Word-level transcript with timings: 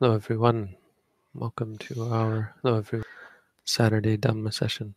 Hello, 0.00 0.14
everyone. 0.14 0.76
Welcome 1.34 1.76
to 1.76 2.04
our 2.04 2.54
hello, 2.62 2.78
everyone. 2.78 3.04
Saturday 3.66 4.16
Dhamma 4.16 4.50
session. 4.50 4.94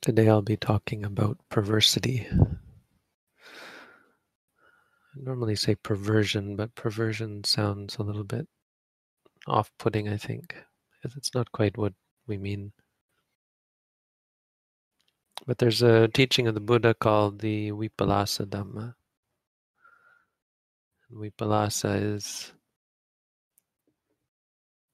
Today 0.00 0.28
I'll 0.28 0.42
be 0.42 0.56
talking 0.56 1.04
about 1.04 1.38
perversity. 1.48 2.26
I 2.28 2.36
normally 5.14 5.54
say 5.54 5.76
perversion, 5.76 6.56
but 6.56 6.74
perversion 6.74 7.44
sounds 7.44 7.96
a 7.96 8.02
little 8.02 8.24
bit 8.24 8.48
off 9.46 9.70
putting, 9.78 10.08
I 10.08 10.16
think, 10.16 10.56
because 11.00 11.16
it's 11.16 11.32
not 11.32 11.52
quite 11.52 11.78
what 11.78 11.94
we 12.26 12.38
mean. 12.38 12.72
But 15.46 15.58
there's 15.58 15.82
a 15.82 16.08
teaching 16.08 16.46
of 16.46 16.54
the 16.54 16.60
Buddha 16.60 16.94
called 16.94 17.40
the 17.40 17.70
Vipallasa 17.70 18.46
Dhamma. 18.46 18.94
Vipallasa 21.12 22.14
is 22.14 22.52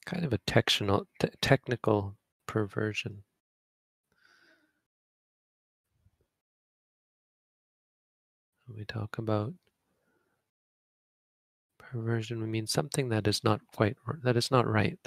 kind 0.06 0.24
of 0.24 0.32
a 0.32 0.38
technical, 0.38 1.06
te- 1.20 1.28
technical 1.40 2.16
perversion. 2.46 3.24
we 8.76 8.84
talk 8.84 9.18
about 9.18 9.54
perversion, 11.78 12.40
we 12.40 12.46
mean 12.46 12.66
something 12.66 13.08
that 13.08 13.26
is 13.26 13.42
not 13.42 13.60
quite 13.74 13.96
that 14.22 14.36
is 14.36 14.50
not 14.50 14.66
right. 14.66 14.98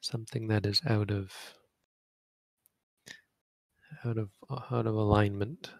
Something 0.00 0.48
that 0.48 0.66
is 0.66 0.82
out 0.86 1.10
of 1.10 1.32
out 4.04 4.18
of 4.18 4.30
uh, 4.50 4.60
out 4.70 4.86
of 4.86 4.94
alignment. 4.94 5.70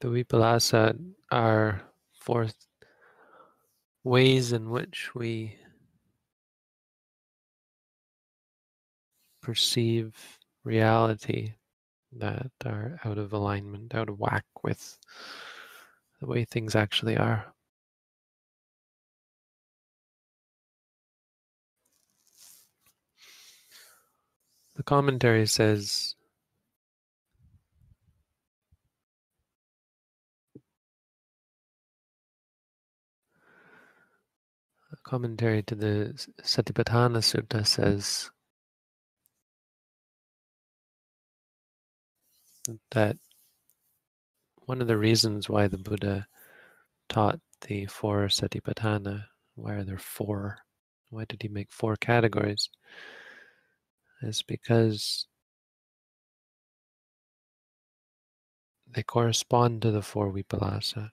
The 0.00 0.08
vipallasa 0.08 0.98
are 1.30 1.82
four 2.12 2.48
ways 4.04 4.52
in 4.52 4.70
which 4.70 5.14
we 5.14 5.56
perceive 9.42 10.14
reality 10.64 11.54
that 12.12 12.50
are 12.64 13.00
out 13.04 13.18
of 13.18 13.32
alignment, 13.32 13.94
out 13.94 14.08
of 14.08 14.18
whack 14.18 14.44
with 14.62 14.98
the 16.20 16.26
way 16.26 16.44
things 16.44 16.74
actually 16.74 17.16
are. 17.16 17.55
The 24.76 24.82
commentary 24.82 25.46
says 25.46 26.16
commentary 35.06 35.62
to 35.62 35.76
the 35.76 36.12
Satipatthana 36.42 37.22
Sutta 37.22 37.64
says 37.64 38.28
that 42.90 43.16
one 44.64 44.82
of 44.82 44.88
the 44.88 44.98
reasons 44.98 45.48
why 45.48 45.68
the 45.68 45.78
Buddha 45.78 46.26
taught 47.08 47.38
the 47.68 47.86
four 47.86 48.26
Satipatthana, 48.26 49.26
why 49.54 49.74
are 49.74 49.84
there 49.84 49.96
four? 49.96 50.58
Why 51.10 51.24
did 51.24 51.40
he 51.40 51.48
make 51.48 51.70
four 51.70 51.94
categories? 51.94 52.68
Is 54.22 54.42
because 54.42 55.26
they 58.90 59.02
correspond 59.02 59.82
to 59.82 59.90
the 59.90 60.02
four 60.02 60.32
Vipallasa. 60.32 61.10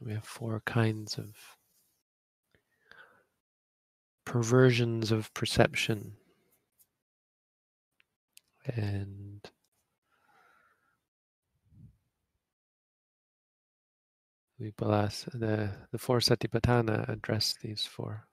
We 0.00 0.12
have 0.12 0.24
four 0.24 0.62
kinds 0.64 1.18
of 1.18 1.36
perversions 4.24 5.12
of 5.12 5.32
perception 5.34 6.14
and 8.64 9.50
Vipallasa, 14.60 15.38
the, 15.38 15.70
the 15.90 15.98
four 15.98 16.18
Satipatthana 16.18 17.08
address 17.08 17.54
these 17.62 17.86
four. 17.86 18.26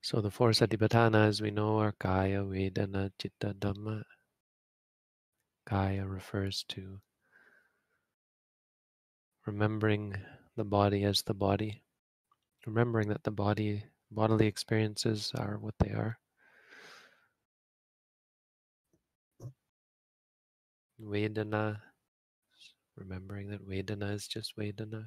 So 0.00 0.20
the 0.20 0.30
four 0.30 0.50
Satipatthana, 0.50 1.26
as 1.26 1.42
we 1.42 1.50
know, 1.50 1.78
are 1.78 1.94
Kaya, 1.98 2.44
Vedana, 2.44 3.10
Chitta, 3.18 3.54
Dhamma. 3.58 4.04
Kaya 5.66 6.06
refers 6.06 6.62
to 6.68 7.00
remembering 9.46 10.14
the 10.56 10.64
body 10.64 11.04
as 11.04 11.22
the 11.22 11.34
body, 11.34 11.82
remembering 12.66 13.08
that 13.08 13.24
the 13.24 13.30
body, 13.30 13.84
bodily 14.10 14.46
experiences 14.46 15.32
are 15.36 15.58
what 15.58 15.74
they 15.78 15.90
are. 15.90 16.18
Vedana, 21.00 21.80
remembering 22.96 23.48
that 23.50 23.68
Vedana 23.68 24.14
is 24.14 24.26
just 24.26 24.56
Vedana, 24.56 25.06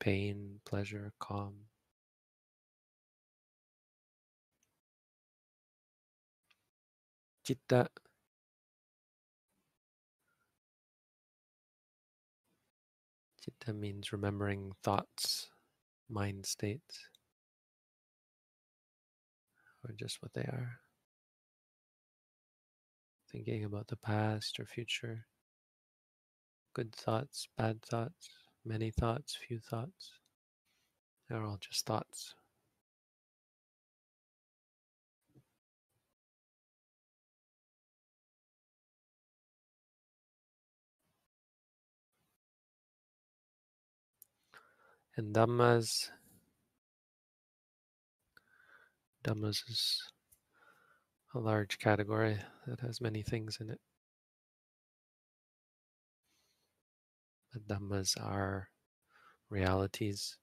pain, 0.00 0.60
pleasure, 0.66 1.12
calm. 1.18 1.54
Chitta, 7.44 7.88
Chitta 13.46 13.72
means 13.72 14.12
remembering 14.12 14.72
thoughts, 14.82 15.50
mind 16.10 16.44
states, 16.44 17.08
or 19.84 19.94
just 19.94 20.20
what 20.20 20.32
they 20.34 20.42
are. 20.42 20.80
Thinking 23.30 23.64
about 23.64 23.86
the 23.86 23.96
past 23.96 24.58
or 24.58 24.66
future, 24.66 25.26
good 26.74 26.92
thoughts, 26.92 27.46
bad 27.56 27.80
thoughts, 27.82 28.30
many 28.64 28.90
thoughts, 28.90 29.38
few 29.46 29.60
thoughts. 29.60 30.10
They're 31.28 31.44
all 31.44 31.58
just 31.60 31.86
thoughts. 31.86 32.34
And 45.18 45.34
Dhammas, 45.34 46.10
Dhammas 49.24 49.62
is 49.70 50.02
a 51.34 51.38
large 51.38 51.78
category 51.78 52.38
that 52.66 52.80
has 52.80 53.00
many 53.00 53.22
things 53.22 53.56
in 53.58 53.70
it. 53.70 53.80
But 57.50 57.66
Dhammas 57.66 58.20
are 58.22 58.68
realities. 59.48 60.36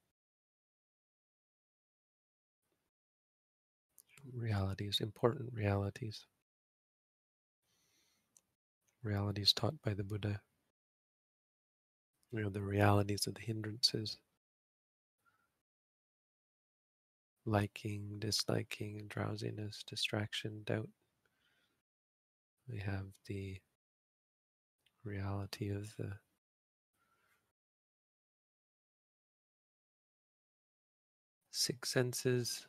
Realities, 4.33 4.99
important 5.01 5.53
realities. 5.53 6.25
Realities 9.03 9.53
taught 9.53 9.79
by 9.83 9.93
the 9.93 10.03
Buddha. 10.03 10.41
You 12.31 12.41
know, 12.41 12.49
the 12.49 12.61
realities 12.61 13.27
of 13.27 13.35
the 13.35 13.41
hindrances. 13.41 14.17
Liking, 17.45 18.17
disliking, 18.19 19.05
drowsiness, 19.07 19.83
distraction, 19.87 20.63
doubt. 20.65 20.89
We 22.67 22.79
have 22.79 23.07
the 23.27 23.59
reality 25.03 25.69
of 25.69 25.95
the 25.97 26.13
six 31.51 31.91
senses 31.91 32.67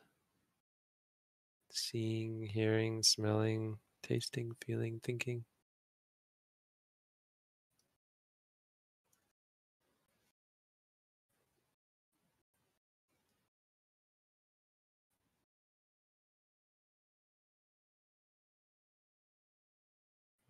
seeing, 1.71 2.43
hearing, 2.43 3.03
smelling, 3.03 3.77
tasting, 4.01 4.53
feeling, 4.65 4.99
thinking. 5.03 5.45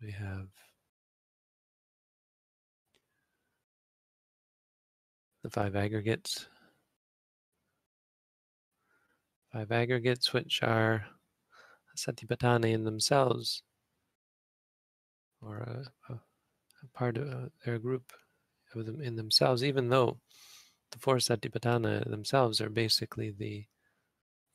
We 0.02 0.10
have 0.12 0.48
the 5.42 5.50
five 5.50 5.74
aggregates. 5.74 6.46
Five 9.52 9.72
aggregates, 9.72 10.32
which 10.32 10.62
are 10.62 11.06
satipatthana 11.96 12.70
in 12.72 12.84
themselves, 12.84 13.62
or 15.40 15.58
a, 15.58 16.12
a, 16.12 16.16
a 16.16 16.86
part 16.92 17.16
of 17.16 17.28
uh, 17.28 17.48
their 17.64 17.78
group 17.78 18.12
of 18.74 18.84
them 18.84 19.00
in 19.00 19.16
themselves, 19.16 19.64
even 19.64 19.88
though 19.88 20.18
the 20.90 20.98
four 20.98 21.16
satipatthana 21.16 22.08
themselves 22.10 22.60
are 22.60 22.68
basically 22.68 23.30
the 23.30 23.64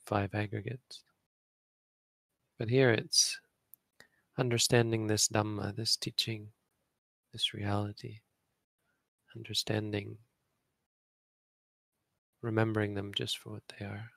five 0.06 0.36
aggregates. 0.36 1.04
But 2.60 2.70
here 2.70 2.92
it's 2.92 3.40
understanding 4.42 5.06
this 5.06 5.28
Dhamma, 5.28 5.76
this 5.76 5.96
teaching, 5.96 6.48
this 7.32 7.54
reality, 7.54 8.22
understanding, 9.36 10.18
remembering 12.42 12.96
them 12.96 13.14
just 13.14 13.38
for 13.38 13.52
what 13.52 13.62
they 13.80 13.86
are. 13.86 14.10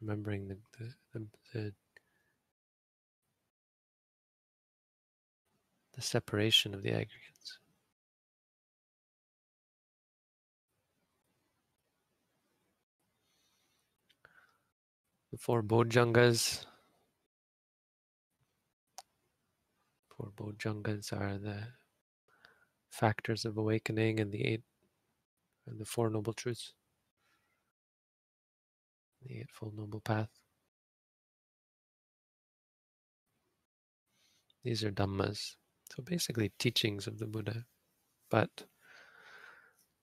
Remembering 0.00 0.48
the, 0.48 0.58
the, 0.78 0.94
the, 1.12 1.26
the, 1.54 1.72
the 5.94 6.02
separation 6.02 6.74
of 6.74 6.82
the 6.82 6.90
aggregates. 6.90 7.58
The 15.30 15.38
four 15.38 15.62
Bojjhangas 15.62 16.66
Four 20.16 20.32
Bojjhangas 20.36 21.12
are 21.12 21.38
the 21.38 21.68
factors 22.90 23.44
of 23.44 23.58
awakening 23.58 24.20
and 24.20 24.32
the 24.32 24.44
eight 24.44 24.62
and 25.66 25.78
the 25.78 25.84
four 25.84 26.08
noble 26.08 26.32
truths. 26.32 26.72
The 29.22 29.40
eightfold 29.40 29.76
noble 29.76 30.00
path. 30.00 30.30
These 34.64 34.84
are 34.84 34.90
dhammas. 34.90 35.56
So 35.94 36.02
basically 36.02 36.52
teachings 36.58 37.06
of 37.06 37.18
the 37.18 37.26
Buddha. 37.26 37.64
But 38.30 38.64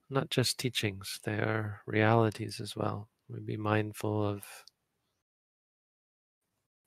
not 0.09 0.30
just 0.30 0.57
teachings, 0.59 1.19
they 1.24 1.33
are 1.33 1.81
realities 1.86 2.59
as 2.62 2.75
well. 2.75 3.09
We 3.27 3.39
be 3.39 3.57
mindful 3.57 4.25
of 4.25 4.44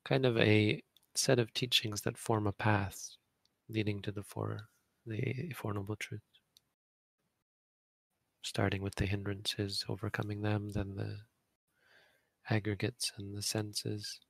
kind 0.04 0.24
of 0.24 0.38
a 0.38 0.82
set 1.18 1.38
of 1.38 1.52
teachings 1.52 2.02
that 2.02 2.18
form 2.18 2.46
a 2.46 2.52
path 2.52 3.16
leading 3.68 4.00
to 4.02 4.12
the 4.12 4.22
four 4.22 4.68
the 5.06 5.52
four 5.54 5.72
noble 5.72 5.96
truths. 5.96 6.24
Starting 8.42 8.82
with 8.82 8.94
the 8.96 9.06
hindrances 9.06 9.84
overcoming 9.88 10.42
them 10.42 10.72
then 10.72 10.94
the 10.96 11.18
aggregates 12.48 13.12
and 13.16 13.36
the 13.36 13.42
senses 13.42 14.20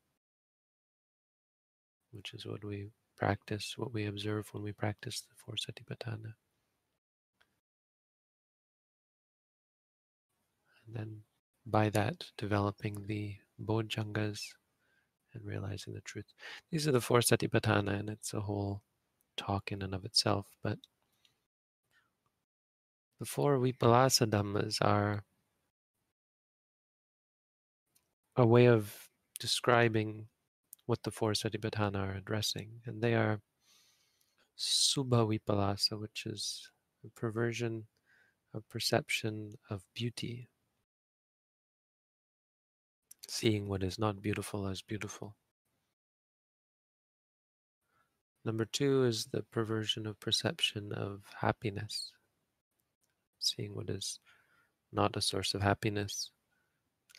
which 2.12 2.32
is 2.32 2.46
what 2.46 2.64
we 2.64 2.90
practice 3.16 3.74
what 3.76 3.92
we 3.92 4.06
observe 4.06 4.48
when 4.52 4.62
we 4.62 4.72
practice 4.72 5.22
the 5.22 5.34
four 5.36 5.54
satipatthana. 5.54 6.34
And 10.86 10.94
then 10.94 11.22
by 11.66 11.90
that 11.90 12.26
developing 12.38 13.06
the 13.06 13.36
bojjhangas 13.62 14.40
and 15.36 15.46
realizing 15.46 15.94
the 15.94 16.00
truth. 16.00 16.32
These 16.70 16.88
are 16.88 16.92
the 16.92 17.00
four 17.00 17.20
satipatthana, 17.20 17.98
and 18.00 18.10
it's 18.10 18.34
a 18.34 18.40
whole 18.40 18.82
talk 19.36 19.72
in 19.72 19.82
and 19.82 19.94
of 19.94 20.04
itself. 20.04 20.46
But 20.62 20.78
the 23.20 23.26
four 23.26 23.58
vipallasa 23.58 24.28
dhammas 24.28 24.78
are 24.80 25.24
a 28.36 28.46
way 28.46 28.66
of 28.66 29.08
describing 29.38 30.26
what 30.86 31.02
the 31.02 31.10
four 31.10 31.32
satipatthana 31.32 31.96
are 31.96 32.14
addressing, 32.14 32.80
and 32.86 33.00
they 33.02 33.14
are 33.14 33.40
subha 34.58 35.26
vipallasa, 35.26 35.98
which 36.00 36.24
is 36.26 36.70
a 37.04 37.08
perversion 37.20 37.86
of 38.54 38.68
perception 38.68 39.54
of 39.70 39.84
beauty 39.94 40.48
seeing 43.28 43.69
what 43.69 43.82
is 43.82 43.99
not 43.99 44.23
beautiful 44.23 44.67
as 44.67 44.82
beautiful. 44.82 45.37
Number 48.44 48.64
two 48.64 49.05
is 49.05 49.26
the 49.26 49.43
perversion 49.43 50.06
of 50.06 50.20
perception 50.20 50.93
of 50.93 51.23
happiness, 51.40 52.12
seeing 53.40 53.75
what 53.75 53.90
is 53.90 54.20
not 54.93 55.17
a 55.17 55.20
source 55.20 55.55
of 55.55 55.62
happiness 55.62 56.31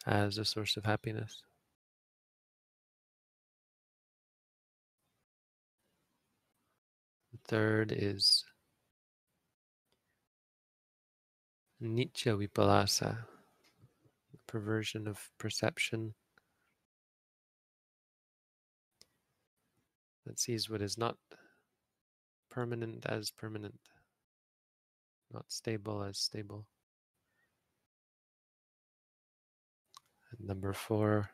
as 0.05 0.37
a 0.37 0.45
source 0.45 0.77
of 0.77 0.85
happiness. 0.85 1.43
Third 7.47 7.93
is 7.95 8.43
Nicca 11.81 12.35
Vipallasa, 12.37 13.19
perversion 14.47 15.07
of 15.07 15.29
perception. 15.37 16.13
That 20.25 20.39
sees 20.39 20.69
what 20.69 20.81
is 20.81 20.97
not 20.97 21.17
permanent 22.49 23.05
as 23.05 23.29
permanent, 23.29 23.79
not 25.31 25.45
stable 25.47 26.03
as 26.03 26.17
stable. 26.17 26.65
And 30.31 30.47
number 30.47 30.73
four, 30.73 31.29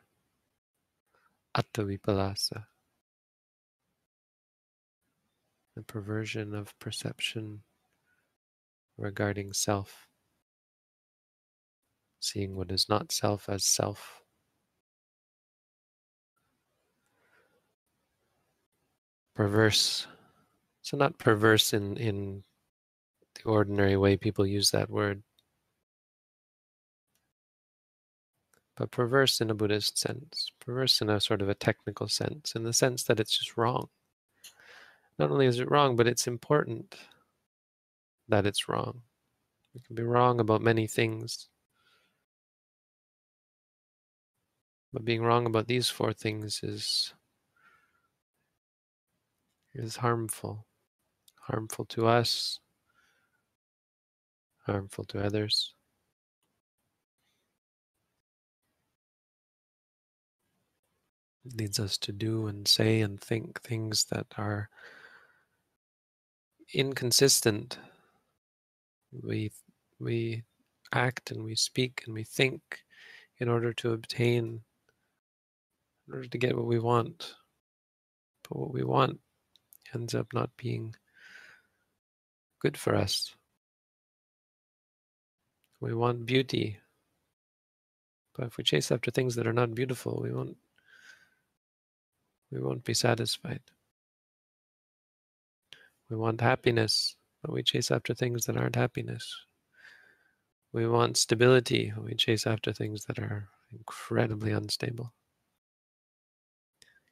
Attavipallasa, 1.56 2.66
the 5.74 5.82
perversion 5.82 6.54
of 6.54 6.78
perception 6.78 7.62
regarding 8.96 9.52
self 9.52 10.08
seeing 12.24 12.56
what 12.56 12.70
is 12.72 12.88
not 12.88 13.12
self 13.12 13.48
as 13.48 13.64
self. 13.64 14.22
Perverse. 19.34 20.06
So 20.82 20.96
not 20.96 21.18
perverse 21.18 21.72
in, 21.72 21.96
in 21.96 22.44
the 23.34 23.50
ordinary 23.50 23.96
way 23.96 24.16
people 24.16 24.46
use 24.46 24.70
that 24.70 24.90
word, 24.90 25.22
but 28.76 28.90
perverse 28.90 29.40
in 29.40 29.50
a 29.50 29.54
Buddhist 29.54 29.98
sense, 29.98 30.50
perverse 30.60 31.00
in 31.00 31.10
a 31.10 31.20
sort 31.20 31.42
of 31.42 31.48
a 31.48 31.54
technical 31.54 32.08
sense, 32.08 32.54
in 32.54 32.64
the 32.64 32.72
sense 32.72 33.04
that 33.04 33.20
it's 33.20 33.38
just 33.38 33.56
wrong. 33.56 33.88
Not 35.18 35.30
only 35.30 35.46
is 35.46 35.60
it 35.60 35.70
wrong, 35.70 35.96
but 35.96 36.06
it's 36.06 36.26
important 36.26 36.96
that 38.28 38.46
it's 38.46 38.68
wrong. 38.68 39.02
We 39.74 39.80
can 39.80 39.96
be 39.96 40.02
wrong 40.02 40.40
about 40.40 40.60
many 40.60 40.86
things. 40.86 41.48
But 44.94 45.04
being 45.04 45.22
wrong 45.22 45.44
about 45.44 45.66
these 45.66 45.88
four 45.90 46.12
things 46.12 46.60
is 46.62 47.12
is 49.74 49.96
harmful. 49.96 50.66
Harmful 51.40 51.84
to 51.86 52.06
us, 52.06 52.60
harmful 54.66 55.04
to 55.06 55.18
others. 55.18 55.74
It 61.44 61.56
leads 61.56 61.80
us 61.80 61.98
to 61.98 62.12
do 62.12 62.46
and 62.46 62.66
say 62.68 63.00
and 63.00 63.20
think 63.20 63.62
things 63.62 64.04
that 64.12 64.26
are 64.38 64.70
inconsistent. 66.72 67.78
We 69.10 69.50
we 69.98 70.44
act 70.92 71.32
and 71.32 71.42
we 71.42 71.56
speak 71.56 72.04
and 72.06 72.14
we 72.14 72.22
think 72.22 72.62
in 73.40 73.48
order 73.48 73.72
to 73.72 73.92
obtain 73.92 74.62
in 76.06 76.14
order 76.14 76.28
to 76.28 76.38
get 76.38 76.56
what 76.56 76.66
we 76.66 76.78
want. 76.78 77.34
But 78.48 78.58
what 78.58 78.72
we 78.72 78.84
want 78.84 79.20
ends 79.94 80.14
up 80.14 80.32
not 80.32 80.56
being 80.56 80.94
good 82.60 82.76
for 82.76 82.94
us. 82.94 83.34
We 85.80 85.94
want 85.94 86.26
beauty. 86.26 86.78
But 88.36 88.46
if 88.46 88.56
we 88.56 88.64
chase 88.64 88.90
after 88.90 89.10
things 89.10 89.34
that 89.36 89.46
are 89.46 89.52
not 89.52 89.74
beautiful, 89.74 90.20
we 90.22 90.32
won't 90.32 90.56
we 92.50 92.60
won't 92.60 92.84
be 92.84 92.94
satisfied. 92.94 93.62
We 96.08 96.16
want 96.16 96.40
happiness, 96.40 97.16
but 97.42 97.52
we 97.52 97.62
chase 97.62 97.90
after 97.90 98.14
things 98.14 98.46
that 98.46 98.56
aren't 98.56 98.76
happiness. 98.76 99.34
We 100.72 100.86
want 100.86 101.16
stability, 101.16 101.92
we 102.00 102.14
chase 102.14 102.46
after 102.46 102.72
things 102.72 103.04
that 103.06 103.18
are 103.18 103.48
incredibly 103.72 104.52
unstable 104.52 105.12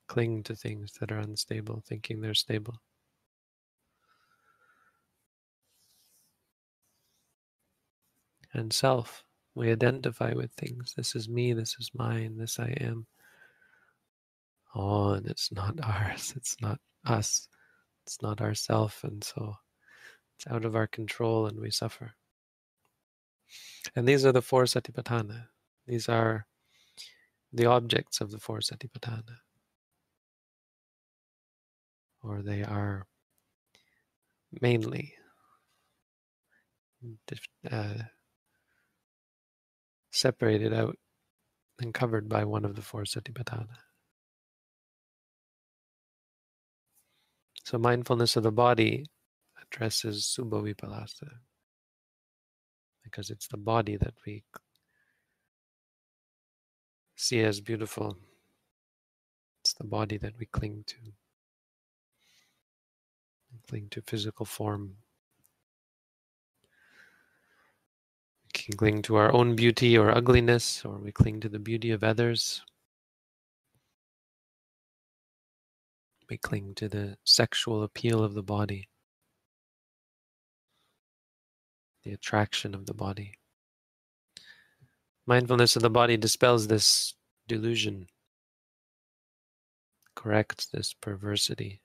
cling 0.08 0.42
to 0.44 0.54
things 0.54 0.92
that 1.00 1.12
are 1.12 1.18
unstable, 1.18 1.82
thinking 1.86 2.20
they're 2.20 2.34
stable. 2.34 2.80
And 8.54 8.72
self, 8.72 9.24
we 9.54 9.70
identify 9.72 10.32
with 10.34 10.52
things. 10.52 10.94
This 10.96 11.14
is 11.16 11.28
me, 11.28 11.52
this 11.52 11.76
is 11.78 11.90
mine, 11.94 12.36
this 12.36 12.58
I 12.58 12.74
am. 12.80 13.06
Oh, 14.74 15.12
and 15.12 15.26
it's 15.26 15.52
not 15.52 15.78
ours, 15.82 16.32
it's 16.36 16.56
not 16.60 16.78
us, 17.04 17.48
it's 18.06 18.20
not 18.22 18.40
ourself, 18.40 19.04
and 19.04 19.22
so 19.24 19.56
it's 20.36 20.46
out 20.52 20.64
of 20.64 20.76
our 20.76 20.86
control 20.86 21.46
and 21.46 21.58
we 21.60 21.70
suffer. 21.70 22.12
And 23.94 24.08
these 24.08 24.24
are 24.24 24.32
the 24.32 24.42
four 24.42 24.64
satipatthana. 24.64 25.46
These 25.86 26.08
are 26.08 26.46
the 27.52 27.66
objects 27.66 28.20
of 28.20 28.30
the 28.30 28.38
four 28.38 28.58
satipatthana. 28.58 29.36
Or 32.22 32.42
they 32.42 32.62
are 32.62 33.06
mainly 34.60 35.14
uh, 37.70 37.94
separated 40.10 40.72
out 40.72 40.96
and 41.80 41.92
covered 41.92 42.28
by 42.28 42.44
one 42.44 42.64
of 42.64 42.76
the 42.76 42.82
four 42.82 43.02
satipatthana. 43.02 43.76
So 47.64 47.78
mindfulness 47.78 48.36
of 48.36 48.42
the 48.42 48.52
body 48.52 49.06
addresses 49.60 50.36
subha 50.38 50.74
vipallasa 50.74 51.28
because 53.02 53.30
it's 53.30 53.48
the 53.48 53.56
body 53.56 53.96
that 53.96 54.14
we 54.26 54.44
see 57.16 57.40
as 57.40 57.60
beautiful. 57.60 58.18
It's 59.62 59.74
the 59.74 59.84
body 59.84 60.18
that 60.18 60.34
we 60.38 60.46
cling 60.46 60.84
to. 60.88 60.96
Cling 63.68 63.88
to 63.90 64.02
physical 64.02 64.44
form. 64.44 64.96
We 68.44 68.50
can 68.52 68.76
cling 68.76 69.02
to 69.02 69.16
our 69.16 69.32
own 69.32 69.56
beauty 69.56 69.96
or 69.96 70.10
ugliness, 70.10 70.84
or 70.84 70.98
we 70.98 71.10
cling 71.12 71.40
to 71.40 71.48
the 71.48 71.58
beauty 71.58 71.90
of 71.90 72.04
others. 72.04 72.62
We 76.28 76.36
cling 76.38 76.74
to 76.76 76.88
the 76.88 77.16
sexual 77.24 77.82
appeal 77.82 78.22
of 78.22 78.34
the 78.34 78.42
body, 78.42 78.88
the 82.04 82.12
attraction 82.12 82.74
of 82.74 82.86
the 82.86 82.94
body. 82.94 83.34
Mindfulness 85.26 85.76
of 85.76 85.82
the 85.82 85.90
body 85.90 86.16
dispels 86.16 86.66
this 86.66 87.14
delusion, 87.48 88.08
corrects 90.14 90.66
this 90.66 90.94
perversity, 90.94 91.80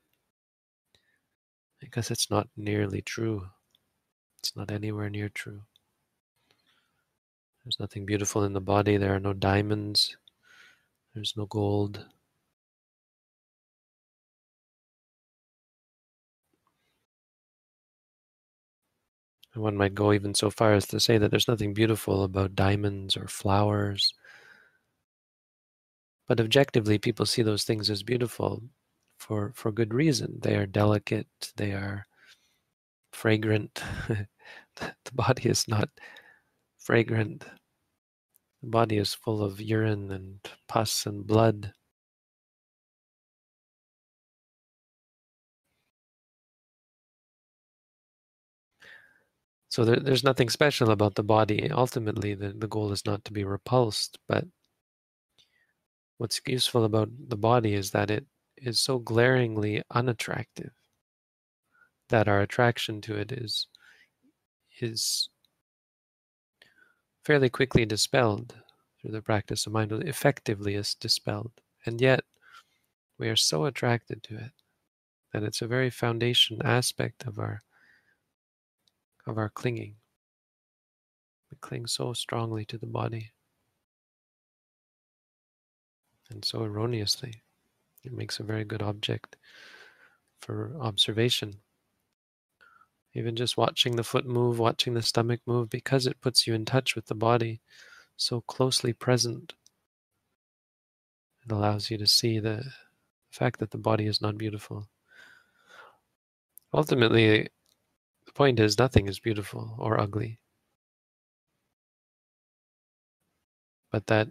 because 1.88 2.12
it's 2.12 2.29
not 2.29 2.50
nearly 2.58 3.01
true. 3.01 3.48
It's 4.39 4.53
not 4.58 4.72
anywhere 4.72 5.10
near 5.10 5.29
true. 5.29 5.62
There's 7.63 7.79
nothing 7.79 8.06
beautiful 8.06 8.44
in 8.44 8.51
the 8.51 8.60
body. 8.60 8.98
There 8.98 9.15
are 9.15 9.22
no 9.22 9.32
diamonds. 9.32 10.17
There's 11.15 11.34
no 11.38 11.46
gold. 11.46 12.06
one 19.56 19.75
might 19.75 19.96
go 19.96 20.13
even 20.13 20.36
so 20.36 20.51
far 20.51 20.74
as 20.74 20.86
to 20.86 21.00
say 21.00 21.17
that 21.17 21.32
there's 21.32 21.48
nothing 21.48 21.74
beautiful 21.74 22.24
about 22.24 22.53
diamonds 22.53 23.17
or 23.17 23.27
flowers. 23.27 24.13
But 26.27 26.39
objectively, 26.39 27.00
people 27.00 27.25
see 27.25 27.41
those 27.41 27.63
things 27.63 27.89
as 27.89 28.03
beautiful 28.03 28.62
for, 29.17 29.51
for 29.55 29.71
good 29.71 29.93
reason. 29.93 30.39
They 30.41 30.55
are 30.55 30.65
delicate, 30.65 31.27
they 31.55 31.74
are 31.74 32.05
fragrant. 33.12 33.81
the 34.75 35.12
body 35.13 35.50
is 35.50 35.67
not 35.67 35.89
fragrant. 36.77 37.45
The 38.62 38.69
body 38.69 38.97
is 38.97 39.13
full 39.13 39.43
of 39.43 39.62
urine 39.62 40.12
and 40.12 40.39
pus 40.67 41.05
and 41.05 41.25
blood. 41.25 41.74
So 49.69 49.86
there, 49.86 50.00
there's 50.00 50.24
nothing 50.24 50.50
special 50.50 50.91
about 50.91 51.15
the 51.15 51.24
body. 51.24 51.69
Ultimately, 51.69 52.33
the, 52.33 52.53
the 52.53 52.67
goal 52.67 52.91
is 52.91 53.05
not 53.05 53.24
to 53.25 53.33
be 53.33 53.43
repulsed, 53.43 54.17
but 54.27 54.45
what's 56.17 56.41
useful 56.47 56.83
about 56.83 57.09
the 57.27 57.38
body 57.38 57.74
is 57.74 57.91
that 57.91 58.09
it 58.09 58.25
is 58.57 58.79
so 58.79 58.99
glaringly 58.99 59.83
unattractive 59.91 60.71
that 62.09 62.27
our 62.27 62.41
attraction 62.41 63.01
to 63.01 63.15
it 63.15 63.31
is 63.31 63.67
is 64.79 65.29
fairly 67.23 67.49
quickly 67.49 67.85
dispelled 67.85 68.55
through 69.01 69.11
the 69.11 69.21
practice 69.21 69.65
of 69.65 69.73
mindfulness 69.73 70.09
effectively 70.09 70.75
is 70.75 70.95
dispelled 70.95 71.51
and 71.85 71.99
yet 71.99 72.23
we 73.17 73.27
are 73.29 73.35
so 73.35 73.65
attracted 73.65 74.23
to 74.23 74.35
it 74.35 74.51
that 75.33 75.43
it's 75.43 75.61
a 75.61 75.67
very 75.67 75.89
foundation 75.89 76.61
aspect 76.63 77.25
of 77.25 77.39
our 77.39 77.63
of 79.27 79.37
our 79.37 79.49
clinging. 79.49 79.95
We 81.51 81.57
cling 81.59 81.85
so 81.85 82.13
strongly 82.13 82.65
to 82.65 82.77
the 82.77 82.85
body 82.85 83.31
and 86.29 86.43
so 86.43 86.63
erroneously. 86.63 87.41
It 88.07 88.13
makes 88.13 88.39
a 88.39 88.43
very 88.43 88.63
good 88.63 88.81
object 88.81 89.35
for 90.39 90.73
observation. 90.79 91.55
Even 93.13 93.35
just 93.35 93.57
watching 93.57 93.97
the 93.97 94.03
foot 94.03 94.25
move, 94.25 94.59
watching 94.59 94.93
the 94.93 95.01
stomach 95.01 95.41
move, 95.45 95.69
because 95.69 96.07
it 96.07 96.21
puts 96.21 96.47
you 96.47 96.53
in 96.53 96.63
touch 96.63 96.95
with 96.95 97.07
the 97.07 97.15
body, 97.15 97.59
so 98.15 98.39
closely 98.39 98.93
present. 98.93 99.55
It 101.43 101.51
allows 101.51 101.91
you 101.91 101.97
to 101.97 102.07
see 102.07 102.39
the 102.39 102.63
fact 103.29 103.59
that 103.59 103.71
the 103.71 103.77
body 103.77 104.07
is 104.07 104.21
not 104.21 104.37
beautiful. 104.37 104.87
Ultimately, 106.73 107.49
the 108.25 108.31
point 108.31 108.57
is, 108.57 108.79
nothing 108.79 109.09
is 109.09 109.19
beautiful 109.19 109.75
or 109.77 109.99
ugly. 109.99 110.39
But 113.91 114.07
that 114.07 114.29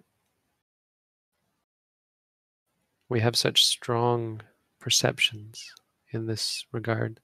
we 3.08 3.20
have 3.20 3.36
such 3.36 3.64
strong 3.64 4.40
perceptions 4.80 5.72
in 6.10 6.26
this 6.26 6.64
regard. 6.72 7.20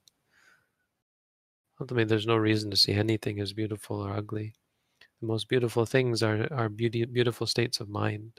Ultimately, 1.80 2.04
there's 2.04 2.26
no 2.26 2.36
reason 2.36 2.70
to 2.70 2.76
see 2.76 2.92
anything 2.92 3.40
as 3.40 3.52
beautiful 3.52 4.00
or 4.00 4.12
ugly. 4.12 4.54
The 5.20 5.26
most 5.26 5.48
beautiful 5.48 5.84
things 5.84 6.22
are, 6.22 6.46
are 6.52 6.68
beauty, 6.68 7.04
beautiful 7.04 7.46
states 7.46 7.80
of 7.80 7.88
mind, 7.88 8.32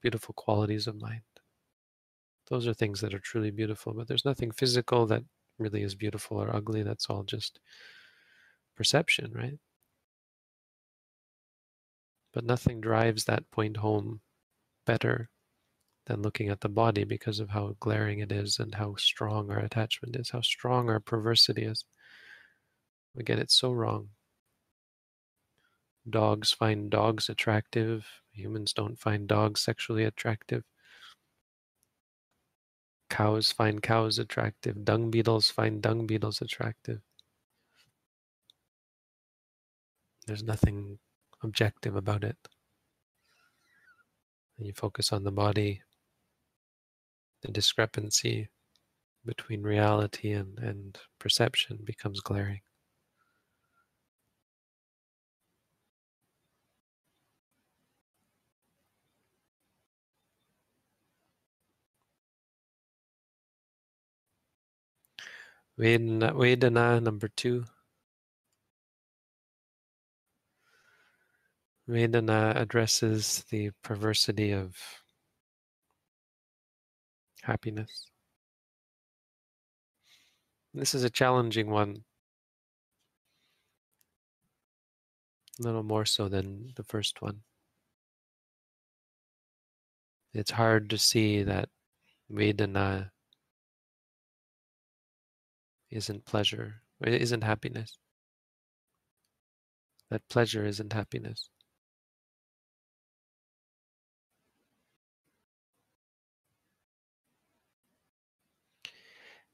beautiful 0.00 0.34
qualities 0.34 0.86
of 0.86 1.00
mind. 1.00 1.22
Those 2.48 2.66
are 2.66 2.74
things 2.74 3.00
that 3.00 3.14
are 3.14 3.20
truly 3.20 3.50
beautiful, 3.50 3.92
but 3.94 4.08
there's 4.08 4.24
nothing 4.24 4.50
physical 4.50 5.06
that 5.06 5.22
really 5.58 5.82
is 5.82 5.94
beautiful 5.94 6.40
or 6.40 6.54
ugly. 6.54 6.82
That's 6.82 7.06
all 7.06 7.22
just 7.22 7.60
perception, 8.76 9.32
right? 9.32 9.58
But 12.32 12.44
nothing 12.44 12.80
drives 12.80 13.24
that 13.24 13.50
point 13.50 13.76
home 13.76 14.20
better 14.86 15.28
than 16.10 16.22
looking 16.22 16.48
at 16.48 16.60
the 16.60 16.68
body 16.68 17.04
because 17.04 17.38
of 17.38 17.50
how 17.50 17.76
glaring 17.78 18.18
it 18.18 18.32
is 18.32 18.58
and 18.58 18.74
how 18.74 18.96
strong 18.96 19.48
our 19.48 19.60
attachment 19.60 20.16
is, 20.16 20.30
how 20.30 20.40
strong 20.40 20.90
our 20.90 20.98
perversity 20.98 21.62
is. 21.62 21.84
We 23.14 23.22
get 23.22 23.38
it 23.38 23.52
so 23.52 23.70
wrong. 23.70 24.08
Dogs 26.08 26.50
find 26.50 26.90
dogs 26.90 27.28
attractive. 27.28 28.04
Humans 28.32 28.72
don't 28.72 28.98
find 28.98 29.28
dogs 29.28 29.60
sexually 29.60 30.02
attractive. 30.02 30.64
Cows 33.08 33.52
find 33.52 33.80
cows 33.80 34.18
attractive. 34.18 34.84
Dung 34.84 35.12
beetles 35.12 35.48
find 35.48 35.80
dung 35.80 36.08
beetles 36.08 36.42
attractive. 36.42 37.02
There's 40.26 40.42
nothing 40.42 40.98
objective 41.42 41.94
about 41.94 42.24
it. 42.24 42.36
And 44.58 44.66
you 44.66 44.72
focus 44.72 45.12
on 45.12 45.22
the 45.22 45.32
body, 45.32 45.82
the 47.42 47.50
discrepancy 47.50 48.48
between 49.24 49.62
reality 49.62 50.32
and, 50.32 50.58
and 50.58 50.98
perception 51.18 51.78
becomes 51.84 52.20
glaring. 52.20 52.60
Vedana, 65.78 66.32
Vedana 66.34 67.02
number 67.02 67.28
two. 67.28 67.64
Vedana 71.88 72.54
addresses 72.54 73.44
the 73.50 73.70
perversity 73.82 74.52
of 74.52 74.76
happiness. 77.44 78.06
This 80.74 80.94
is 80.94 81.04
a 81.04 81.10
challenging 81.10 81.70
one, 81.70 82.04
a 85.58 85.62
little 85.62 85.82
more 85.82 86.04
so 86.04 86.28
than 86.28 86.72
the 86.76 86.84
first 86.84 87.22
one. 87.22 87.42
It's 90.32 90.52
hard 90.52 90.90
to 90.90 90.98
see 90.98 91.42
that 91.42 91.68
Vedana 92.30 93.10
isn't 95.90 96.24
pleasure, 96.24 96.82
isn't 97.04 97.42
happiness. 97.44 97.98
That 100.10 100.28
pleasure 100.28 100.66
isn't 100.66 100.92
happiness. 100.92 101.50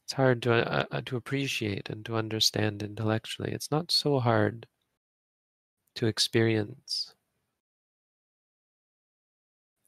It's 0.07 0.15
hard 0.15 0.41
to 0.45 0.55
uh, 0.55 0.87
uh, 0.91 1.01
to 1.03 1.17
appreciate 1.17 1.91
and 1.91 2.03
to 2.07 2.17
understand 2.17 2.83
intellectually. 2.83 3.53
It's 3.53 3.71
not 3.71 3.91
so 3.91 4.21
hard 4.21 4.67
to 5.97 6.07
experience. 6.07 7.15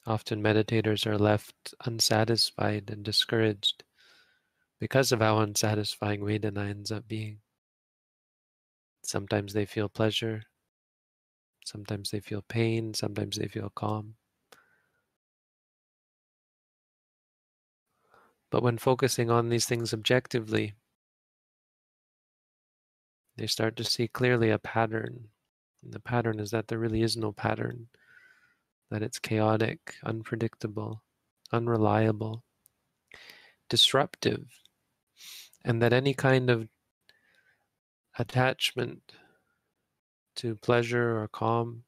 Often 0.06 0.42
meditators 0.42 1.06
are 1.06 1.16
left 1.16 1.72
unsatisfied 1.84 2.90
and 2.90 3.04
discouraged 3.04 3.84
because 4.80 5.12
of 5.12 5.20
how 5.20 5.38
unsatisfying 5.38 6.20
Vedana 6.22 6.68
ends 6.68 6.92
up 6.92 7.08
being. 7.08 7.42
Sometimes 9.02 9.54
they 9.54 9.66
feel 9.66 9.88
pleasure, 9.88 10.44
sometimes 11.64 12.10
they 12.10 12.18
feel 12.20 12.42
pain, 12.42 12.92
sometimes 12.94 13.36
they 13.36 13.46
feel 13.46 13.70
calm. 13.70 14.16
But 18.50 18.62
when 18.62 18.78
focusing 18.78 19.30
on 19.30 19.48
these 19.48 19.66
things 19.66 19.92
objectively, 19.92 20.74
they 23.36 23.46
start 23.46 23.76
to 23.76 23.84
see 23.84 24.08
clearly 24.08 24.50
a 24.50 24.58
pattern. 24.58 25.28
And 25.82 25.92
the 25.92 26.00
pattern 26.00 26.40
is 26.40 26.50
that 26.50 26.68
there 26.68 26.78
really 26.78 27.02
is 27.02 27.16
no 27.16 27.30
pattern, 27.30 27.88
that 28.90 29.02
it's 29.02 29.18
chaotic, 29.18 29.94
unpredictable, 30.02 31.02
unreliable, 31.52 32.42
disruptive, 33.68 34.60
and 35.64 35.82
that 35.82 35.92
any 35.92 36.14
kind 36.14 36.50
of 36.50 36.68
attachment 38.18 39.12
to 40.36 40.56
pleasure 40.56 41.18
or 41.18 41.28
calm 41.28 41.84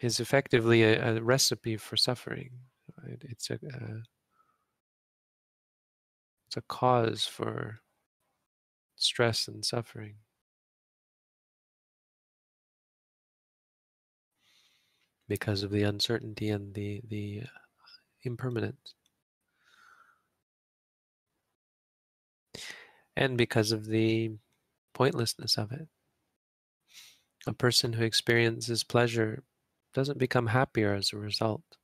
is 0.00 0.18
effectively 0.18 0.82
a, 0.82 1.16
a 1.16 1.22
recipe 1.22 1.76
for 1.76 1.96
suffering. 1.96 2.50
It's 3.06 3.50
a 3.50 3.54
uh, 3.54 4.00
it's 6.46 6.56
a 6.56 6.62
cause 6.62 7.24
for 7.24 7.80
stress 8.96 9.48
and 9.48 9.64
suffering. 9.64 10.16
Because 15.28 15.62
of 15.62 15.70
the 15.70 15.82
uncertainty 15.82 16.50
and 16.50 16.74
the 16.74 17.00
the 17.08 17.44
impermanence. 18.22 18.94
and 23.16 23.36
because 23.36 23.72
of 23.72 23.86
the 23.86 24.32
pointlessness 24.94 25.58
of 25.58 25.72
it. 25.72 25.88
A 27.46 27.52
person 27.52 27.94
who 27.94 28.04
experiences 28.04 28.84
pleasure 28.84 29.44
doesn't 29.92 30.18
become 30.18 30.48
happier 30.48 30.94
as 30.94 31.12
a 31.12 31.18
result. 31.18 31.76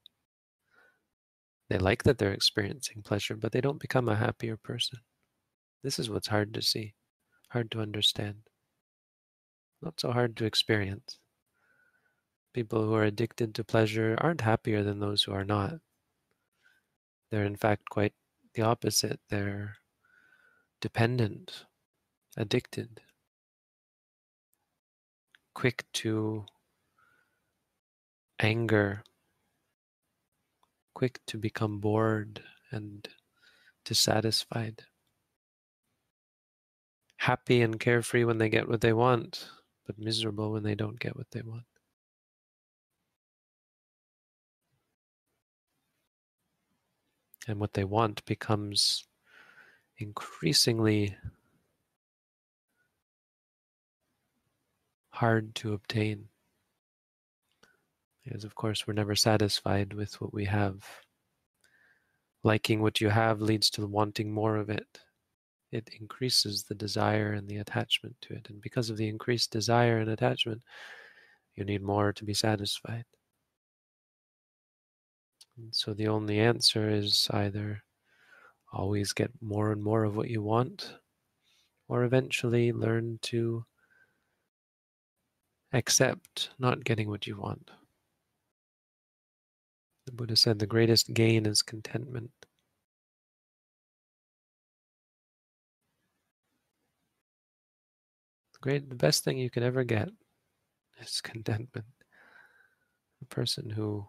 They 1.68 1.78
like 1.78 2.04
that 2.04 2.18
they're 2.18 2.32
experiencing 2.32 3.02
pleasure, 3.02 3.36
but 3.36 3.52
they 3.52 3.60
don't 3.60 3.80
become 3.80 4.08
a 4.08 4.16
happier 4.16 4.56
person. 4.56 5.00
This 5.82 5.98
is 5.98 6.08
what's 6.08 6.28
hard 6.28 6.54
to 6.54 6.62
see, 6.62 6.94
hard 7.48 7.70
to 7.72 7.80
understand. 7.80 8.42
Not 9.82 10.00
so 10.00 10.12
hard 10.12 10.36
to 10.36 10.44
experience. 10.44 11.18
People 12.54 12.84
who 12.84 12.94
are 12.94 13.04
addicted 13.04 13.54
to 13.54 13.64
pleasure 13.64 14.16
aren't 14.20 14.40
happier 14.40 14.82
than 14.82 15.00
those 15.00 15.22
who 15.24 15.32
are 15.32 15.44
not. 15.44 15.74
They're, 17.30 17.44
in 17.44 17.56
fact, 17.56 17.90
quite 17.90 18.14
the 18.54 18.62
opposite. 18.62 19.20
They're 19.28 19.76
dependent, 20.80 21.66
addicted, 22.36 23.00
quick 25.54 25.84
to 25.94 26.46
anger, 28.38 29.02
quick 30.96 31.20
to 31.26 31.36
become 31.36 31.78
bored 31.78 32.42
and 32.70 33.06
dissatisfied, 33.84 34.82
happy 37.18 37.60
and 37.60 37.78
carefree 37.78 38.24
when 38.24 38.38
they 38.38 38.48
get 38.48 38.66
what 38.66 38.80
they 38.80 38.94
want, 38.94 39.46
but 39.86 39.98
miserable 39.98 40.52
when 40.52 40.62
they 40.62 40.74
don't 40.74 40.98
get 40.98 41.14
what 41.14 41.30
they 41.32 41.42
want. 41.42 41.66
And 47.46 47.60
what 47.60 47.74
they 47.74 47.84
want 47.84 48.24
becomes 48.24 49.04
increasingly 49.98 51.14
hard 55.10 55.54
to 55.56 55.74
obtain. 55.74 56.28
Because, 58.26 58.42
of 58.42 58.56
course, 58.56 58.86
we're 58.86 58.94
never 58.94 59.14
satisfied 59.14 59.92
with 59.92 60.20
what 60.20 60.34
we 60.34 60.44
have. 60.46 60.84
Liking 62.42 62.82
what 62.82 63.00
you 63.00 63.08
have 63.08 63.40
leads 63.40 63.70
to 63.70 63.86
wanting 63.86 64.32
more 64.32 64.56
of 64.56 64.68
it. 64.68 64.98
It 65.70 65.88
increases 66.00 66.64
the 66.64 66.74
desire 66.74 67.34
and 67.34 67.48
the 67.48 67.58
attachment 67.58 68.16
to 68.22 68.34
it. 68.34 68.48
And 68.50 68.60
because 68.60 68.90
of 68.90 68.96
the 68.96 69.08
increased 69.08 69.52
desire 69.52 69.98
and 69.98 70.10
attachment, 70.10 70.60
you 71.54 71.64
need 71.64 71.82
more 71.82 72.12
to 72.12 72.24
be 72.24 72.34
satisfied. 72.34 73.04
And 75.56 75.72
so 75.72 75.94
the 75.94 76.08
only 76.08 76.40
answer 76.40 76.90
is 76.90 77.28
either 77.30 77.80
always 78.72 79.12
get 79.12 79.30
more 79.40 79.70
and 79.70 79.82
more 79.82 80.02
of 80.02 80.16
what 80.16 80.28
you 80.30 80.42
want, 80.42 80.94
or 81.88 82.02
eventually 82.02 82.72
learn 82.72 83.20
to 83.22 83.64
accept 85.72 86.50
not 86.58 86.84
getting 86.84 87.08
what 87.08 87.28
you 87.28 87.36
want. 87.36 87.70
The 90.06 90.12
Buddha 90.12 90.36
said 90.36 90.58
the 90.58 90.66
greatest 90.66 91.12
gain 91.12 91.46
is 91.46 91.62
contentment. 91.62 92.30
The 98.52 98.58
great 98.60 98.88
the 98.88 98.94
best 98.94 99.24
thing 99.24 99.36
you 99.36 99.50
can 99.50 99.64
ever 99.64 99.82
get 99.82 100.08
is 101.00 101.20
contentment. 101.24 101.86
A 103.20 103.24
person 103.26 103.68
who 103.70 104.06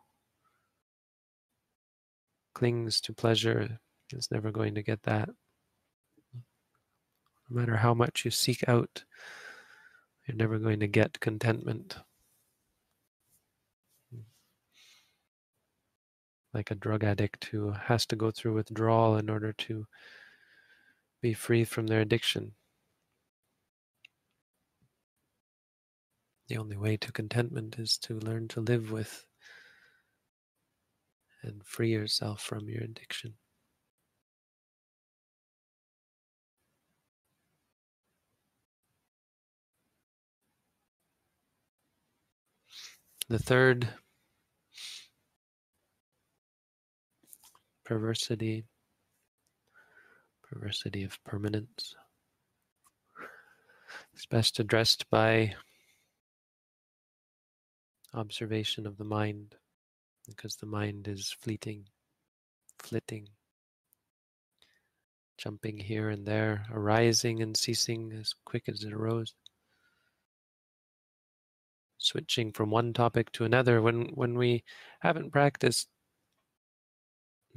clings 2.53 3.01
to 3.01 3.13
pleasure 3.13 3.79
is 4.11 4.29
never 4.29 4.51
going 4.51 4.75
to 4.75 4.83
get 4.83 5.01
that. 5.03 5.29
No 7.49 7.59
matter 7.59 7.77
how 7.77 7.93
much 7.93 8.23
you 8.23 8.31
seek 8.31 8.67
out, 8.67 9.03
you're 10.27 10.37
never 10.37 10.59
going 10.59 10.79
to 10.81 10.87
get 10.87 11.19
contentment. 11.19 11.97
Like 16.57 16.71
a 16.71 16.75
drug 16.75 17.03
addict 17.03 17.45
who 17.45 17.69
has 17.69 18.07
to 18.07 18.15
go 18.15 18.31
through 18.31 18.55
withdrawal 18.55 19.15
in 19.15 19.29
order 19.29 19.53
to 19.53 19.85
be 21.21 21.35
free 21.35 21.63
from 21.63 21.85
their 21.85 22.01
addiction. 22.01 22.53
The 26.47 26.57
only 26.57 26.75
way 26.75 26.97
to 26.97 27.11
contentment 27.11 27.77
is 27.77 27.95
to 27.99 28.15
learn 28.15 28.47
to 28.47 28.61
live 28.61 28.91
with 28.91 29.27
and 31.43 31.63
free 31.63 31.91
yourself 31.91 32.41
from 32.41 32.67
your 32.67 32.81
addiction. 32.81 33.35
The 43.29 43.37
third 43.37 43.89
perversity, 47.87 48.65
perversity 50.43 51.05
of 51.05 51.23
permanence, 51.23 51.95
It's 54.13 54.25
best 54.25 54.59
addressed 54.59 55.09
by 55.09 55.55
observation 58.13 58.85
of 58.85 58.97
the 58.97 59.05
mind, 59.05 59.55
because 60.27 60.57
the 60.57 60.65
mind 60.65 61.07
is 61.07 61.33
fleeting, 61.39 61.85
flitting, 62.77 63.29
jumping 65.37 65.77
here 65.77 66.09
and 66.09 66.25
there, 66.25 66.65
arising 66.73 67.41
and 67.41 67.55
ceasing 67.55 68.11
as 68.11 68.35
quick 68.43 68.67
as 68.67 68.83
it 68.83 68.91
arose. 68.91 69.33
Switching 71.99 72.51
from 72.51 72.69
one 72.69 72.91
topic 72.91 73.31
to 73.31 73.45
another 73.45 73.81
when 73.81 74.07
when 74.13 74.37
we 74.37 74.65
haven't 74.99 75.31
practiced 75.31 75.87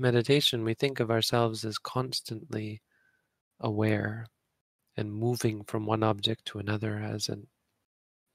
meditation, 0.01 0.65
we 0.65 0.75
think 0.75 1.01
of 1.01 1.11
ourselves 1.11 1.65
as 1.65 1.79
constantly 1.79 2.83
aware 3.61 4.27
and 4.97 5.13
moving 5.13 5.63
from 5.65 5.87
one 5.87 6.03
object 6.03 6.45
to 6.47 6.59
another 6.59 6.99
as 6.99 7.29
an 7.29 7.47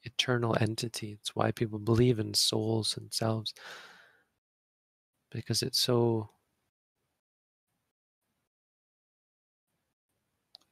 eternal 0.04 0.56
entity. 0.60 1.18
It's 1.20 1.36
why 1.36 1.52
people 1.52 1.80
believe 1.80 2.20
in 2.20 2.34
souls 2.34 2.96
and 2.98 3.12
selves, 3.14 3.54
because 5.32 5.62
it's 5.64 5.80
so 5.80 6.30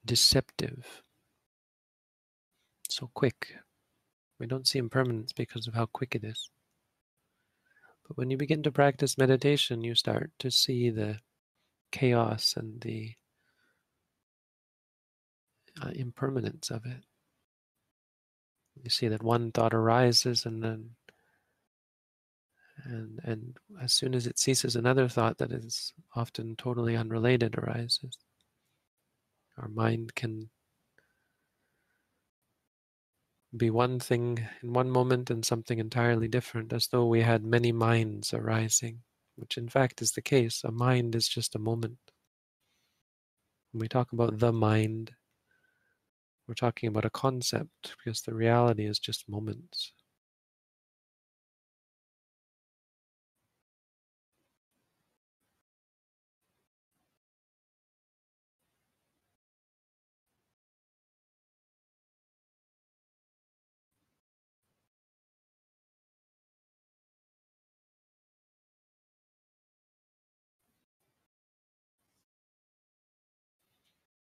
deceptive, 0.05 1.03
so 2.89 3.09
quick. 3.13 3.55
We 4.39 4.47
don't 4.47 4.67
see 4.67 4.79
impermanence 4.79 5.33
because 5.33 5.67
of 5.67 5.73
how 5.73 5.87
quick 5.87 6.15
it 6.15 6.23
is. 6.23 6.49
But 8.07 8.17
when 8.17 8.29
you 8.29 8.37
begin 8.37 8.63
to 8.63 8.71
practice 8.71 9.17
meditation, 9.17 9.83
you 9.83 9.95
start 9.95 10.31
to 10.39 10.51
see 10.51 10.89
the 10.89 11.19
chaos 11.91 12.55
and 12.57 12.81
the 12.81 13.13
uh, 15.81 15.89
impermanence 15.93 16.69
of 16.69 16.85
it. 16.85 17.03
You 18.81 18.89
see 18.89 19.07
that 19.07 19.23
one 19.23 19.51
thought 19.51 19.73
arises 19.73 20.45
and 20.45 20.63
then 20.63 20.89
and 22.85 23.19
and 23.23 23.57
as 23.81 23.93
soon 23.93 24.15
as 24.15 24.27
it 24.27 24.39
ceases 24.39 24.75
another 24.75 25.07
thought 25.07 25.37
that 25.37 25.51
is 25.51 25.93
often 26.15 26.55
totally 26.55 26.95
unrelated 26.95 27.55
arises. 27.57 28.17
Our 29.57 29.67
mind 29.69 30.15
can 30.15 30.49
be 33.55 33.69
one 33.69 33.99
thing 33.99 34.47
in 34.61 34.73
one 34.73 34.89
moment 34.89 35.29
and 35.29 35.45
something 35.45 35.79
entirely 35.79 36.27
different, 36.27 36.73
as 36.73 36.87
though 36.87 37.05
we 37.05 37.21
had 37.21 37.45
many 37.45 37.71
minds 37.71 38.33
arising, 38.33 38.99
which 39.35 39.57
in 39.57 39.69
fact 39.69 40.01
is 40.01 40.11
the 40.11 40.21
case. 40.21 40.61
A 40.63 40.71
mind 40.71 41.15
is 41.15 41.27
just 41.27 41.55
a 41.55 41.59
moment. 41.59 41.97
When 43.71 43.81
we 43.81 43.87
talk 43.87 44.11
about 44.11 44.39
the 44.39 44.51
mind, 44.51 45.11
we're 46.47 46.55
talking 46.55 46.89
about 46.89 47.05
a 47.05 47.09
concept 47.09 47.95
because 48.03 48.21
the 48.21 48.33
reality 48.33 48.85
is 48.85 48.99
just 48.99 49.29
moments. 49.29 49.93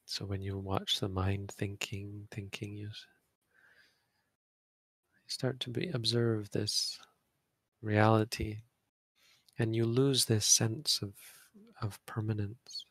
So 0.10 0.26
when 0.26 0.42
you 0.42 0.58
watch 0.58 1.00
the 1.00 1.08
mind 1.08 1.52
thinking, 1.52 2.28
thinking, 2.32 2.76
you 2.76 2.90
start 5.28 5.60
to 5.60 5.70
be 5.70 5.90
observe 5.90 6.50
this 6.50 6.98
reality, 7.84 8.62
and 9.60 9.76
you 9.76 9.86
lose 9.86 10.26
this 10.26 10.48
sense 10.48 11.02
of 11.04 11.14
of 11.80 12.04
permanence, 12.08 12.86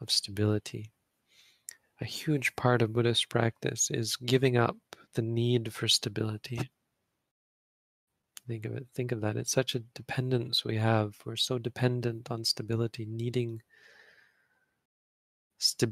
of 0.00 0.08
stability. 0.12 0.92
A 2.00 2.04
huge 2.04 2.54
part 2.54 2.80
of 2.80 2.92
Buddhist 2.92 3.28
practice 3.28 3.90
is 3.90 4.14
giving 4.14 4.56
up 4.56 4.76
the 5.14 5.22
need 5.22 5.72
for 5.72 5.88
stability. 5.88 6.70
Think 8.46 8.66
of 8.66 8.76
it. 8.76 8.86
Think 8.94 9.10
of 9.10 9.20
that. 9.22 9.36
It's 9.36 9.50
such 9.50 9.74
a 9.74 9.80
dependence 9.80 10.64
we 10.64 10.76
have. 10.76 11.16
We're 11.24 11.34
so 11.34 11.58
dependent 11.58 12.30
on 12.30 12.44
stability, 12.44 13.04
needing 13.04 13.62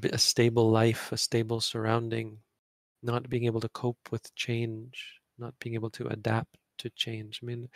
a 0.04 0.18
stable 0.18 0.70
life, 0.70 1.12
a 1.12 1.16
stable 1.16 1.60
surrounding, 1.60 2.38
not 3.02 3.28
being 3.28 3.44
able 3.44 3.60
to 3.60 3.68
cope 3.68 4.08
with 4.10 4.34
change, 4.34 5.20
not 5.38 5.54
being 5.58 5.74
able 5.74 5.90
to 5.90 6.06
adapt 6.08 6.56
to 6.78 6.90
change. 6.90 7.40
I 7.42 7.46
mean, 7.46 7.68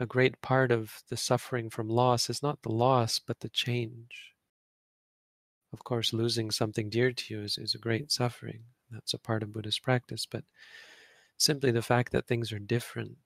a 0.00 0.06
great 0.06 0.40
part 0.40 0.72
of 0.72 1.02
the 1.08 1.16
suffering 1.16 1.70
from 1.70 1.88
loss 1.88 2.28
is 2.28 2.42
not 2.42 2.62
the 2.62 2.72
loss, 2.72 3.18
but 3.18 3.40
the 3.40 3.48
change. 3.48 4.34
Of 5.72 5.84
course, 5.84 6.12
losing 6.12 6.50
something 6.50 6.88
dear 6.88 7.12
to 7.12 7.34
you 7.34 7.42
is, 7.42 7.58
is 7.58 7.74
a 7.74 7.78
great 7.78 8.10
suffering. 8.10 8.64
That's 8.90 9.14
a 9.14 9.18
part 9.18 9.42
of 9.42 9.52
Buddhist 9.52 9.82
practice, 9.82 10.26
but 10.26 10.44
simply 11.36 11.70
the 11.70 11.82
fact 11.82 12.12
that 12.12 12.26
things 12.26 12.52
are 12.52 12.58
different 12.58 13.18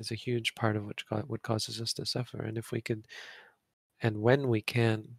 is 0.00 0.10
a 0.10 0.16
huge 0.16 0.54
part 0.54 0.76
of 0.76 0.86
what, 0.86 1.28
what 1.28 1.42
causes 1.42 1.80
us 1.80 1.92
to 1.94 2.06
suffer. 2.06 2.42
And 2.42 2.56
if 2.56 2.72
we 2.72 2.80
could, 2.80 3.06
and 4.00 4.22
when 4.22 4.48
we 4.48 4.62
can, 4.62 5.16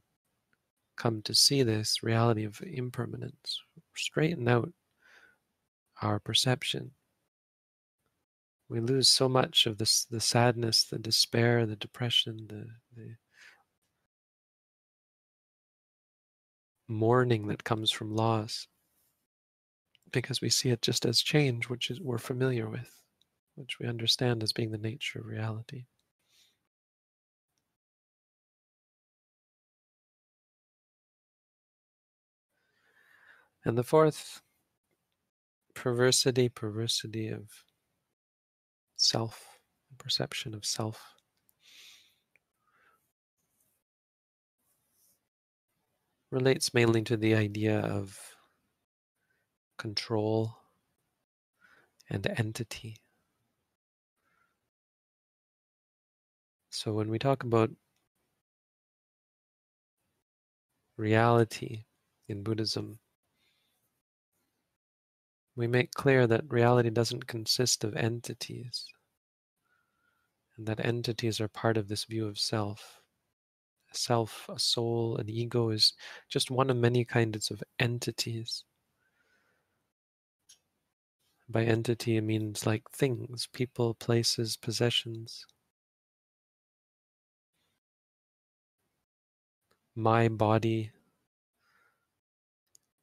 come 1.00 1.24
to 1.24 1.34
see 1.34 1.64
this 1.64 2.04
reality 2.04 2.44
of 2.44 2.62
impermanence, 2.62 3.60
straighten 3.96 4.48
out 4.48 4.72
our 6.02 6.20
perception, 6.20 6.92
we 8.70 8.80
lose 8.80 9.10
so 9.10 9.28
much 9.28 9.66
of 9.66 9.80
this 9.80 10.06
the 10.06 10.22
sadness, 10.22 10.84
the 10.84 11.00
despair, 11.00 11.66
the 11.66 11.76
depression, 11.76 12.46
the, 12.48 12.68
the 12.96 13.16
mourning 16.88 17.48
that 17.48 17.64
comes 17.64 17.92
from 17.92 18.16
loss 18.16 18.68
because 20.12 20.42
we 20.42 20.50
see 20.50 20.70
it 20.70 20.82
just 20.82 21.06
as 21.06 21.22
change, 21.22 21.70
which 21.70 21.90
is 21.92 22.02
we're 22.02 22.18
familiar 22.18 22.68
with, 22.68 22.90
which 23.56 23.80
we 23.80 23.88
understand 23.88 24.42
as 24.44 24.54
being 24.54 24.72
the 24.72 24.78
nature 24.78 25.20
of 25.20 25.26
reality. 25.26 25.86
And 33.65 33.78
the 33.78 33.84
fourth, 33.84 34.41
perversity, 35.74 36.50
perversity 36.50 37.30
of 37.30 37.50
self, 38.95 39.60
perception 39.98 40.54
of 40.54 40.65
self. 40.65 41.02
Relates 46.32 46.74
mainly 46.74 47.02
to 47.04 47.17
the 47.17 47.34
idea 47.36 47.80
of 47.80 48.17
control 49.78 50.58
and 52.10 52.26
entity. 52.38 52.98
So 56.69 56.93
when 56.93 57.10
we 57.10 57.19
talk 57.19 57.43
about 57.43 57.72
reality 60.98 61.86
in 62.28 62.43
Buddhism, 62.43 63.00
we 65.60 65.67
make 65.67 65.91
clear 65.91 66.26
that 66.26 66.50
reality 66.50 66.89
doesn't 66.89 67.28
consist 67.28 67.84
of 67.84 67.93
entities, 67.98 68.86
and 70.56 70.65
that 70.65 70.86
entities 70.86 71.41
are 71.41 71.50
part 71.50 71.76
of 71.76 71.89
this 71.89 72.06
view 72.06 72.26
of 72.26 72.39
self. 72.39 73.02
A 73.93 73.98
self, 73.98 74.48
a 74.48 74.58
soul, 74.58 75.17
an 75.17 75.28
ego 75.30 75.67
is 75.69 75.91
just 76.30 76.50
one 76.50 76.69
of 76.69 76.78
many 76.78 77.04
kinds 77.04 77.52
of 77.52 77.62
entities. 77.78 78.63
By 81.50 81.65
entity, 81.65 82.15
it 82.15 82.22
means 82.22 82.65
like 82.65 82.89
things, 82.91 83.50
people, 83.52 83.95
places, 83.95 84.56
possessions. 84.56 85.45
My 89.93 90.30
body, 90.30 90.91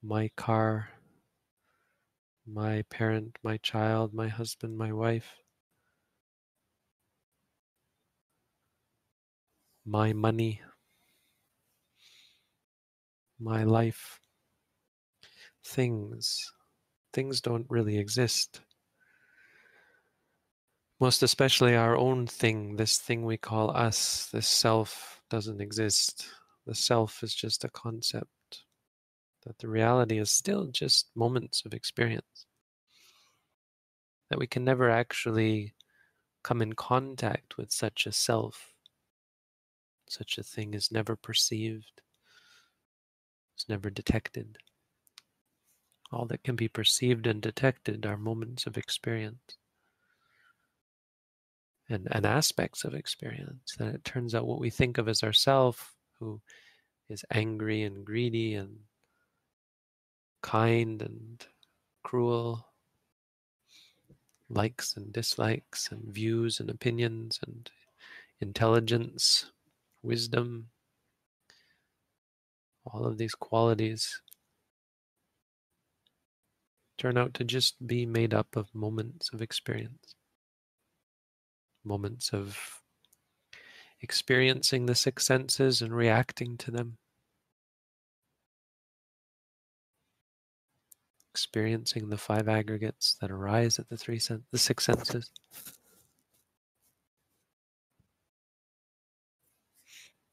my 0.01 0.31
car, 0.37 0.96
my 2.47 2.83
parent, 2.91 3.37
my 3.43 3.57
child, 3.59 4.15
my 4.15 4.29
husband, 4.29 4.79
my 4.79 4.93
wife, 4.93 5.37
my 9.85 10.13
money, 10.13 10.61
my 13.41 13.65
life, 13.65 14.21
things. 15.65 16.53
Things 17.13 17.41
don't 17.41 17.67
really 17.69 17.99
exist. 17.99 18.61
Most 21.01 21.23
especially 21.23 21.75
our 21.75 21.97
own 21.97 22.27
thing, 22.27 22.77
this 22.77 22.99
thing 22.99 23.25
we 23.25 23.37
call 23.37 23.77
us, 23.77 24.29
this 24.33 24.49
self 24.49 25.21
doesn't 25.31 25.61
exist. 25.61 26.29
The 26.67 26.75
self 26.75 27.23
is 27.23 27.35
just 27.35 27.65
a 27.65 27.69
concept 27.71 28.31
that 29.47 29.59
the 29.59 29.69
reality 29.69 30.19
is 30.19 30.31
still 30.31 30.67
just 30.67 31.09
moments 31.15 31.63
of 31.65 31.73
experience. 31.73 32.47
That 34.29 34.39
we 34.39 34.47
can 34.47 34.65
never 34.65 34.91
actually 34.91 35.75
come 36.43 36.61
in 36.61 36.73
contact 36.75 37.57
with 37.57 37.71
such 37.73 38.07
a 38.07 38.13
self. 38.13 38.73
Such 40.09 40.37
a 40.39 40.43
thing 40.43 40.75
is 40.75 40.93
never 40.93 41.17
perceived, 41.17 42.03
it's 43.55 43.69
never 43.69 43.89
detected. 43.91 44.59
All 46.13 46.27
that 46.27 46.45
can 46.45 46.57
be 46.57 46.69
perceived 46.69 47.27
and 47.27 47.41
detected 47.41 48.07
are 48.07 48.17
moments 48.17 48.67
of 48.67 48.77
experience. 48.77 49.57
and, 51.89 52.09
and 52.11 52.27
aspects 52.27 52.85
of 52.85 52.95
experience. 52.95 53.77
That 53.79 53.95
it 53.95 54.05
turns 54.05 54.35
out 54.35 54.47
what 54.47 54.61
we 54.61 54.71
think 54.71 54.99
of 54.99 55.09
as 55.09 55.23
ourself, 55.23 55.95
who 56.19 56.41
is 57.09 57.25
angry 57.33 57.83
and 57.83 58.05
greedy 58.05 58.55
and 58.55 58.79
kind 60.47 61.03
and 61.03 61.45
cruel, 62.05 62.69
likes 64.49 64.97
and 64.97 65.13
dislikes, 65.13 65.91
and 65.91 66.15
views 66.15 66.61
and 66.61 66.71
opinions, 66.71 67.41
and 67.45 67.69
intelligence, 68.41 69.51
wisdom, 70.05 70.69
all 72.85 73.05
of 73.05 73.19
these 73.19 73.35
qualities 73.35 74.23
turn 76.97 77.19
out 77.19 77.35
to 77.35 77.43
just 77.43 77.85
be 77.85 78.07
made 78.07 78.33
up 78.33 78.55
of 78.55 78.73
moments 78.73 79.31
of 79.33 79.43
experience, 79.43 80.15
moments 81.85 82.31
of 82.33 82.81
experiencing 84.01 84.87
the 84.87 84.95
six 84.95 85.27
senses 85.27 85.83
and 85.83 85.93
reacting 85.93 86.57
to 86.57 86.71
them, 86.71 86.99
experiencing 91.37 92.09
the 92.09 92.16
five 92.16 92.49
aggregates 92.49 93.14
that 93.20 93.31
arise 93.31 93.79
at 93.79 93.87
the 93.90 93.96
three 93.99 94.18
sen- 94.18 94.42
the 94.53 94.59
six 94.59 94.85
senses. 94.85 95.31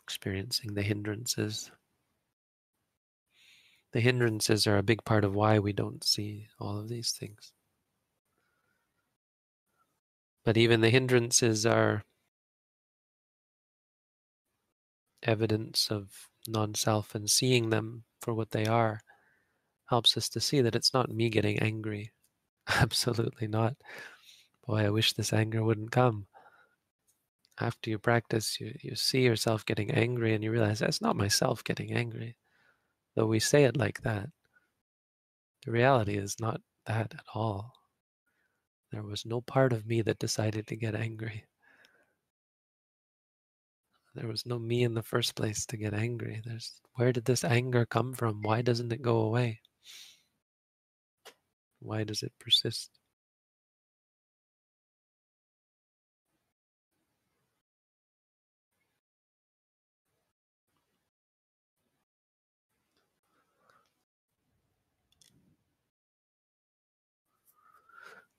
Experiencing 0.06 0.76
the 0.76 0.82
hindrances 0.82 1.72
the 3.92 4.00
hindrances 4.00 4.66
are 4.66 4.78
a 4.78 4.84
big 4.84 5.04
part 5.04 5.26
of 5.26 5.36
why 5.36 5.60
we 5.60 5.74
don't 5.74 6.06
see 6.06 6.48
all 6.58 6.80
of 6.80 6.88
these 6.88 7.12
things. 7.12 7.52
But 10.46 10.56
even 10.56 10.80
the 10.80 10.90
hindrances 10.90 11.66
are 11.66 12.06
evidence 15.22 15.90
of 15.92 16.30
non 16.48 16.76
self, 16.76 17.14
and 17.14 17.30
seeing 17.30 17.72
them 17.72 18.06
for 18.22 18.34
what 18.34 18.52
they 18.52 18.66
are 18.66 19.02
helps 19.86 20.18
us 20.18 20.30
to 20.30 20.40
see 20.40 20.62
that 20.62 20.76
it's 20.76 20.94
not 20.94 21.10
me 21.10 21.30
getting 21.30 21.60
angry. 21.60 22.12
Absolutely 22.68 23.48
not. 23.48 23.76
Boy, 24.66 24.86
I 24.86 24.90
wish 24.90 25.14
this 25.14 25.34
anger 25.34 25.64
wouldn't 25.64 25.92
come. 25.92 26.28
After 27.60 27.90
you 27.90 28.00
practice, 28.00 28.60
you, 28.60 28.74
you 28.82 28.96
see 28.96 29.22
yourself 29.22 29.66
getting 29.66 29.92
angry 29.92 30.34
and 30.34 30.44
you 30.44 30.52
realize 30.52 30.80
that's 30.80 31.02
not 31.02 31.16
myself 31.16 31.64
getting 31.64 31.94
angry 31.94 32.36
though 33.16 33.26
we 33.26 33.40
say 33.40 33.64
it 33.64 33.78
like 33.78 34.02
that. 34.02 34.30
The 35.66 35.72
reality 35.72 36.18
is 36.18 36.40
not 36.40 36.62
that 36.86 37.14
at 37.14 37.26
all. 37.34 37.74
There 38.92 39.04
was 39.04 39.26
no 39.26 39.42
part 39.42 39.74
of 39.74 39.86
me 39.86 40.02
that 40.02 40.20
decided 40.20 40.68
to 40.68 40.76
get 40.76 40.96
angry. 40.96 41.46
There 44.16 44.28
was 44.28 44.46
no 44.46 44.60
me 44.60 44.84
in 44.84 44.94
the 44.94 45.02
first 45.02 45.36
place 45.36 45.66
to 45.68 45.78
get 45.78 45.94
angry. 45.94 46.42
There's 46.46 46.80
where 46.96 47.12
did 47.12 47.26
this 47.26 47.44
anger 47.44 47.86
come 47.86 48.14
from? 48.14 48.42
Why 48.44 48.62
doesn't 48.62 48.94
it 48.94 49.02
go 49.02 49.18
away? 49.22 49.62
Why 51.84 52.04
does 52.04 52.24
it 52.24 52.34
persist? 52.40 52.92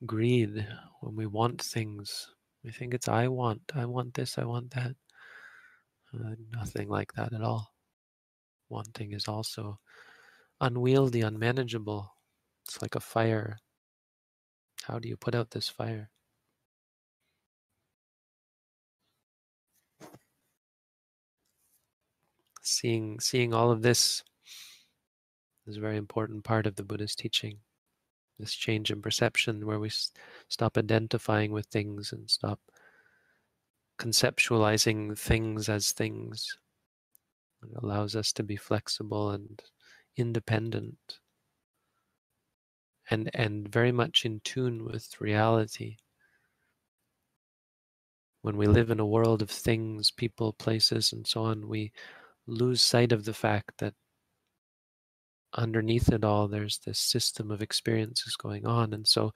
greed 0.06 0.66
when 1.00 1.16
we 1.16 1.26
want 1.26 1.60
things. 1.62 2.28
We 2.62 2.70
think 2.70 2.94
it's 2.94 3.08
I 3.08 3.28
want, 3.28 3.60
I 3.74 3.84
want 3.84 4.14
this, 4.14 4.38
I 4.38 4.44
want 4.44 4.70
that. 4.72 4.94
Uh, 6.14 6.34
nothing 6.52 6.88
like 6.88 7.12
that 7.14 7.32
at 7.32 7.42
all. 7.42 7.74
Wanting 8.68 9.12
is 9.12 9.28
also 9.28 9.78
unwieldy, 10.60 11.20
unmanageable. 11.22 12.13
It's 12.64 12.80
like 12.82 12.94
a 12.94 13.00
fire. 13.00 13.58
How 14.84 14.98
do 14.98 15.08
you 15.08 15.16
put 15.16 15.34
out 15.34 15.50
this 15.50 15.68
fire? 15.68 16.10
Seeing, 22.62 23.20
seeing 23.20 23.52
all 23.52 23.70
of 23.70 23.82
this 23.82 24.22
is 25.66 25.76
a 25.76 25.80
very 25.80 25.96
important 25.96 26.44
part 26.44 26.66
of 26.66 26.76
the 26.76 26.82
Buddha's 26.82 27.14
teaching 27.14 27.58
this 28.38 28.54
change 28.54 28.90
in 28.90 29.00
perception 29.00 29.66
where 29.66 29.78
we 29.78 29.90
stop 30.48 30.76
identifying 30.76 31.52
with 31.52 31.66
things 31.66 32.12
and 32.12 32.28
stop 32.28 32.58
conceptualizing 33.98 35.16
things 35.16 35.68
as 35.68 35.92
things. 35.92 36.58
It 37.62 37.82
allows 37.82 38.16
us 38.16 38.32
to 38.32 38.42
be 38.42 38.56
flexible 38.56 39.30
and 39.30 39.62
independent 40.16 41.20
and, 43.10 43.30
and 43.34 43.68
very 43.68 43.92
much 43.92 44.24
in 44.24 44.40
tune 44.40 44.84
with 44.84 45.20
reality. 45.20 45.96
When 48.42 48.56
we 48.56 48.66
live 48.66 48.90
in 48.90 49.00
a 49.00 49.06
world 49.06 49.42
of 49.42 49.50
things, 49.50 50.10
people, 50.10 50.52
places, 50.52 51.12
and 51.12 51.26
so 51.26 51.44
on, 51.44 51.68
we 51.68 51.92
lose 52.46 52.82
sight 52.82 53.12
of 53.12 53.24
the 53.24 53.32
fact 53.34 53.78
that 53.78 53.94
underneath 55.54 56.08
it 56.10 56.24
all, 56.24 56.48
there's 56.48 56.78
this 56.78 56.98
system 56.98 57.50
of 57.50 57.62
experiences 57.62 58.36
going 58.36 58.66
on. 58.66 58.92
And 58.92 59.06
so 59.06 59.32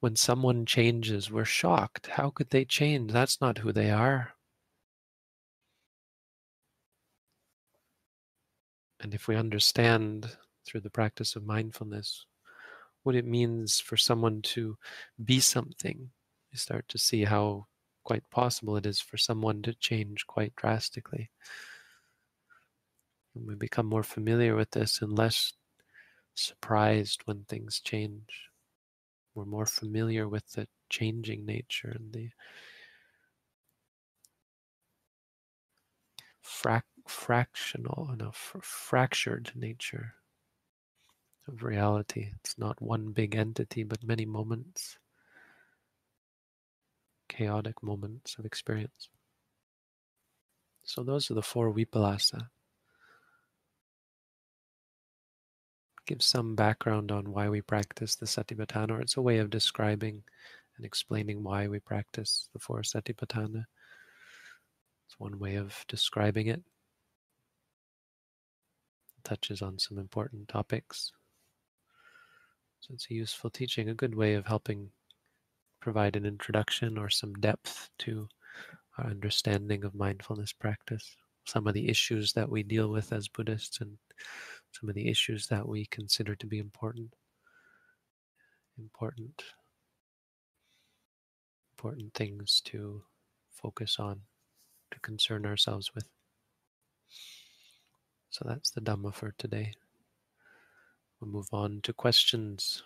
when 0.00 0.16
someone 0.16 0.66
changes, 0.66 1.30
we're 1.30 1.44
shocked. 1.44 2.08
How 2.08 2.30
could 2.30 2.50
they 2.50 2.64
change? 2.64 3.12
That's 3.12 3.40
not 3.40 3.58
who 3.58 3.72
they 3.72 3.90
are. 3.90 4.34
And 9.00 9.14
if 9.14 9.28
we 9.28 9.36
understand 9.36 10.36
through 10.66 10.80
the 10.80 10.90
practice 10.90 11.36
of 11.36 11.44
mindfulness 11.44 12.26
what 13.02 13.14
it 13.14 13.24
means 13.26 13.80
for 13.80 13.96
someone 13.96 14.42
to 14.42 14.76
be 15.24 15.40
something, 15.40 16.10
we 16.52 16.58
start 16.58 16.88
to 16.88 16.98
see 16.98 17.24
how 17.24 17.66
quite 18.04 18.28
possible 18.30 18.76
it 18.76 18.86
is 18.86 19.00
for 19.00 19.16
someone 19.16 19.62
to 19.62 19.74
change 19.74 20.26
quite 20.26 20.54
drastically. 20.56 21.30
And 23.34 23.46
we 23.46 23.54
become 23.54 23.86
more 23.86 24.02
familiar 24.02 24.56
with 24.56 24.70
this 24.72 25.00
and 25.00 25.16
less 25.16 25.52
surprised 26.34 27.22
when 27.24 27.44
things 27.44 27.80
change. 27.80 28.50
We're 29.34 29.44
more 29.44 29.66
familiar 29.66 30.28
with 30.28 30.50
the 30.52 30.66
changing 30.88 31.46
nature 31.46 31.90
and 31.90 32.12
the 32.12 32.30
frac- 36.44 36.82
fractional 37.06 38.08
and 38.10 38.22
a 38.22 38.28
f- 38.28 38.56
fractured 38.62 39.52
nature 39.54 40.14
of 41.50 41.62
reality. 41.62 42.30
It's 42.36 42.58
not 42.58 42.80
one 42.80 43.12
big 43.12 43.36
entity, 43.36 43.82
but 43.84 44.02
many 44.02 44.24
moments, 44.24 44.98
chaotic 47.28 47.82
moments 47.82 48.36
of 48.38 48.44
experience. 48.44 49.08
So, 50.84 51.02
those 51.02 51.30
are 51.30 51.34
the 51.34 51.42
four 51.42 51.72
vipallasa. 51.72 52.48
give 56.10 56.22
some 56.22 56.56
background 56.56 57.12
on 57.12 57.30
why 57.30 57.48
we 57.48 57.62
practice 57.62 58.16
the 58.16 58.26
Satipatthana, 58.26 58.90
or 58.90 59.00
it's 59.00 59.16
a 59.16 59.22
way 59.22 59.38
of 59.38 59.48
describing 59.48 60.24
and 60.76 60.84
explaining 60.84 61.40
why 61.44 61.68
we 61.68 61.78
practice 61.78 62.48
the 62.52 62.58
four 62.58 62.80
Satipatthana. 62.80 63.64
It's 65.06 65.20
one 65.20 65.38
way 65.38 65.54
of 65.54 65.84
describing 65.86 66.48
it. 66.48 66.64
Touches 69.22 69.62
on 69.62 69.78
some 69.78 69.98
important 69.98 70.48
topics. 70.48 71.12
So 72.80 72.94
it's 72.94 73.10
a 73.10 73.14
useful 73.14 73.50
teaching, 73.50 73.90
a 73.90 73.94
good 73.94 74.14
way 74.14 74.34
of 74.34 74.46
helping 74.46 74.90
provide 75.80 76.16
an 76.16 76.24
introduction 76.24 76.96
or 76.96 77.10
some 77.10 77.34
depth 77.34 77.90
to 77.98 78.26
our 78.98 79.06
understanding 79.06 79.84
of 79.84 79.94
mindfulness 79.94 80.52
practice, 80.52 81.16
some 81.44 81.66
of 81.66 81.74
the 81.74 81.88
issues 81.88 82.32
that 82.32 82.48
we 82.48 82.62
deal 82.62 82.88
with 82.88 83.12
as 83.12 83.28
Buddhists 83.28 83.80
and 83.80 83.98
some 84.72 84.88
of 84.88 84.94
the 84.94 85.08
issues 85.08 85.46
that 85.48 85.66
we 85.66 85.86
consider 85.86 86.34
to 86.36 86.46
be 86.46 86.58
important. 86.58 87.14
Important, 88.78 89.44
important 91.74 92.14
things 92.14 92.62
to 92.64 93.02
focus 93.50 93.96
on, 93.98 94.20
to 94.90 95.00
concern 95.00 95.44
ourselves 95.44 95.94
with. 95.94 96.04
So 98.30 98.46
that's 98.48 98.70
the 98.70 98.80
Dhamma 98.80 99.12
for 99.12 99.34
today. 99.36 99.74
We'll 101.20 101.30
move 101.30 101.48
on 101.52 101.80
to 101.82 101.92
questions. 101.92 102.82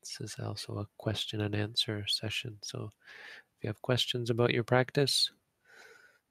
This 0.00 0.20
is 0.20 0.36
also 0.42 0.78
a 0.78 0.88
question 0.98 1.40
and 1.40 1.54
answer 1.54 2.04
session. 2.06 2.58
So 2.62 2.92
if 3.56 3.64
you 3.64 3.68
have 3.68 3.82
questions 3.82 4.30
about 4.30 4.54
your 4.54 4.62
practice, 4.62 5.30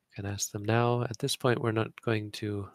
you 0.10 0.24
can 0.24 0.32
ask 0.32 0.52
them 0.52 0.64
now. 0.64 1.04
At 1.04 1.18
this 1.18 1.36
point, 1.36 1.62
we're 1.62 1.74
not 1.74 2.02
going 2.02 2.32
to 2.34 2.70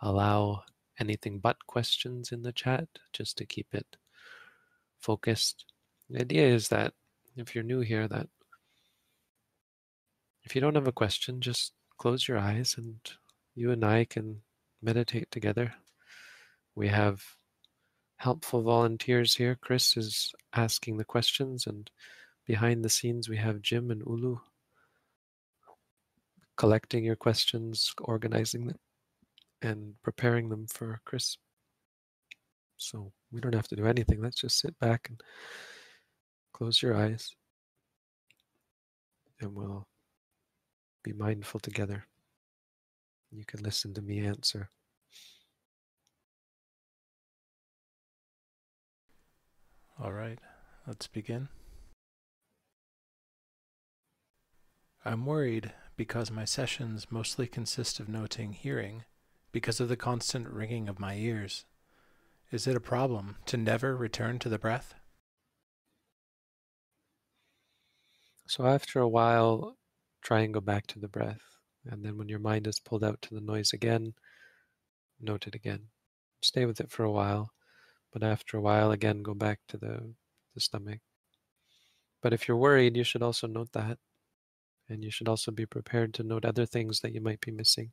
allow 0.00 0.62
anything 0.98 1.38
but 1.38 1.66
questions 1.66 2.32
in 2.32 2.42
the 2.42 2.52
chat 2.52 2.88
just 3.12 3.36
to 3.38 3.46
keep 3.46 3.74
it 3.74 3.96
focused. 4.98 5.66
The 6.08 6.20
idea 6.20 6.46
is 6.48 6.68
that 6.68 6.94
if 7.36 7.54
you're 7.54 7.62
new 7.62 7.80
here, 7.80 8.08
that 8.08 8.28
if 10.44 10.54
you 10.54 10.60
don't 10.62 10.76
have 10.76 10.88
a 10.88 10.92
question, 10.92 11.40
just 11.40 11.74
close 11.98 12.26
your 12.26 12.38
eyes 12.38 12.76
and 12.78 12.98
you 13.54 13.70
and 13.70 13.84
I 13.84 14.06
can 14.06 14.40
meditate 14.82 15.30
together. 15.30 15.74
We 16.78 16.86
have 16.86 17.24
helpful 18.18 18.62
volunteers 18.62 19.34
here. 19.34 19.58
Chris 19.60 19.96
is 19.96 20.32
asking 20.54 20.96
the 20.96 21.04
questions, 21.04 21.66
and 21.66 21.90
behind 22.46 22.84
the 22.84 22.88
scenes, 22.88 23.28
we 23.28 23.36
have 23.36 23.62
Jim 23.62 23.90
and 23.90 24.00
Ulu 24.06 24.36
collecting 26.56 27.04
your 27.04 27.16
questions, 27.16 27.92
organizing 28.02 28.68
them, 28.68 28.78
and 29.60 29.94
preparing 30.04 30.48
them 30.50 30.68
for 30.68 31.00
Chris. 31.04 31.36
So 32.76 33.10
we 33.32 33.40
don't 33.40 33.56
have 33.56 33.66
to 33.68 33.76
do 33.76 33.86
anything. 33.86 34.22
Let's 34.22 34.40
just 34.40 34.60
sit 34.60 34.78
back 34.78 35.08
and 35.08 35.20
close 36.52 36.80
your 36.80 36.96
eyes, 36.96 37.34
and 39.40 39.52
we'll 39.52 39.88
be 41.02 41.12
mindful 41.12 41.58
together. 41.58 42.04
You 43.32 43.44
can 43.44 43.64
listen 43.64 43.94
to 43.94 44.00
me 44.00 44.20
answer. 44.20 44.70
All 50.00 50.12
right, 50.12 50.38
let's 50.86 51.08
begin. 51.08 51.48
I'm 55.04 55.26
worried 55.26 55.72
because 55.96 56.30
my 56.30 56.44
sessions 56.44 57.08
mostly 57.10 57.48
consist 57.48 57.98
of 57.98 58.08
noting 58.08 58.52
hearing 58.52 59.04
because 59.50 59.80
of 59.80 59.88
the 59.88 59.96
constant 59.96 60.48
ringing 60.48 60.88
of 60.88 61.00
my 61.00 61.16
ears. 61.16 61.64
Is 62.52 62.68
it 62.68 62.76
a 62.76 62.80
problem 62.80 63.36
to 63.46 63.56
never 63.56 63.96
return 63.96 64.38
to 64.38 64.48
the 64.48 64.58
breath? 64.58 64.94
So 68.46 68.66
after 68.66 69.00
a 69.00 69.08
while, 69.08 69.78
try 70.22 70.40
and 70.40 70.54
go 70.54 70.60
back 70.60 70.86
to 70.88 71.00
the 71.00 71.08
breath. 71.08 71.42
And 71.84 72.04
then 72.04 72.16
when 72.16 72.28
your 72.28 72.38
mind 72.38 72.68
is 72.68 72.78
pulled 72.78 73.02
out 73.02 73.20
to 73.22 73.34
the 73.34 73.40
noise 73.40 73.72
again, 73.72 74.14
note 75.20 75.48
it 75.48 75.56
again. 75.56 75.88
Stay 76.40 76.66
with 76.66 76.80
it 76.80 76.90
for 76.90 77.02
a 77.02 77.10
while, 77.10 77.50
but 78.12 78.22
after 78.22 78.56
a 78.56 78.60
while, 78.60 78.90
again, 78.90 79.22
go 79.22 79.34
back 79.34 79.60
to 79.68 79.76
the, 79.76 80.14
the 80.54 80.60
stomach. 80.60 81.00
But 82.22 82.32
if 82.32 82.48
you're 82.48 82.56
worried, 82.56 82.96
you 82.96 83.04
should 83.04 83.22
also 83.22 83.46
note 83.46 83.72
that. 83.72 83.98
And 84.88 85.04
you 85.04 85.10
should 85.10 85.28
also 85.28 85.50
be 85.50 85.66
prepared 85.66 86.14
to 86.14 86.22
note 86.22 86.44
other 86.44 86.64
things 86.64 87.00
that 87.00 87.12
you 87.12 87.20
might 87.20 87.40
be 87.40 87.50
missing. 87.50 87.92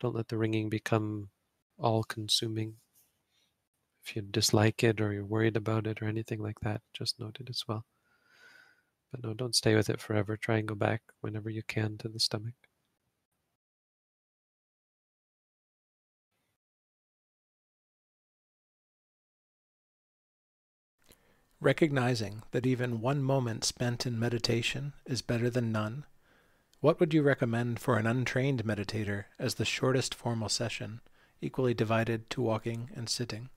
Don't 0.00 0.14
let 0.14 0.28
the 0.28 0.38
ringing 0.38 0.68
become 0.68 1.30
all 1.78 2.04
consuming. 2.04 2.74
If 4.04 4.14
you 4.14 4.22
dislike 4.22 4.84
it 4.84 5.00
or 5.00 5.12
you're 5.12 5.24
worried 5.24 5.56
about 5.56 5.86
it 5.86 6.00
or 6.00 6.06
anything 6.06 6.40
like 6.40 6.60
that, 6.60 6.82
just 6.92 7.18
note 7.18 7.38
it 7.40 7.48
as 7.50 7.64
well. 7.66 7.84
But 9.10 9.24
no, 9.24 9.34
don't 9.34 9.54
stay 9.54 9.74
with 9.74 9.90
it 9.90 10.00
forever. 10.00 10.36
Try 10.36 10.58
and 10.58 10.68
go 10.68 10.74
back 10.74 11.02
whenever 11.20 11.50
you 11.50 11.62
can 11.62 11.96
to 11.98 12.08
the 12.08 12.20
stomach. 12.20 12.54
Recognizing 21.64 22.42
that 22.50 22.66
even 22.66 23.00
one 23.00 23.22
moment 23.22 23.64
spent 23.64 24.04
in 24.04 24.18
meditation 24.18 24.92
is 25.06 25.22
better 25.22 25.48
than 25.48 25.72
none, 25.72 26.04
what 26.80 27.00
would 27.00 27.14
you 27.14 27.22
recommend 27.22 27.80
for 27.80 27.96
an 27.96 28.06
untrained 28.06 28.66
meditator 28.66 29.24
as 29.38 29.54
the 29.54 29.64
shortest 29.64 30.14
formal 30.14 30.50
session, 30.50 31.00
equally 31.40 31.72
divided 31.72 32.28
to 32.28 32.42
walking 32.42 32.90
and 32.94 33.08
sitting? 33.08 33.48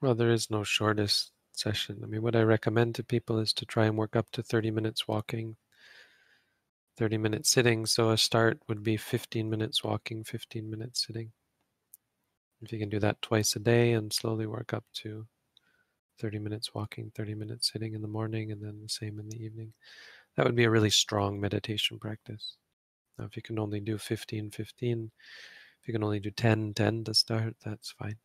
Well, 0.00 0.14
there 0.14 0.30
is 0.30 0.50
no 0.50 0.64
shortest 0.64 1.32
session. 1.52 2.00
I 2.02 2.06
mean, 2.06 2.22
what 2.22 2.36
I 2.36 2.42
recommend 2.42 2.94
to 2.94 3.04
people 3.04 3.38
is 3.38 3.52
to 3.52 3.66
try 3.66 3.84
and 3.84 3.98
work 3.98 4.16
up 4.16 4.30
to 4.30 4.42
30 4.42 4.70
minutes 4.70 5.06
walking, 5.06 5.56
30 6.96 7.18
minutes 7.18 7.50
sitting. 7.50 7.84
So 7.84 8.08
a 8.08 8.16
start 8.16 8.60
would 8.66 8.82
be 8.82 8.96
15 8.96 9.50
minutes 9.50 9.84
walking, 9.84 10.24
15 10.24 10.70
minutes 10.70 11.06
sitting. 11.06 11.32
If 12.64 12.72
you 12.72 12.78
can 12.78 12.88
do 12.88 13.00
that 13.00 13.20
twice 13.22 13.56
a 13.56 13.60
day 13.60 13.92
and 13.92 14.12
slowly 14.12 14.46
work 14.46 14.72
up 14.72 14.84
to 15.02 15.26
30 16.20 16.38
minutes 16.38 16.74
walking, 16.74 17.12
30 17.14 17.34
minutes 17.34 17.72
sitting 17.72 17.94
in 17.94 18.02
the 18.02 18.08
morning, 18.08 18.52
and 18.52 18.62
then 18.62 18.80
the 18.82 18.88
same 18.88 19.18
in 19.18 19.28
the 19.28 19.42
evening, 19.42 19.72
that 20.36 20.46
would 20.46 20.54
be 20.54 20.64
a 20.64 20.70
really 20.70 20.90
strong 20.90 21.40
meditation 21.40 21.98
practice. 21.98 22.56
Now, 23.18 23.26
if 23.26 23.36
you 23.36 23.42
can 23.42 23.58
only 23.58 23.80
do 23.80 23.98
15, 23.98 24.50
15, 24.50 25.10
if 25.82 25.88
you 25.88 25.92
can 25.92 26.02
only 26.02 26.20
do 26.20 26.30
10, 26.30 26.74
10 26.74 27.04
to 27.04 27.14
start, 27.14 27.54
that's 27.64 27.92
fine. 27.92 28.16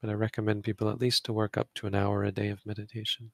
But 0.00 0.10
I 0.10 0.14
recommend 0.14 0.64
people 0.64 0.90
at 0.90 1.00
least 1.00 1.24
to 1.26 1.32
work 1.32 1.56
up 1.56 1.68
to 1.76 1.86
an 1.86 1.94
hour 1.94 2.24
a 2.24 2.32
day 2.32 2.48
of 2.48 2.66
meditation. 2.66 3.30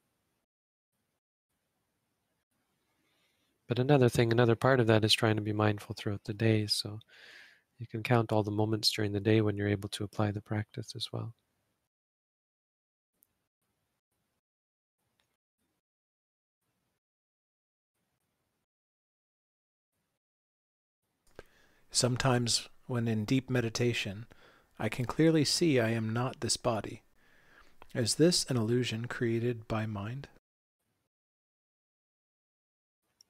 But 3.67 3.79
another 3.79 4.09
thing, 4.09 4.31
another 4.31 4.55
part 4.55 4.79
of 4.79 4.87
that 4.87 5.05
is 5.05 5.13
trying 5.13 5.37
to 5.37 5.41
be 5.41 5.53
mindful 5.53 5.95
throughout 5.97 6.25
the 6.25 6.33
day. 6.33 6.67
So 6.67 6.99
you 7.81 7.87
can 7.87 8.03
count 8.03 8.31
all 8.31 8.43
the 8.43 8.51
moments 8.51 8.91
during 8.91 9.11
the 9.11 9.19
day 9.19 9.41
when 9.41 9.57
you're 9.57 9.67
able 9.67 9.89
to 9.89 10.03
apply 10.03 10.29
the 10.29 10.39
practice 10.39 10.93
as 10.95 11.07
well. 11.11 11.33
Sometimes, 21.89 22.69
when 22.85 23.07
in 23.07 23.25
deep 23.25 23.49
meditation, 23.49 24.27
I 24.77 24.87
can 24.87 25.05
clearly 25.05 25.43
see 25.43 25.79
I 25.79 25.89
am 25.89 26.13
not 26.13 26.41
this 26.41 26.57
body. 26.57 27.01
Is 27.95 28.15
this 28.15 28.45
an 28.47 28.57
illusion 28.57 29.07
created 29.07 29.67
by 29.67 29.87
mind? 29.87 30.27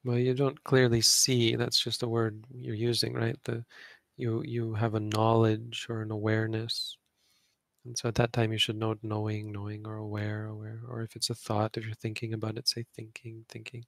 Well, 0.04 0.18
you 0.18 0.34
don't 0.34 0.62
clearly 0.62 1.00
see. 1.00 1.56
That's 1.56 1.82
just 1.82 2.02
a 2.02 2.08
word 2.08 2.44
you're 2.54 2.74
using, 2.74 3.14
right? 3.14 3.36
The 3.44 3.64
you 4.16 4.42
you 4.44 4.74
have 4.74 4.94
a 4.94 5.00
knowledge 5.00 5.86
or 5.88 6.02
an 6.02 6.10
awareness, 6.10 6.96
and 7.84 7.96
so 7.98 8.08
at 8.08 8.14
that 8.16 8.32
time 8.32 8.52
you 8.52 8.58
should 8.58 8.76
note 8.76 8.98
knowing, 9.02 9.52
knowing, 9.52 9.86
or 9.86 9.96
aware, 9.96 10.46
aware. 10.46 10.80
Or 10.88 11.02
if 11.02 11.16
it's 11.16 11.30
a 11.30 11.34
thought, 11.34 11.76
if 11.76 11.84
you're 11.84 11.94
thinking 11.94 12.34
about 12.34 12.58
it, 12.58 12.68
say 12.68 12.84
thinking, 12.94 13.44
thinking. 13.48 13.84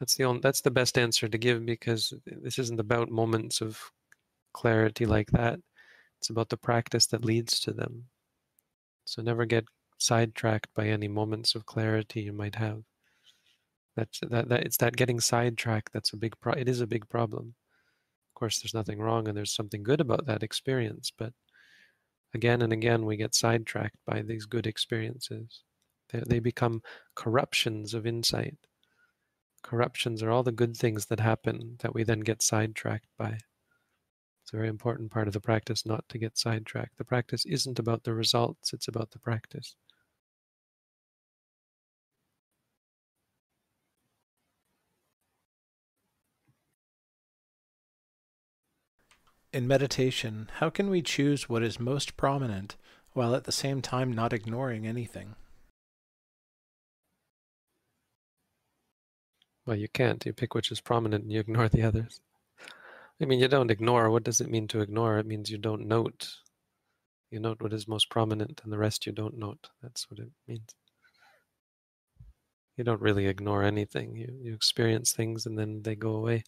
That's 0.00 0.14
the 0.14 0.24
only. 0.24 0.40
That's 0.40 0.60
the 0.60 0.70
best 0.70 0.98
answer 0.98 1.28
to 1.28 1.38
give 1.38 1.64
because 1.66 2.12
this 2.26 2.58
isn't 2.58 2.80
about 2.80 3.10
moments 3.10 3.60
of 3.60 3.80
clarity 4.52 5.06
like 5.06 5.30
that. 5.32 5.60
It's 6.20 6.30
about 6.30 6.48
the 6.48 6.56
practice 6.56 7.06
that 7.06 7.24
leads 7.24 7.60
to 7.60 7.72
them. 7.72 8.04
So 9.04 9.22
never 9.22 9.46
get 9.46 9.64
sidetracked 9.98 10.68
by 10.74 10.88
any 10.88 11.08
moments 11.08 11.54
of 11.54 11.66
clarity 11.66 12.22
you 12.22 12.32
might 12.32 12.56
have. 12.56 12.82
That's 13.96 14.20
that, 14.20 14.48
that 14.48 14.62
it's 14.64 14.76
that 14.78 14.96
getting 14.96 15.20
sidetracked 15.20 15.92
that's 15.92 16.12
a 16.12 16.16
big 16.16 16.38
pro 16.40 16.52
it 16.52 16.68
is 16.68 16.80
a 16.80 16.86
big 16.86 17.08
problem. 17.08 17.54
Course 18.38 18.60
there's 18.60 18.72
nothing 18.72 19.00
wrong 19.00 19.26
and 19.26 19.36
there's 19.36 19.52
something 19.52 19.82
good 19.82 20.00
about 20.00 20.26
that 20.26 20.44
experience, 20.44 21.10
but 21.18 21.32
again 22.34 22.62
and 22.62 22.72
again 22.72 23.04
we 23.04 23.16
get 23.16 23.34
sidetracked 23.34 23.96
by 24.06 24.22
these 24.22 24.46
good 24.46 24.64
experiences. 24.64 25.64
They, 26.10 26.22
they 26.24 26.38
become 26.38 26.82
corruptions 27.16 27.94
of 27.94 28.06
insight. 28.06 28.56
Corruptions 29.64 30.22
are 30.22 30.30
all 30.30 30.44
the 30.44 30.52
good 30.52 30.76
things 30.76 31.06
that 31.06 31.18
happen 31.18 31.78
that 31.80 31.94
we 31.94 32.04
then 32.04 32.20
get 32.20 32.40
sidetracked 32.40 33.08
by. 33.18 33.38
It's 34.44 34.52
a 34.52 34.56
very 34.56 34.68
important 34.68 35.10
part 35.10 35.26
of 35.26 35.34
the 35.34 35.40
practice 35.40 35.84
not 35.84 36.08
to 36.08 36.18
get 36.18 36.38
sidetracked. 36.38 36.96
The 36.96 37.04
practice 37.04 37.44
isn't 37.44 37.80
about 37.80 38.04
the 38.04 38.14
results, 38.14 38.72
it's 38.72 38.86
about 38.86 39.10
the 39.10 39.18
practice. 39.18 39.74
In 49.50 49.66
meditation, 49.66 50.50
how 50.56 50.68
can 50.68 50.90
we 50.90 51.00
choose 51.00 51.48
what 51.48 51.62
is 51.62 51.80
most 51.80 52.18
prominent 52.18 52.76
while 53.14 53.34
at 53.34 53.44
the 53.44 53.52
same 53.52 53.80
time 53.80 54.12
not 54.12 54.34
ignoring 54.34 54.86
anything? 54.86 55.36
Well, 59.64 59.76
you 59.76 59.88
can't. 59.88 60.24
You 60.26 60.34
pick 60.34 60.54
which 60.54 60.70
is 60.70 60.82
prominent 60.82 61.24
and 61.24 61.32
you 61.32 61.40
ignore 61.40 61.68
the 61.68 61.82
others. 61.82 62.20
I 63.20 63.24
mean, 63.24 63.40
you 63.40 63.48
don't 63.48 63.70
ignore. 63.70 64.10
What 64.10 64.22
does 64.22 64.40
it 64.40 64.50
mean 64.50 64.68
to 64.68 64.80
ignore? 64.80 65.18
It 65.18 65.26
means 65.26 65.50
you 65.50 65.58
don't 65.58 65.86
note. 65.86 66.28
You 67.30 67.40
note 67.40 67.62
what 67.62 67.72
is 67.72 67.88
most 67.88 68.10
prominent, 68.10 68.60
and 68.64 68.72
the 68.72 68.78
rest 68.78 69.06
you 69.06 69.12
don't 69.12 69.38
note. 69.38 69.68
That's 69.82 70.10
what 70.10 70.20
it 70.20 70.30
means. 70.46 70.74
You 72.76 72.84
don't 72.84 73.00
really 73.02 73.26
ignore 73.26 73.64
anything. 73.64 74.14
You 74.16 74.38
you 74.40 74.54
experience 74.54 75.12
things, 75.12 75.44
and 75.44 75.58
then 75.58 75.82
they 75.82 75.96
go 75.96 76.12
away. 76.12 76.44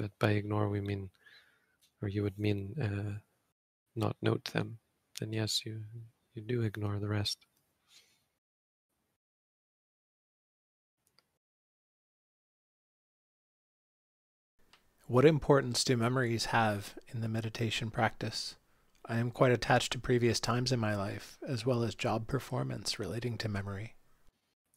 But 0.00 0.12
by 0.18 0.30
ignore, 0.30 0.70
we 0.70 0.80
mean, 0.80 1.10
or 2.00 2.08
you 2.08 2.22
would 2.22 2.38
mean, 2.38 2.74
uh, 2.80 3.18
not 3.94 4.16
note 4.22 4.46
them. 4.46 4.78
Then 5.20 5.34
yes, 5.34 5.60
you 5.66 5.82
you 6.32 6.40
do 6.40 6.62
ignore 6.62 6.98
the 6.98 7.06
rest. 7.08 7.36
What 15.06 15.26
importance 15.26 15.84
do 15.84 15.98
memories 15.98 16.46
have 16.46 16.94
in 17.08 17.20
the 17.20 17.28
meditation 17.28 17.90
practice? 17.90 18.56
I 19.04 19.18
am 19.18 19.30
quite 19.30 19.52
attached 19.52 19.92
to 19.92 19.98
previous 19.98 20.40
times 20.40 20.72
in 20.72 20.80
my 20.80 20.96
life, 20.96 21.36
as 21.46 21.66
well 21.66 21.82
as 21.82 21.94
job 21.94 22.26
performance 22.26 22.98
relating 22.98 23.36
to 23.38 23.50
memory. 23.50 23.96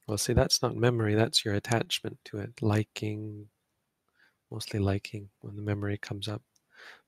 Well, 0.05 0.17
see, 0.17 0.33
that's 0.33 0.61
not 0.61 0.75
memory, 0.75 1.15
that's 1.15 1.45
your 1.45 1.53
attachment 1.53 2.17
to 2.25 2.39
it, 2.39 2.61
liking, 2.61 3.47
mostly 4.53 4.79
liking 4.79 5.29
when 5.41 5.55
the 5.55 5.61
memory 5.61 5.97
comes 5.97 6.27
up, 6.27 6.41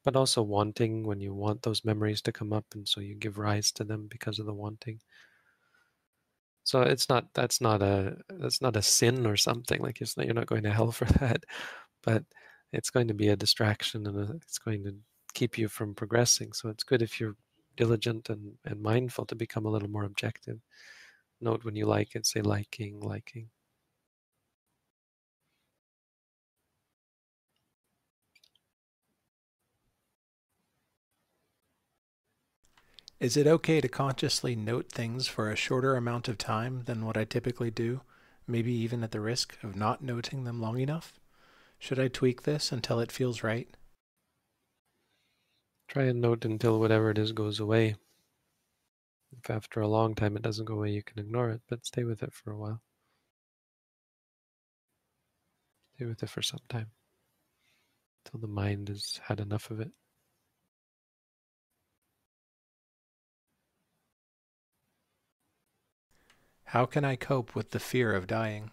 but 0.04 0.16
also 0.16 0.41
wanting 0.41 1.06
when 1.06 1.20
you 1.22 1.34
want 1.34 1.62
those 1.62 1.86
memories 1.86 2.22
to 2.24 2.32
come 2.32 2.52
up, 2.52 2.66
and 2.74 2.88
so 2.88 3.00
you 3.02 3.16
give 3.16 3.38
rise 3.38 3.72
to 3.74 3.84
them 3.84 4.08
because 4.10 4.39
of 4.39 4.48
the 4.48 4.54
wanting. 4.54 5.00
So 6.64 6.82
it's 6.82 7.08
not 7.10 7.28
that's 7.36 7.62
not 7.62 7.84
a 7.84 8.18
that's 8.39 8.62
not 8.62 8.76
a 8.76 8.82
sin 8.82 9.28
or 9.28 9.38
something 9.38 9.82
like 9.82 10.02
it's 10.02 10.18
not, 10.18 10.26
you're 10.26 10.36
not 10.36 10.48
going 10.48 10.64
to 10.64 10.74
hell 10.74 10.91
for 11.00 11.06
that, 11.06 11.43
but 12.04 12.24
it's 12.74 12.89
going 12.89 13.08
to 13.08 13.14
be 13.14 13.30
a 13.30 13.36
distraction 13.36 14.08
and 14.08 14.18
a, 14.18 14.34
it's 14.36 14.58
going 14.58 14.84
to 14.84 14.96
keep 15.34 15.58
you 15.58 15.68
from 15.68 15.93
progressing. 15.93 16.54
So 16.54 16.70
it's 16.70 16.84
good 16.84 17.02
if 17.04 17.20
you're 17.20 17.36
diligent 17.78 18.30
and, 18.30 18.54
and 18.66 18.82
mindful 18.82 19.26
to 19.28 19.36
become 19.36 19.66
a 19.66 19.70
little 19.70 19.89
more 19.89 20.06
objective. 20.06 20.60
Note 21.41 21.64
when 21.64 21.76
you 21.76 21.86
like 21.86 22.16
it, 22.16 22.26
say 22.26 22.41
liking, 22.41 23.00
liking. 23.02 23.50
Is 33.18 33.38
it 33.38 33.47
okay 33.47 33.80
to 33.80 33.88
consciously 33.88 34.57
note 34.57 34.89
things 34.89 35.26
for 35.28 35.49
a 35.49 35.55
shorter 35.55 35.95
amount 35.95 36.28
of 36.28 36.38
time 36.38 36.84
than 36.84 37.05
what 37.05 37.16
I 37.16 37.24
typically 37.24 37.72
do, 37.72 38.01
maybe 38.45 38.74
even 38.74 39.03
at 39.03 39.11
the 39.11 39.22
risk 39.22 39.57
of 39.63 39.74
not 39.76 40.03
noting 40.03 40.43
them 40.43 40.59
long 40.59 40.80
enough? 40.80 41.18
Should 41.80 41.97
I 41.97 42.09
tweak 42.09 42.43
this 42.43 42.74
until 42.74 42.99
it 42.99 43.13
feels 43.13 43.41
right? 43.41 43.70
Try 45.88 46.03
and 46.03 46.20
note 46.20 46.43
until 46.43 46.78
whatever 46.78 47.09
it 47.09 47.18
is 47.18 47.32
goes 47.32 47.59
away. 47.59 47.95
If 49.32 49.49
after 49.49 49.80
a 49.80 49.88
long 49.88 50.13
time 50.13 50.36
it 50.36 50.43
doesn't 50.43 50.66
go 50.66 50.76
away, 50.76 50.91
you 50.91 51.01
can 51.01 51.20
ignore 51.20 51.51
it, 51.51 51.61
but 51.70 51.86
stay 51.86 52.03
with 52.03 52.22
it 52.22 52.34
for 52.34 52.51
a 52.51 52.57
while. 52.57 52.82
Stay 55.95 56.05
with 56.05 56.22
it 56.22 56.30
for 56.30 56.41
some 56.41 56.59
time 56.68 56.91
until 58.26 58.41
the 58.41 58.47
mind 58.47 58.89
has 58.89 59.22
had 59.24 59.39
enough 59.39 59.72
of 59.72 59.80
it. 59.80 59.91
How 66.66 66.86
can 66.86 67.05
I 67.05 67.16
cope 67.16 67.55
with 67.55 67.72
the 67.72 67.80
fear 67.80 68.13
of 68.13 68.28
dying? 68.28 68.72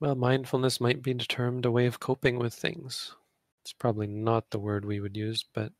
Well, 0.00 0.14
mindfulness 0.14 0.80
might 0.80 1.02
be 1.02 1.14
termed 1.14 1.64
a 1.64 1.70
way 1.70 1.86
of 1.86 2.00
coping 2.00 2.38
with 2.38 2.54
things. 2.54 3.14
It's 3.62 3.72
probably 3.72 4.06
not 4.06 4.50
the 4.50 4.58
word 4.58 4.84
we 4.84 5.00
would 5.00 5.16
use, 5.16 5.44
but 5.54 5.72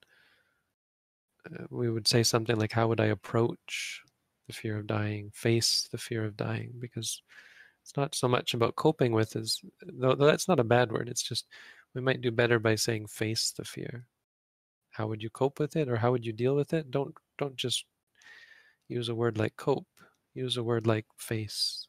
uh, 1.47 1.65
we 1.71 1.91
would 1.91 2.07
say 2.07 2.23
something 2.23 2.57
like, 2.57 2.73
How 2.73 2.87
would 2.87 3.01
I 3.01 3.07
approach 3.07 4.03
the 4.47 4.53
fear 4.53 4.79
of 4.79 4.87
dying, 4.87 5.31
face 5.35 5.89
the 5.91 5.99
fear 5.99 6.25
of 6.25 6.37
dying? 6.37 6.73
Because 6.79 7.23
it's 7.83 7.97
not 7.97 8.15
so 8.15 8.29
much 8.29 8.55
about 8.55 8.77
coping 8.77 9.13
with 9.13 9.37
as 9.37 9.61
though, 9.83 10.15
though 10.15 10.27
that's 10.27 10.49
not 10.49 10.61
a 10.61 10.65
bad 10.65 10.93
word. 10.93 11.09
It's 11.09 11.23
just 11.23 11.47
we 11.95 12.01
might 12.01 12.21
do 12.21 12.31
better 12.31 12.59
by 12.59 12.75
saying 12.75 13.07
face 13.07 13.53
the 13.53 13.65
fear. 13.65 14.07
How 14.91 15.07
would 15.07 15.23
you 15.23 15.31
cope 15.31 15.59
with 15.59 15.77
it 15.77 15.89
or 15.89 15.97
how 15.97 16.11
would 16.13 16.27
you 16.27 16.33
deal 16.33 16.55
with 16.55 16.73
it? 16.75 16.91
Don't 16.91 17.15
don't 17.39 17.57
just 17.57 17.87
use 18.91 19.09
a 19.09 19.15
word 19.15 19.39
like 19.39 19.57
cope. 19.57 19.87
Use 20.35 20.57
a 20.57 20.63
word 20.63 20.87
like 20.87 21.07
face. 21.17 21.87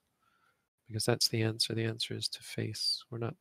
Because 0.87 1.05
that's 1.05 1.27
the 1.27 1.41
answer. 1.41 1.73
The 1.73 1.83
answer 1.83 2.13
is 2.13 2.27
to 2.29 2.43
face. 2.43 3.03
We're 3.09 3.17
not 3.17 3.35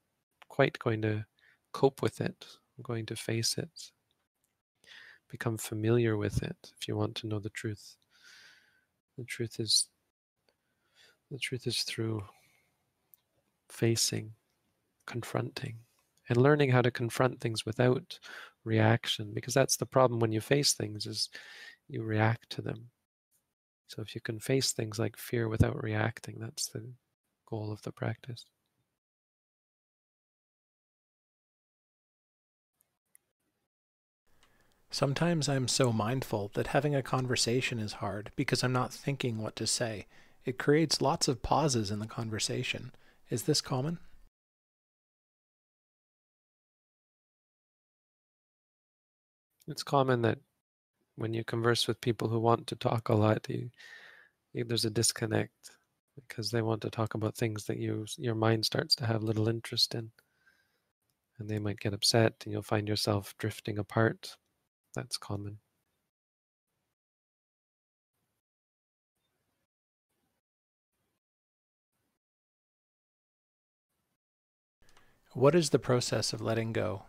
quite 0.48 0.78
going 0.78 1.02
to 1.02 1.24
cope 1.72 2.02
with 2.02 2.20
it. 2.20 2.46
We're 2.76 2.94
going 2.94 3.06
to 3.06 3.16
face 3.16 3.58
it. 3.58 3.92
Become 5.30 5.58
familiar 5.58 6.16
with 6.16 6.42
it 6.42 6.56
if 6.78 6.88
you 6.88 6.96
want 6.96 7.14
to 7.16 7.26
know 7.26 7.38
the 7.38 7.50
truth. 7.50 7.96
The 9.18 9.24
truth 9.24 9.60
is 9.60 9.88
the 11.30 11.38
truth 11.38 11.66
is 11.66 11.84
through 11.84 12.24
facing, 13.68 14.32
confronting, 15.06 15.76
and 16.28 16.36
learning 16.36 16.70
how 16.70 16.82
to 16.82 16.90
confront 16.90 17.40
things 17.40 17.64
without 17.64 18.18
reaction 18.64 19.30
because 19.32 19.54
that's 19.54 19.76
the 19.76 19.86
problem 19.86 20.18
when 20.18 20.32
you 20.32 20.40
face 20.40 20.72
things 20.72 21.06
is 21.06 21.28
you 21.88 22.02
react 22.02 22.50
to 22.50 22.62
them 22.62 22.90
so 23.90 24.00
if 24.00 24.14
you 24.14 24.20
can 24.20 24.38
face 24.38 24.72
things 24.72 24.98
like 24.98 25.16
fear 25.16 25.48
without 25.48 25.82
reacting 25.82 26.38
that's 26.38 26.68
the 26.68 26.92
goal 27.48 27.72
of 27.72 27.82
the 27.82 27.92
practice 27.92 28.46
Sometimes 34.92 35.48
I'm 35.48 35.68
so 35.68 35.92
mindful 35.92 36.50
that 36.54 36.68
having 36.68 36.96
a 36.96 37.02
conversation 37.02 37.78
is 37.78 37.94
hard 37.94 38.32
because 38.34 38.64
I'm 38.64 38.72
not 38.72 38.92
thinking 38.92 39.38
what 39.38 39.54
to 39.56 39.66
say. 39.66 40.06
It 40.44 40.58
creates 40.58 41.00
lots 41.00 41.28
of 41.28 41.42
pauses 41.42 41.92
in 41.92 42.00
the 42.00 42.06
conversation. 42.08 42.92
Is 43.30 43.44
this 43.44 43.60
common? 43.60 43.98
It's 49.68 49.84
common 49.84 50.22
that 50.22 50.38
when 51.20 51.34
you 51.34 51.44
converse 51.44 51.86
with 51.86 52.00
people 52.00 52.28
who 52.28 52.40
want 52.40 52.66
to 52.66 52.76
talk 52.76 53.10
a 53.10 53.14
lot, 53.14 53.46
you, 53.50 53.70
you, 54.54 54.64
there's 54.64 54.86
a 54.86 54.90
disconnect 54.90 55.72
because 56.16 56.50
they 56.50 56.62
want 56.62 56.80
to 56.82 56.90
talk 56.90 57.14
about 57.14 57.36
things 57.36 57.66
that 57.66 57.76
you 57.76 58.06
your 58.16 58.34
mind 58.34 58.64
starts 58.64 58.94
to 58.96 59.06
have 59.06 59.22
little 59.22 59.48
interest 59.48 59.94
in, 59.94 60.10
and 61.38 61.48
they 61.48 61.58
might 61.58 61.78
get 61.78 61.92
upset, 61.92 62.34
and 62.44 62.52
you'll 62.52 62.62
find 62.62 62.88
yourself 62.88 63.34
drifting 63.38 63.78
apart. 63.78 64.36
That's 64.94 65.18
common. 65.18 65.58
What 75.32 75.54
is 75.54 75.70
the 75.70 75.78
process 75.80 76.32
of 76.32 76.40
letting 76.40 76.72
go? 76.72 77.02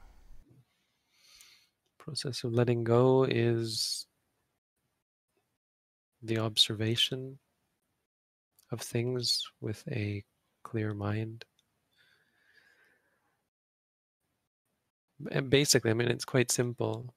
Process 2.04 2.44
of 2.44 2.52
letting 2.52 2.84
go 2.84 3.24
is 3.24 4.08
the 6.24 6.40
observation 6.40 7.38
of 8.72 8.82
things 8.82 9.48
with 9.62 9.84
a 9.88 10.24
clear 10.64 10.96
mind. 10.96 11.46
And 15.32 15.50
basically, 15.52 15.92
I 15.92 15.94
mean, 15.94 16.08
it's 16.08 16.26
quite 16.26 16.52
simple 16.52 17.14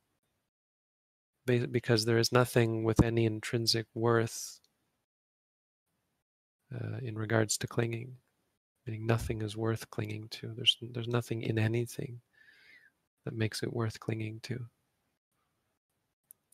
because 1.46 2.04
there 2.04 2.18
is 2.18 2.30
nothing 2.32 2.84
with 2.84 3.02
any 3.02 3.24
intrinsic 3.24 3.86
worth 3.94 4.60
uh, 6.74 6.98
in 7.02 7.16
regards 7.16 7.56
to 7.58 7.66
clinging 7.66 8.16
meaning 8.86 9.06
nothing 9.06 9.42
is 9.42 9.56
worth 9.56 9.88
clinging 9.90 10.28
to. 10.28 10.52
There's 10.54 10.76
there's 10.80 11.08
nothing 11.08 11.42
in 11.42 11.58
anything 11.58 12.20
that 13.24 13.34
makes 13.34 13.62
it 13.62 13.72
worth 13.72 14.00
clinging 14.00 14.40
to. 14.44 14.66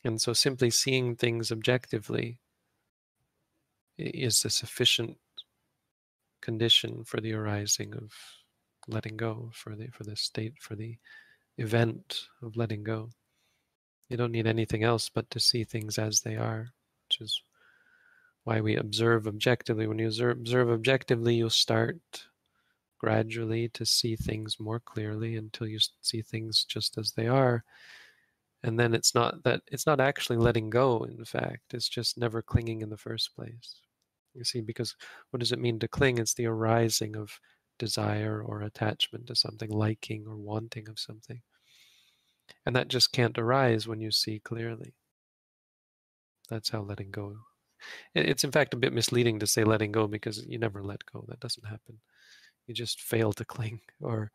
And 0.04 0.20
so 0.20 0.32
simply 0.32 0.70
seeing 0.70 1.14
things 1.14 1.52
objectively 1.52 2.38
is 3.98 4.44
a 4.44 4.50
sufficient 4.50 5.18
condition 6.40 7.04
for 7.04 7.20
the 7.20 7.34
arising 7.34 7.94
of 7.94 8.12
letting 8.88 9.16
go, 9.16 9.50
for 9.52 9.76
the 9.76 9.88
for 9.88 10.04
the 10.04 10.16
state, 10.16 10.54
for 10.58 10.74
the 10.74 10.96
event 11.58 12.28
of 12.42 12.56
letting 12.56 12.82
go. 12.82 13.10
You 14.08 14.16
don't 14.16 14.32
need 14.32 14.46
anything 14.46 14.82
else 14.82 15.08
but 15.08 15.30
to 15.30 15.40
see 15.40 15.64
things 15.64 15.98
as 15.98 16.22
they 16.22 16.36
are, 16.36 16.72
which 17.06 17.20
is 17.20 17.42
why 18.44 18.60
we 18.60 18.76
observe 18.76 19.26
objectively. 19.26 19.86
When 19.86 19.98
you 19.98 20.08
observe 20.08 20.70
objectively, 20.70 21.34
you'll 21.34 21.50
start 21.50 22.00
gradually 23.00 23.68
to 23.70 23.84
see 23.84 24.14
things 24.14 24.60
more 24.60 24.80
clearly 24.80 25.36
until 25.36 25.66
you 25.66 25.78
see 26.02 26.22
things 26.22 26.64
just 26.64 26.98
as 26.98 27.12
they 27.12 27.26
are. 27.26 27.64
And 28.62 28.78
then 28.78 28.94
it's 28.94 29.14
not 29.14 29.42
that 29.44 29.62
it's 29.68 29.86
not 29.86 30.00
actually 30.00 30.36
letting 30.36 30.68
go, 30.70 31.04
in 31.04 31.24
fact, 31.24 31.72
it's 31.72 31.88
just 31.88 32.18
never 32.18 32.42
clinging 32.42 32.82
in 32.82 32.90
the 32.90 32.96
first 32.96 33.34
place. 33.34 33.80
You 34.34 34.44
see, 34.44 34.60
because 34.60 34.94
what 35.30 35.40
does 35.40 35.52
it 35.52 35.58
mean 35.58 35.78
to 35.80 35.88
cling? 35.88 36.18
It's 36.18 36.34
the 36.34 36.46
arising 36.46 37.16
of 37.16 37.40
desire 37.78 38.42
or 38.42 38.62
attachment 38.62 39.26
to 39.28 39.34
something, 39.34 39.70
liking 39.70 40.24
or 40.26 40.36
wanting 40.36 40.88
of 40.88 40.98
something. 40.98 41.40
And 42.66 42.76
that 42.76 42.88
just 42.88 43.12
can't 43.12 43.38
arise 43.38 43.88
when 43.88 44.00
you 44.00 44.10
see 44.10 44.40
clearly. 44.40 44.92
That's 46.50 46.68
how 46.68 46.82
letting 46.82 47.10
go 47.10 47.36
it's 48.14 48.44
in 48.44 48.52
fact 48.52 48.74
a 48.74 48.78
bit 48.78 48.92
misleading 48.92 49.38
to 49.38 49.46
say 49.46 49.64
letting 49.64 49.92
go 49.92 50.06
because 50.06 50.44
you 50.46 50.58
never 50.58 50.82
let 50.82 51.04
go. 51.12 51.24
That 51.28 51.40
doesn't 51.40 51.66
happen. 51.66 51.98
You 52.70 52.74
just 52.74 53.00
fail 53.00 53.32
to 53.32 53.44
cling, 53.44 53.80
or 54.00 54.30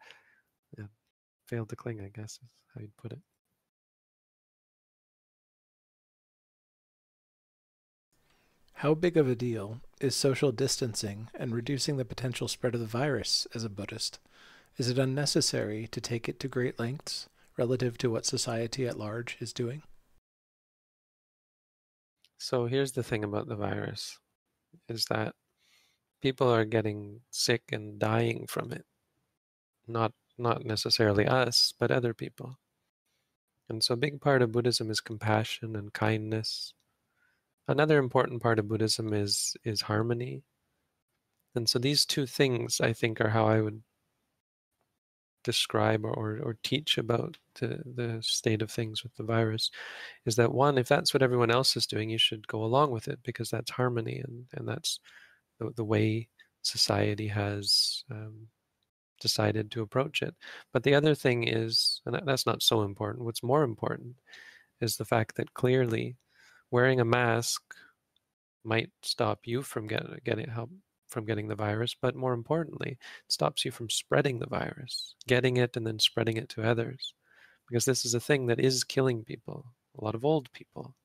yeah, 0.78 0.88
fail 1.48 1.66
to 1.68 1.76
cling, 1.78 2.02
I 2.02 2.10
guess 2.14 2.34
is 2.34 2.50
how 2.74 2.82
you'd 2.82 2.98
put 2.98 3.14
it. 3.14 3.20
How 8.74 8.94
big 8.94 9.16
of 9.16 9.30
a 9.30 9.36
deal 9.36 9.80
is 10.02 10.16
social 10.16 10.52
distancing 10.52 11.30
and 11.34 11.56
reducing 11.56 11.96
the 11.96 12.04
potential 12.04 12.50
spread 12.50 12.76
of 12.76 12.82
the 12.82 12.86
virus 12.86 13.48
as 13.56 13.64
a 13.64 13.70
Buddhist? 13.70 14.20
Is 14.76 14.90
it 14.90 15.00
unnecessary 15.00 15.88
to 15.88 16.02
take 16.02 16.28
it 16.28 16.38
to 16.42 16.50
great 16.50 16.78
lengths 16.78 17.30
relative 17.56 17.98
to 18.00 18.12
what 18.12 18.26
society 18.26 18.86
at 18.86 19.00
large 19.00 19.38
is 19.40 19.54
doing? 19.54 19.82
So 22.38 22.66
here's 22.66 22.92
the 22.92 23.02
thing 23.02 23.24
about 23.24 23.48
the 23.48 23.56
virus 23.56 24.20
is 24.90 25.06
that 25.06 25.36
people 26.26 26.52
are 26.52 26.66
getting 26.66 27.22
sick 27.30 27.62
and 27.72 28.00
dying 28.00 28.48
from 28.48 28.72
it. 28.72 28.84
Not 29.88 30.12
not 30.40 30.66
necessarily 30.66 31.28
us, 31.28 31.72
but 31.80 31.92
other 31.92 32.16
people. 32.16 32.58
And 33.70 33.84
so 33.84 33.94
a 33.94 33.98
big 34.06 34.20
part 34.20 34.42
of 34.42 34.52
Buddhism 34.52 34.90
is 34.90 35.02
compassion 35.02 35.76
and 35.76 35.94
kindness. 35.94 36.74
Another 37.68 38.00
important 38.00 38.42
part 38.42 38.58
of 38.58 38.68
Buddhism 38.68 39.14
is 39.14 39.56
is 39.64 39.82
harmony. 39.82 40.42
And 41.54 41.70
so 41.70 41.78
these 41.78 42.08
two 42.08 42.26
things 42.26 42.82
I 42.82 42.92
think 42.92 43.22
are 43.22 43.30
how 43.30 43.46
I 43.46 43.62
would 43.62 43.84
describe 45.44 46.04
or, 46.06 46.40
or 46.44 46.58
teach 46.64 46.98
about 46.98 47.38
the, 47.60 47.84
the 47.86 48.18
state 48.24 48.64
of 48.64 48.72
things 48.72 49.04
with 49.04 49.16
the 49.16 49.24
virus 49.24 49.70
is 50.26 50.38
that 50.38 50.52
one, 50.52 50.80
if 50.80 50.88
that's 50.88 51.14
what 51.14 51.22
everyone 51.22 51.52
else 51.52 51.78
is 51.78 51.86
doing, 51.86 52.10
you 52.10 52.18
should 52.18 52.48
go 52.48 52.64
along 52.64 52.90
with 52.90 53.08
it 53.08 53.20
because 53.24 53.52
that's 53.52 53.70
harmony 53.70 54.18
and, 54.26 54.46
and 54.54 54.68
that's 54.68 55.00
the, 55.60 55.72
the 55.76 55.84
way 55.84 56.28
society 56.62 57.28
has 57.28 58.04
um, 58.12 58.48
decided 59.20 59.72
to 59.72 59.82
approach 59.82 60.22
it. 60.22 60.36
But 60.74 60.84
the 60.84 60.96
other 60.96 61.16
thing 61.16 61.48
is, 61.48 62.02
and 62.06 62.20
that's 62.26 62.46
not 62.46 62.64
so 62.64 62.82
important, 62.82 63.26
what's 63.26 63.44
more 63.44 63.64
important 63.64 64.16
is 64.82 64.98
the 64.98 65.06
fact 65.06 65.36
that 65.36 65.54
clearly 65.54 66.18
wearing 66.72 67.00
a 67.00 67.06
mask 67.06 67.62
might 68.64 68.90
stop 69.04 69.40
you 69.46 69.62
from 69.62 69.88
get, 69.88 70.24
getting 70.24 70.50
help 70.50 70.70
from 71.08 71.26
getting 71.26 71.48
the 71.48 71.56
virus, 71.56 71.96
but 72.00 72.16
more 72.16 72.34
importantly, 72.34 72.92
it 72.92 73.32
stops 73.32 73.64
you 73.64 73.72
from 73.72 73.90
spreading 73.90 74.40
the 74.40 74.48
virus, 74.48 75.16
getting 75.28 75.58
it 75.58 75.78
and 75.78 75.86
then 75.86 76.00
spreading 76.00 76.38
it 76.38 76.50
to 76.50 76.64
others. 76.64 77.14
Because 77.70 77.86
this 77.86 78.06
is 78.06 78.14
a 78.14 78.20
thing 78.20 78.48
that 78.48 78.60
is 78.60 78.84
killing 78.84 79.24
people, 79.24 79.66
a 79.98 80.04
lot 80.04 80.16
of 80.16 80.26
old 80.26 80.52
people, 80.52 80.96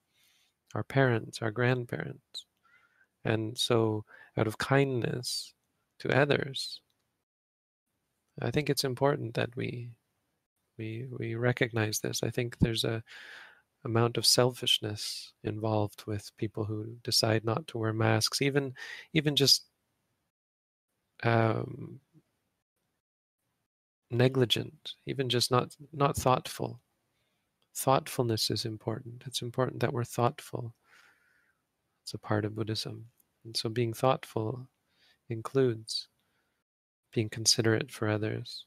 our 0.74 0.82
parents, 0.82 1.40
our 1.42 1.50
grandparents. 1.50 2.46
And 3.24 3.56
so, 3.58 4.04
out 4.36 4.46
of 4.46 4.58
kindness 4.58 5.54
to 6.00 6.16
others, 6.16 6.80
I 8.40 8.50
think 8.50 8.70
it's 8.70 8.84
important 8.84 9.34
that 9.34 9.54
we 9.56 9.90
we 10.78 11.06
we 11.10 11.34
recognize 11.36 12.00
this. 12.00 12.22
I 12.22 12.30
think 12.30 12.58
there's 12.58 12.84
a 12.84 13.02
amount 13.84 14.16
of 14.18 14.26
selfishness 14.26 15.32
involved 15.44 16.04
with 16.06 16.36
people 16.38 16.64
who 16.64 16.96
decide 17.04 17.44
not 17.44 17.66
to 17.68 17.78
wear 17.78 17.92
masks, 17.92 18.42
even 18.42 18.74
even 19.14 19.36
just 19.36 19.66
um, 21.22 22.00
negligent, 24.10 24.94
even 25.06 25.28
just 25.28 25.50
not 25.50 25.76
not 25.92 26.16
thoughtful. 26.16 26.80
Thoughtfulness 27.74 28.50
is 28.50 28.64
important. 28.64 29.24
It's 29.26 29.42
important 29.42 29.80
that 29.80 29.92
we're 29.92 30.04
thoughtful. 30.04 30.74
It's 32.02 32.14
a 32.14 32.18
part 32.18 32.44
of 32.44 32.54
Buddhism, 32.54 33.06
and 33.44 33.56
so 33.56 33.68
being 33.68 33.92
thoughtful 33.92 34.66
includes 35.28 36.08
being 37.12 37.28
considerate 37.28 37.90
for 37.90 38.08
others 38.08 38.66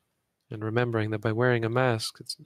and 0.51 0.63
remembering 0.63 1.11
that 1.11 1.21
by 1.21 1.31
wearing 1.31 1.65
a 1.65 1.69
mask, 1.69 2.17
it's 2.19 2.37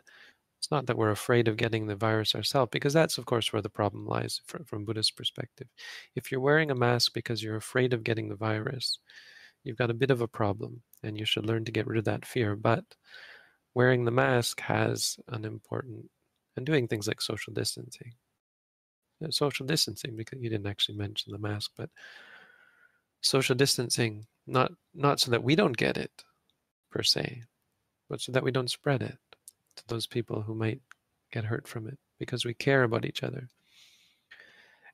it's 0.59 0.71
not 0.71 0.87
that 0.87 0.97
we're 0.97 1.11
afraid 1.11 1.47
of 1.47 1.55
getting 1.57 1.85
the 1.85 1.95
virus 1.95 2.33
ourselves, 2.33 2.69
because 2.71 2.93
that's, 2.93 3.19
of 3.19 3.25
course, 3.25 3.53
where 3.53 3.61
the 3.61 3.69
problem 3.69 4.07
lies 4.07 4.41
from, 4.47 4.63
from 4.65 4.85
Buddhist 4.85 5.15
perspective. 5.15 5.67
If 6.15 6.31
you're 6.31 6.41
wearing 6.41 6.71
a 6.71 6.75
mask 6.75 7.13
because 7.13 7.43
you're 7.43 7.57
afraid 7.57 7.93
of 7.93 8.03
getting 8.03 8.27
the 8.27 8.35
virus, 8.35 8.99
you've 9.63 9.77
got 9.77 9.91
a 9.91 9.93
bit 9.93 10.09
of 10.11 10.21
a 10.21 10.27
problem 10.27 10.81
and 11.03 11.17
you 11.17 11.25
should 11.25 11.45
learn 11.45 11.63
to 11.65 11.71
get 11.71 11.85
rid 11.85 11.99
of 11.99 12.05
that 12.05 12.25
fear. 12.25 12.55
But 12.55 12.83
wearing 13.75 14.03
the 14.03 14.11
mask 14.11 14.59
has 14.61 15.17
an 15.27 15.45
important, 15.45 16.09
and 16.55 16.65
doing 16.65 16.87
things 16.87 17.07
like 17.07 17.21
social 17.21 17.53
distancing. 17.53 18.13
Social 19.29 19.65
distancing, 19.65 20.15
because 20.15 20.39
you 20.41 20.49
didn't 20.49 20.67
actually 20.67 20.97
mention 20.97 21.31
the 21.31 21.39
mask, 21.39 21.71
but 21.75 21.89
social 23.21 23.55
distancing, 23.55 24.27
not 24.45 24.71
not 24.93 25.19
so 25.19 25.31
that 25.31 25.43
we 25.43 25.55
don't 25.55 25.75
get 25.75 25.97
it 25.97 26.23
per 26.91 27.03
se, 27.03 27.43
but 28.09 28.21
so 28.21 28.31
that 28.31 28.43
we 28.43 28.51
don't 28.51 28.69
spread 28.69 29.01
it 29.01 29.17
to 29.75 29.83
those 29.87 30.07
people 30.07 30.41
who 30.41 30.53
might 30.53 30.81
get 31.31 31.43
hurt 31.45 31.67
from 31.67 31.87
it 31.87 31.97
because 32.19 32.45
we 32.45 32.53
care 32.53 32.83
about 32.83 33.05
each 33.05 33.23
other. 33.23 33.49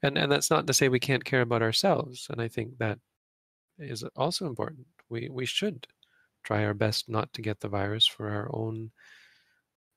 And 0.01 0.17
and 0.17 0.31
that's 0.31 0.49
not 0.49 0.67
to 0.67 0.73
say 0.73 0.89
we 0.89 0.99
can't 0.99 1.25
care 1.25 1.41
about 1.41 1.61
ourselves. 1.61 2.27
And 2.29 2.41
I 2.41 2.47
think 2.47 2.77
that 2.77 2.99
is 3.77 4.03
also 4.15 4.47
important. 4.47 4.87
We 5.09 5.29
we 5.29 5.45
should 5.45 5.85
try 6.43 6.63
our 6.65 6.73
best 6.73 7.09
not 7.09 7.31
to 7.33 7.41
get 7.41 7.59
the 7.59 7.69
virus 7.69 8.07
for 8.07 8.29
our 8.29 8.49
own 8.53 8.91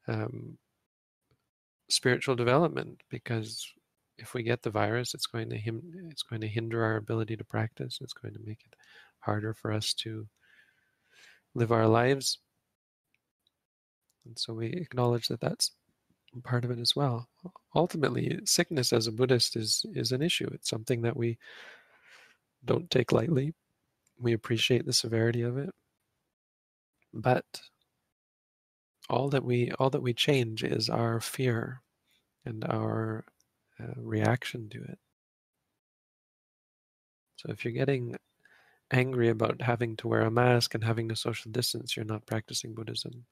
um, 0.09 0.59
spiritual 1.89 2.37
development, 2.37 3.03
because 3.09 3.72
if 4.19 4.35
we 4.35 4.43
get 4.43 4.62
the 4.62 4.71
virus, 4.71 5.14
it's 5.14 5.27
going 5.27 5.51
to 5.51 5.57
him 5.57 5.83
it's 6.11 6.23
going 6.23 6.41
to 6.41 6.49
hinder 6.49 6.83
our 6.85 6.97
ability 6.97 7.37
to 7.37 7.45
practice. 7.45 7.99
It's 8.01 8.12
going 8.12 8.35
to 8.35 8.41
make 8.45 8.61
it 8.67 8.77
harder 9.21 9.55
for 9.55 9.73
us 9.73 9.93
to 9.95 10.27
live 11.55 11.73
our 11.73 11.87
lives. 11.87 12.39
And 14.25 14.39
so 14.39 14.55
we 14.55 14.67
acknowledge 14.67 15.29
that 15.29 15.41
that's 15.41 15.73
part 16.43 16.64
of 16.64 16.71
it 16.71 16.79
as 16.79 16.95
well. 16.97 17.29
Ultimately, 17.75 18.41
sickness 18.45 18.93
as 18.93 19.07
a 19.07 19.12
Buddhist 19.12 19.57
is 19.57 19.85
is 19.95 20.12
an 20.12 20.23
issue. 20.23 20.49
It's 20.53 20.69
something 20.69 21.03
that 21.03 21.17
we 21.17 21.39
don't 22.64 22.91
take 22.91 23.12
lightly 23.12 23.55
we 24.19 24.33
appreciate 24.33 24.85
the 24.85 24.93
severity 24.93 25.43
of 25.43 25.57
it 25.57 25.71
but 27.12 27.45
all 29.09 29.29
that 29.29 29.45
we 29.45 29.71
all 29.79 29.91
that 29.91 30.03
we 30.03 30.12
change 30.12 30.64
is 30.64 30.91
our 30.91 31.21
fear 31.21 31.81
and 32.45 32.64
our 32.64 33.25
reaction 33.97 34.68
to 34.70 34.83
it. 34.83 34.99
So 37.37 37.51
if 37.51 37.64
you're 37.64 37.74
getting 37.74 38.16
angry 38.91 39.29
about 39.29 39.61
having 39.61 39.97
to 39.97 40.09
wear 40.09 40.22
a 40.22 40.31
mask 40.31 40.74
and 40.74 40.85
having 40.85 41.09
to 41.09 41.16
social 41.16 41.51
distance 41.51 41.97
you're 41.97 42.05
not 42.05 42.27
practicing 42.27 42.74
buddhism. 42.74 43.27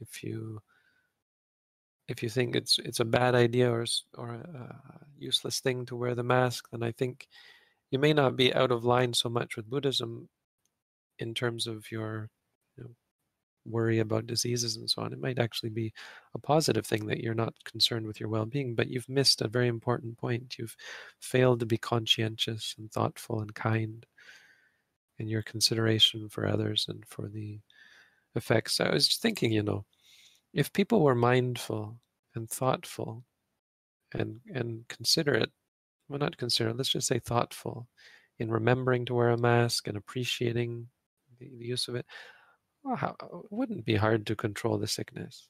If 0.00 0.24
you 0.24 0.60
if 2.08 2.22
you 2.22 2.28
think 2.28 2.56
it's 2.56 2.78
it's 2.80 3.00
a 3.00 3.04
bad 3.04 3.34
idea 3.34 3.70
or 3.70 3.86
or 4.18 4.34
a 4.34 4.80
useless 5.16 5.60
thing 5.60 5.86
to 5.86 5.96
wear 5.96 6.14
the 6.14 6.22
mask 6.22 6.68
then 6.70 6.82
i 6.82 6.92
think 6.92 7.26
you 7.94 8.00
may 8.00 8.12
not 8.12 8.34
be 8.34 8.52
out 8.52 8.72
of 8.72 8.84
line 8.84 9.14
so 9.14 9.28
much 9.28 9.54
with 9.54 9.70
Buddhism 9.70 10.28
in 11.20 11.32
terms 11.32 11.68
of 11.68 11.92
your 11.92 12.28
worry 13.66 13.98
about 14.00 14.26
diseases 14.26 14.76
and 14.76 14.88
so 14.88 15.02
on. 15.02 15.12
It 15.12 15.20
might 15.20 15.38
actually 15.38 15.70
be 15.70 15.92
a 16.34 16.38
positive 16.38 16.86
thing 16.86 17.06
that 17.06 17.20
you're 17.20 17.34
not 17.34 17.54
concerned 17.64 18.06
with 18.06 18.20
your 18.20 18.28
well 18.28 18.44
being, 18.44 18.74
but 18.74 18.88
you've 18.88 19.08
missed 19.08 19.42
a 19.42 19.48
very 19.48 19.68
important 19.68 20.18
point. 20.18 20.56
You've 20.58 20.76
failed 21.20 21.60
to 21.60 21.66
be 21.66 21.78
conscientious 21.78 22.74
and 22.78 22.90
thoughtful 22.92 23.40
and 23.40 23.54
kind 23.54 24.06
in 25.18 25.28
your 25.28 25.42
consideration 25.42 26.28
for 26.28 26.46
others 26.46 26.86
and 26.88 27.04
for 27.06 27.28
the 27.28 27.60
effects. 28.34 28.80
I 28.80 28.90
was 28.92 29.16
thinking, 29.16 29.52
you 29.52 29.62
know, 29.62 29.84
if 30.52 30.72
people 30.72 31.02
were 31.02 31.14
mindful 31.14 31.96
and 32.34 32.48
thoughtful 32.50 33.24
and 34.12 34.40
and 34.52 34.86
considerate 34.88 35.50
well, 36.08 36.18
not 36.18 36.36
considerate, 36.36 36.76
let's 36.76 36.90
just 36.90 37.06
say 37.06 37.18
thoughtful 37.18 37.88
in 38.38 38.50
remembering 38.50 39.04
to 39.06 39.14
wear 39.14 39.30
a 39.30 39.38
mask 39.38 39.88
and 39.88 39.96
appreciating 39.96 40.86
the, 41.38 41.50
the 41.58 41.64
use 41.64 41.88
of 41.88 41.94
it, 41.94 42.04
well, 42.84 42.96
how, 42.96 43.16
uh, 43.20 43.38
it 43.38 43.46
wouldn't 43.50 43.84
be 43.84 43.96
hard 43.96 44.26
to 44.26 44.36
control 44.36 44.78
the 44.78 44.86
sickness. 44.86 45.48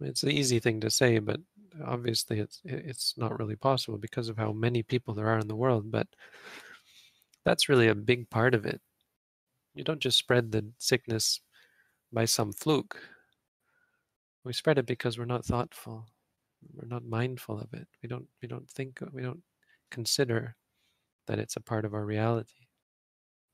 It's 0.00 0.22
the 0.22 0.30
easy 0.30 0.58
thing 0.60 0.80
to 0.80 0.90
say, 0.90 1.18
but 1.18 1.40
obviously 1.84 2.40
it's 2.40 2.60
it's 2.64 3.14
not 3.18 3.38
really 3.38 3.56
possible 3.56 3.98
because 3.98 4.28
of 4.30 4.38
how 4.38 4.52
many 4.52 4.82
people 4.82 5.12
there 5.14 5.28
are 5.28 5.38
in 5.38 5.48
the 5.48 5.56
world. 5.56 5.90
But 5.90 6.08
that's 7.44 7.68
really 7.68 7.88
a 7.88 7.94
big 7.94 8.30
part 8.30 8.54
of 8.54 8.64
it. 8.64 8.80
You 9.74 9.84
don't 9.84 10.00
just 10.00 10.18
spread 10.18 10.50
the 10.50 10.64
sickness 10.78 11.40
by 12.12 12.24
some 12.24 12.52
fluke. 12.52 12.98
We 14.42 14.54
spread 14.54 14.78
it 14.78 14.86
because 14.86 15.18
we're 15.18 15.26
not 15.26 15.44
thoughtful 15.44 16.06
we're 16.74 16.88
not 16.88 17.04
mindful 17.04 17.58
of 17.58 17.72
it 17.72 17.86
we 18.02 18.08
don't 18.08 18.26
we 18.42 18.48
don't 18.48 18.68
think 18.68 19.00
we 19.12 19.22
don't 19.22 19.42
consider 19.90 20.56
that 21.26 21.38
it's 21.38 21.56
a 21.56 21.60
part 21.60 21.84
of 21.84 21.94
our 21.94 22.04
reality 22.04 22.66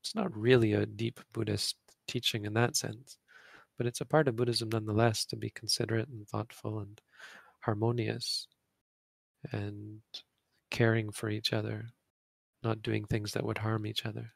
it's 0.01 0.15
not 0.15 0.35
really 0.35 0.73
a 0.73 0.85
deep 0.85 1.19
buddhist 1.33 1.77
teaching 2.07 2.45
in 2.45 2.53
that 2.53 2.75
sense 2.75 3.17
but 3.77 3.85
it's 3.85 4.01
a 4.01 4.05
part 4.05 4.27
of 4.27 4.35
buddhism 4.35 4.69
nonetheless 4.69 5.25
to 5.25 5.35
be 5.35 5.49
considerate 5.49 6.07
and 6.09 6.27
thoughtful 6.27 6.79
and 6.79 7.01
harmonious 7.61 8.47
and 9.51 10.01
caring 10.71 11.11
for 11.11 11.29
each 11.29 11.53
other 11.53 11.89
not 12.63 12.81
doing 12.81 13.05
things 13.05 13.33
that 13.33 13.45
would 13.45 13.59
harm 13.59 13.85
each 13.85 14.05
other 14.05 14.33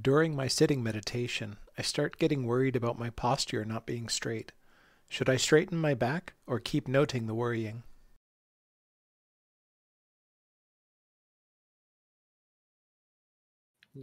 During 0.00 0.34
my 0.34 0.48
sitting 0.48 0.82
meditation, 0.82 1.58
I 1.76 1.82
start 1.82 2.16
getting 2.18 2.46
worried 2.46 2.74
about 2.74 2.98
my 2.98 3.10
posture 3.10 3.66
not 3.66 3.84
being 3.84 4.08
straight. 4.08 4.52
Should 5.08 5.28
I 5.28 5.36
straighten 5.36 5.78
my 5.78 5.92
back 5.92 6.34
or 6.46 6.58
keep 6.58 6.88
noting 6.88 7.26
the 7.26 7.34
worrying? 7.34 7.82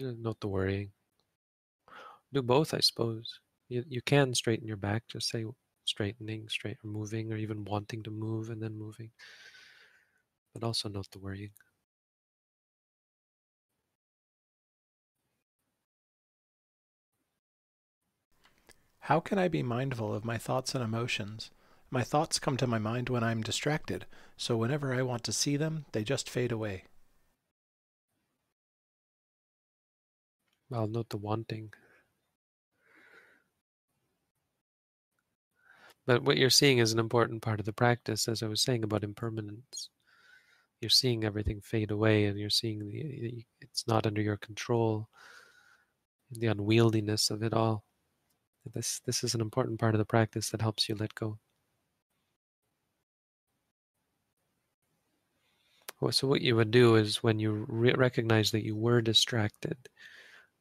Note 0.01 0.39
the 0.39 0.47
worrying. 0.47 0.91
do 2.33 2.41
both, 2.41 2.73
I 2.73 2.79
suppose. 2.79 3.39
You, 3.69 3.83
you 3.87 4.01
can 4.01 4.33
straighten 4.33 4.67
your 4.67 4.77
back, 4.77 5.03
just 5.07 5.29
say 5.29 5.45
straightening, 5.85 6.47
straight 6.49 6.77
or 6.83 6.89
moving, 6.89 7.31
or 7.31 7.37
even 7.37 7.65
wanting 7.65 8.03
to 8.03 8.11
move 8.11 8.49
and 8.49 8.61
then 8.61 8.77
moving. 8.77 9.11
But 10.53 10.63
also 10.63 10.89
note 10.89 11.11
the 11.11 11.19
worrying. 11.19 11.51
How 18.99 19.21
can 19.21 19.39
I 19.39 19.47
be 19.47 19.63
mindful 19.63 20.13
of 20.13 20.25
my 20.25 20.37
thoughts 20.37 20.75
and 20.75 20.83
emotions? 20.83 21.49
My 21.89 22.03
thoughts 22.03 22.39
come 22.39 22.57
to 22.57 22.67
my 22.67 22.77
mind 22.77 23.07
when 23.07 23.23
I'm 23.23 23.41
distracted, 23.41 24.05
so 24.35 24.57
whenever 24.57 24.93
I 24.93 25.01
want 25.01 25.23
to 25.23 25.33
see 25.33 25.55
them, 25.55 25.85
they 25.93 26.03
just 26.03 26.29
fade 26.29 26.51
away. 26.51 26.83
I'll 30.71 30.87
note 30.87 31.09
the 31.09 31.17
wanting. 31.17 31.71
But 36.05 36.23
what 36.23 36.37
you're 36.37 36.49
seeing 36.49 36.77
is 36.77 36.93
an 36.93 36.99
important 36.99 37.41
part 37.41 37.59
of 37.59 37.65
the 37.65 37.73
practice, 37.73 38.27
as 38.27 38.41
I 38.41 38.47
was 38.47 38.61
saying 38.61 38.83
about 38.83 39.03
impermanence. 39.03 39.89
You're 40.79 40.89
seeing 40.89 41.23
everything 41.23 41.59
fade 41.61 41.91
away, 41.91 42.25
and 42.25 42.39
you're 42.39 42.49
seeing 42.49 42.79
the 42.79 43.45
it's 43.61 43.87
not 43.87 44.05
under 44.05 44.21
your 44.21 44.37
control, 44.37 45.09
the 46.31 46.47
unwieldiness 46.47 47.29
of 47.31 47.43
it 47.43 47.53
all. 47.53 47.83
This 48.73 48.99
this 49.05 49.23
is 49.23 49.33
an 49.35 49.41
important 49.41 49.79
part 49.79 49.95
of 49.95 49.99
the 49.99 50.05
practice 50.05 50.49
that 50.51 50.61
helps 50.61 50.87
you 50.87 50.95
let 50.95 51.15
go. 51.15 51.39
So 56.11 56.27
what 56.27 56.41
you 56.41 56.55
would 56.55 56.71
do 56.71 56.95
is 56.95 57.23
when 57.23 57.39
you 57.39 57.65
re- 57.67 57.93
recognize 57.93 58.51
that 58.51 58.63
you 58.63 58.75
were 58.75 59.01
distracted, 59.01 59.77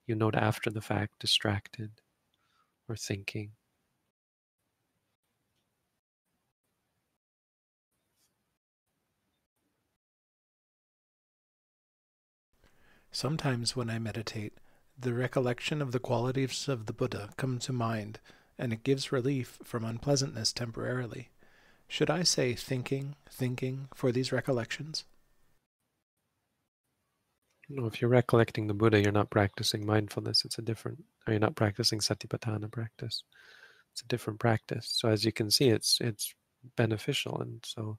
you 0.07 0.14
note 0.14 0.34
after 0.34 0.70
the 0.70 0.80
fact 0.80 1.18
distracted 1.18 2.00
or 2.88 2.96
thinking. 2.96 3.52
Sometimes 13.11 13.74
when 13.74 13.88
I 13.88 13.98
meditate, 13.98 14.52
the 14.98 15.14
recollection 15.14 15.80
of 15.80 15.92
the 15.92 15.98
qualities 15.98 16.68
of 16.68 16.84
the 16.84 16.92
Buddha 16.92 17.30
come 17.38 17.59
to 17.61 17.72
mind, 17.72 18.20
and 18.59 18.74
it 18.74 18.84
gives 18.84 19.11
relief 19.11 19.59
from 19.64 19.84
unpleasantness 19.84 20.52
temporarily. 20.52 21.30
Should 21.88 22.11
I 22.11 22.24
say 22.24 22.54
thinking, 22.54 23.16
thinking 23.30 23.88
for 23.94 24.12
these 24.12 24.32
recollections? 24.32 25.04
If 27.69 28.01
you're 28.01 28.11
recollecting 28.11 28.67
the 28.67 28.75
Buddha, 28.75 29.01
you're 29.01 29.12
not 29.12 29.31
practicing 29.31 29.85
mindfulness. 29.85 30.45
It's 30.45 30.59
a 30.59 30.62
different, 30.62 31.03
or 31.27 31.33
you're 31.33 31.41
not 31.41 31.57
practicing 31.57 31.99
satipatthana 31.99 32.71
practice. 32.71 33.25
It's 33.93 34.03
a 34.03 34.07
different 34.07 34.39
practice. 34.39 34.89
So 34.91 35.09
as 35.09 35.25
you 35.25 35.33
can 35.33 35.51
see, 35.51 35.69
it's 35.71 35.99
it's 36.01 36.35
beneficial, 36.77 37.41
and 37.41 37.64
so 37.64 37.99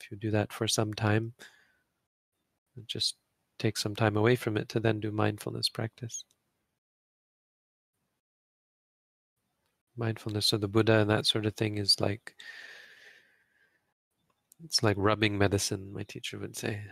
if 0.00 0.10
you 0.10 0.16
do 0.16 0.30
that 0.30 0.52
for 0.52 0.66
some 0.68 0.94
time, 0.94 1.34
just 2.86 3.16
take 3.58 3.76
some 3.76 3.94
time 3.94 4.16
away 4.16 4.36
from 4.36 4.56
it 4.56 4.68
to 4.70 4.80
then 4.80 5.00
do 5.00 5.10
mindfulness 5.10 5.68
practice. 5.68 6.24
Mindfulness 9.96 10.52
of 10.52 10.60
the 10.60 10.68
Buddha 10.68 11.00
and 11.00 11.10
that 11.10 11.26
sort 11.26 11.44
of 11.44 11.54
thing 11.56 11.76
is 11.78 12.00
like 12.00 12.34
it's 14.64 14.82
like 14.82 14.96
rubbing 14.98 15.36
medicine. 15.36 15.92
My 15.92 16.04
teacher 16.04 16.38
would 16.38 16.56
say. 16.56 16.82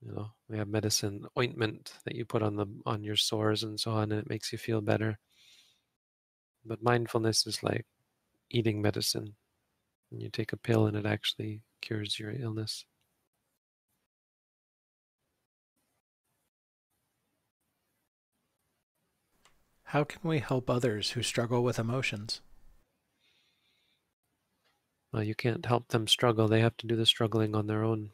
You 0.00 0.12
know, 0.12 0.32
we 0.48 0.56
have 0.58 0.68
medicine 0.68 1.26
ointment 1.38 1.94
that 2.04 2.14
you 2.14 2.24
put 2.24 2.42
on 2.42 2.56
the 2.56 2.66
on 2.86 3.02
your 3.02 3.16
sores 3.16 3.62
and 3.62 3.78
so 3.78 3.90
on, 3.92 4.12
and 4.12 4.20
it 4.20 4.28
makes 4.28 4.52
you 4.52 4.58
feel 4.58 4.80
better. 4.80 5.18
But 6.66 6.82
mindfulness 6.82 7.46
is 7.46 7.62
like 7.62 7.86
eating 8.50 8.82
medicine. 8.82 9.36
And 10.10 10.22
you 10.22 10.30
take 10.30 10.52
a 10.52 10.56
pill 10.58 10.86
and 10.86 10.96
it 10.96 11.06
actually 11.06 11.62
cures 11.82 12.18
your 12.18 12.32
illness. 12.32 12.84
How 19.84 20.04
can 20.04 20.20
we 20.22 20.40
help 20.40 20.68
others 20.68 21.12
who 21.12 21.22
struggle 21.22 21.64
with 21.64 21.78
emotions? 21.78 22.42
Well, 25.12 25.24
you 25.24 25.34
can't 25.34 25.66
help 25.66 25.88
them 25.88 26.06
struggle. 26.06 26.46
They 26.46 26.60
have 26.60 26.76
to 26.76 26.86
do 26.86 26.94
the 26.94 27.06
struggling 27.06 27.56
on 27.56 27.66
their 27.66 27.82
own 27.82 28.12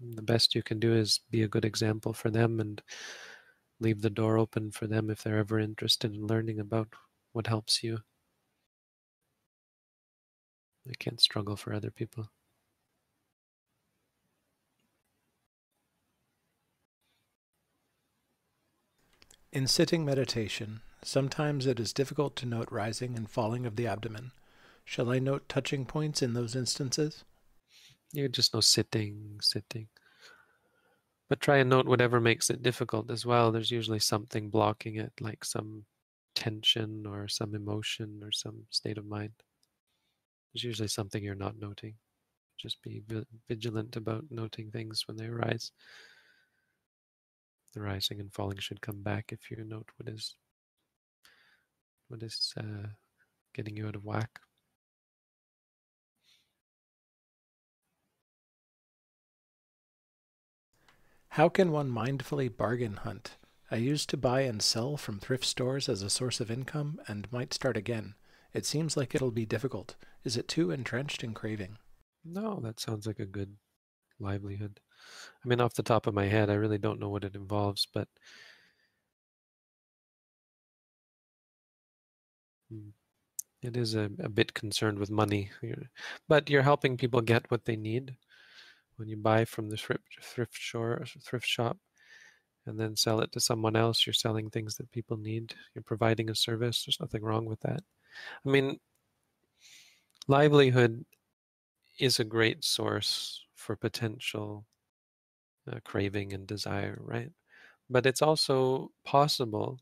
the 0.00 0.22
best 0.22 0.54
you 0.54 0.62
can 0.62 0.78
do 0.78 0.94
is 0.94 1.20
be 1.30 1.42
a 1.42 1.48
good 1.48 1.64
example 1.64 2.12
for 2.12 2.30
them 2.30 2.60
and 2.60 2.82
leave 3.80 4.02
the 4.02 4.10
door 4.10 4.38
open 4.38 4.70
for 4.70 4.86
them 4.86 5.10
if 5.10 5.22
they're 5.22 5.38
ever 5.38 5.58
interested 5.58 6.14
in 6.14 6.26
learning 6.26 6.60
about 6.60 6.88
what 7.32 7.46
helps 7.46 7.82
you. 7.82 7.98
I 10.88 10.92
can't 10.98 11.20
struggle 11.20 11.56
for 11.56 11.72
other 11.74 11.90
people. 11.90 12.30
In 19.50 19.66
sitting 19.66 20.04
meditation, 20.04 20.80
sometimes 21.02 21.66
it 21.66 21.80
is 21.80 21.92
difficult 21.92 22.36
to 22.36 22.46
note 22.46 22.70
rising 22.70 23.16
and 23.16 23.28
falling 23.28 23.64
of 23.66 23.76
the 23.76 23.86
abdomen. 23.86 24.32
Shall 24.84 25.10
I 25.10 25.18
note 25.18 25.48
touching 25.48 25.86
points 25.86 26.22
in 26.22 26.34
those 26.34 26.54
instances? 26.54 27.24
You 28.12 28.28
just 28.28 28.54
know 28.54 28.60
sitting, 28.60 29.38
sitting. 29.42 29.88
But 31.28 31.40
try 31.40 31.58
and 31.58 31.68
note 31.68 31.86
whatever 31.86 32.20
makes 32.20 32.48
it 32.48 32.62
difficult 32.62 33.10
as 33.10 33.26
well. 33.26 33.52
There's 33.52 33.70
usually 33.70 33.98
something 33.98 34.48
blocking 34.48 34.96
it, 34.96 35.12
like 35.20 35.44
some 35.44 35.84
tension 36.34 37.04
or 37.06 37.28
some 37.28 37.54
emotion 37.54 38.20
or 38.22 38.32
some 38.32 38.64
state 38.70 38.96
of 38.96 39.06
mind. 39.06 39.32
There's 40.52 40.64
usually 40.64 40.88
something 40.88 41.22
you're 41.22 41.34
not 41.34 41.58
noting. 41.58 41.94
Just 42.56 42.82
be 42.82 43.02
vigilant 43.46 43.96
about 43.96 44.24
noting 44.30 44.70
things 44.70 45.04
when 45.06 45.16
they 45.16 45.26
arise. 45.26 45.70
The 47.74 47.82
rising 47.82 48.20
and 48.20 48.32
falling 48.32 48.58
should 48.58 48.80
come 48.80 49.02
back 49.02 49.26
if 49.30 49.50
you 49.50 49.62
note 49.64 49.88
what 49.96 50.12
is 50.12 50.34
what 52.08 52.22
is 52.22 52.54
uh, 52.58 52.88
getting 53.54 53.76
you 53.76 53.86
out 53.86 53.96
of 53.96 54.04
whack. 54.04 54.40
How 61.38 61.48
can 61.48 61.70
one 61.70 61.88
mindfully 61.88 62.48
bargain 62.48 62.96
hunt? 62.96 63.36
I 63.70 63.76
used 63.76 64.10
to 64.10 64.16
buy 64.16 64.40
and 64.40 64.60
sell 64.60 64.96
from 64.96 65.20
thrift 65.20 65.44
stores 65.44 65.88
as 65.88 66.02
a 66.02 66.10
source 66.10 66.40
of 66.40 66.50
income 66.50 67.00
and 67.06 67.30
might 67.30 67.54
start 67.54 67.76
again. 67.76 68.16
It 68.52 68.66
seems 68.66 68.96
like 68.96 69.14
it'll 69.14 69.30
be 69.30 69.46
difficult. 69.46 69.94
Is 70.24 70.36
it 70.36 70.48
too 70.48 70.72
entrenched 70.72 71.22
in 71.22 71.34
craving? 71.34 71.78
No, 72.24 72.58
that 72.64 72.80
sounds 72.80 73.06
like 73.06 73.20
a 73.20 73.24
good 73.24 73.54
livelihood. 74.18 74.80
I 75.44 75.46
mean, 75.46 75.60
off 75.60 75.74
the 75.74 75.84
top 75.84 76.08
of 76.08 76.14
my 76.14 76.26
head, 76.26 76.50
I 76.50 76.54
really 76.54 76.76
don't 76.76 76.98
know 76.98 77.08
what 77.08 77.22
it 77.22 77.36
involves, 77.36 77.86
but 77.94 78.08
hmm, 82.68 82.88
it 83.62 83.76
is 83.76 83.94
a, 83.94 84.10
a 84.18 84.28
bit 84.28 84.54
concerned 84.54 84.98
with 84.98 85.08
money. 85.08 85.52
But 86.26 86.50
you're 86.50 86.62
helping 86.62 86.96
people 86.96 87.20
get 87.20 87.48
what 87.48 87.64
they 87.64 87.76
need 87.76 88.16
when 88.98 89.08
you 89.08 89.16
buy 89.16 89.44
from 89.44 89.70
the 89.70 89.76
thrift 89.76 90.02
thrift 90.20 90.56
store 90.56 91.04
thrift 91.22 91.46
shop 91.46 91.78
and 92.66 92.78
then 92.78 92.96
sell 92.96 93.20
it 93.20 93.32
to 93.32 93.40
someone 93.40 93.76
else 93.76 94.06
you're 94.06 94.12
selling 94.12 94.50
things 94.50 94.76
that 94.76 94.90
people 94.90 95.16
need 95.16 95.54
you're 95.74 95.82
providing 95.82 96.28
a 96.28 96.34
service 96.34 96.84
there's 96.84 97.00
nothing 97.00 97.22
wrong 97.22 97.46
with 97.46 97.60
that. 97.60 97.80
I 98.44 98.48
mean 98.50 98.78
livelihood 100.26 101.04
is 101.98 102.20
a 102.20 102.24
great 102.24 102.64
source 102.64 103.44
for 103.54 103.76
potential 103.76 104.66
uh, 105.70 105.78
craving 105.84 106.32
and 106.32 106.46
desire 106.46 106.98
right? 107.00 107.30
But 107.88 108.04
it's 108.04 108.22
also 108.22 108.90
possible 109.04 109.78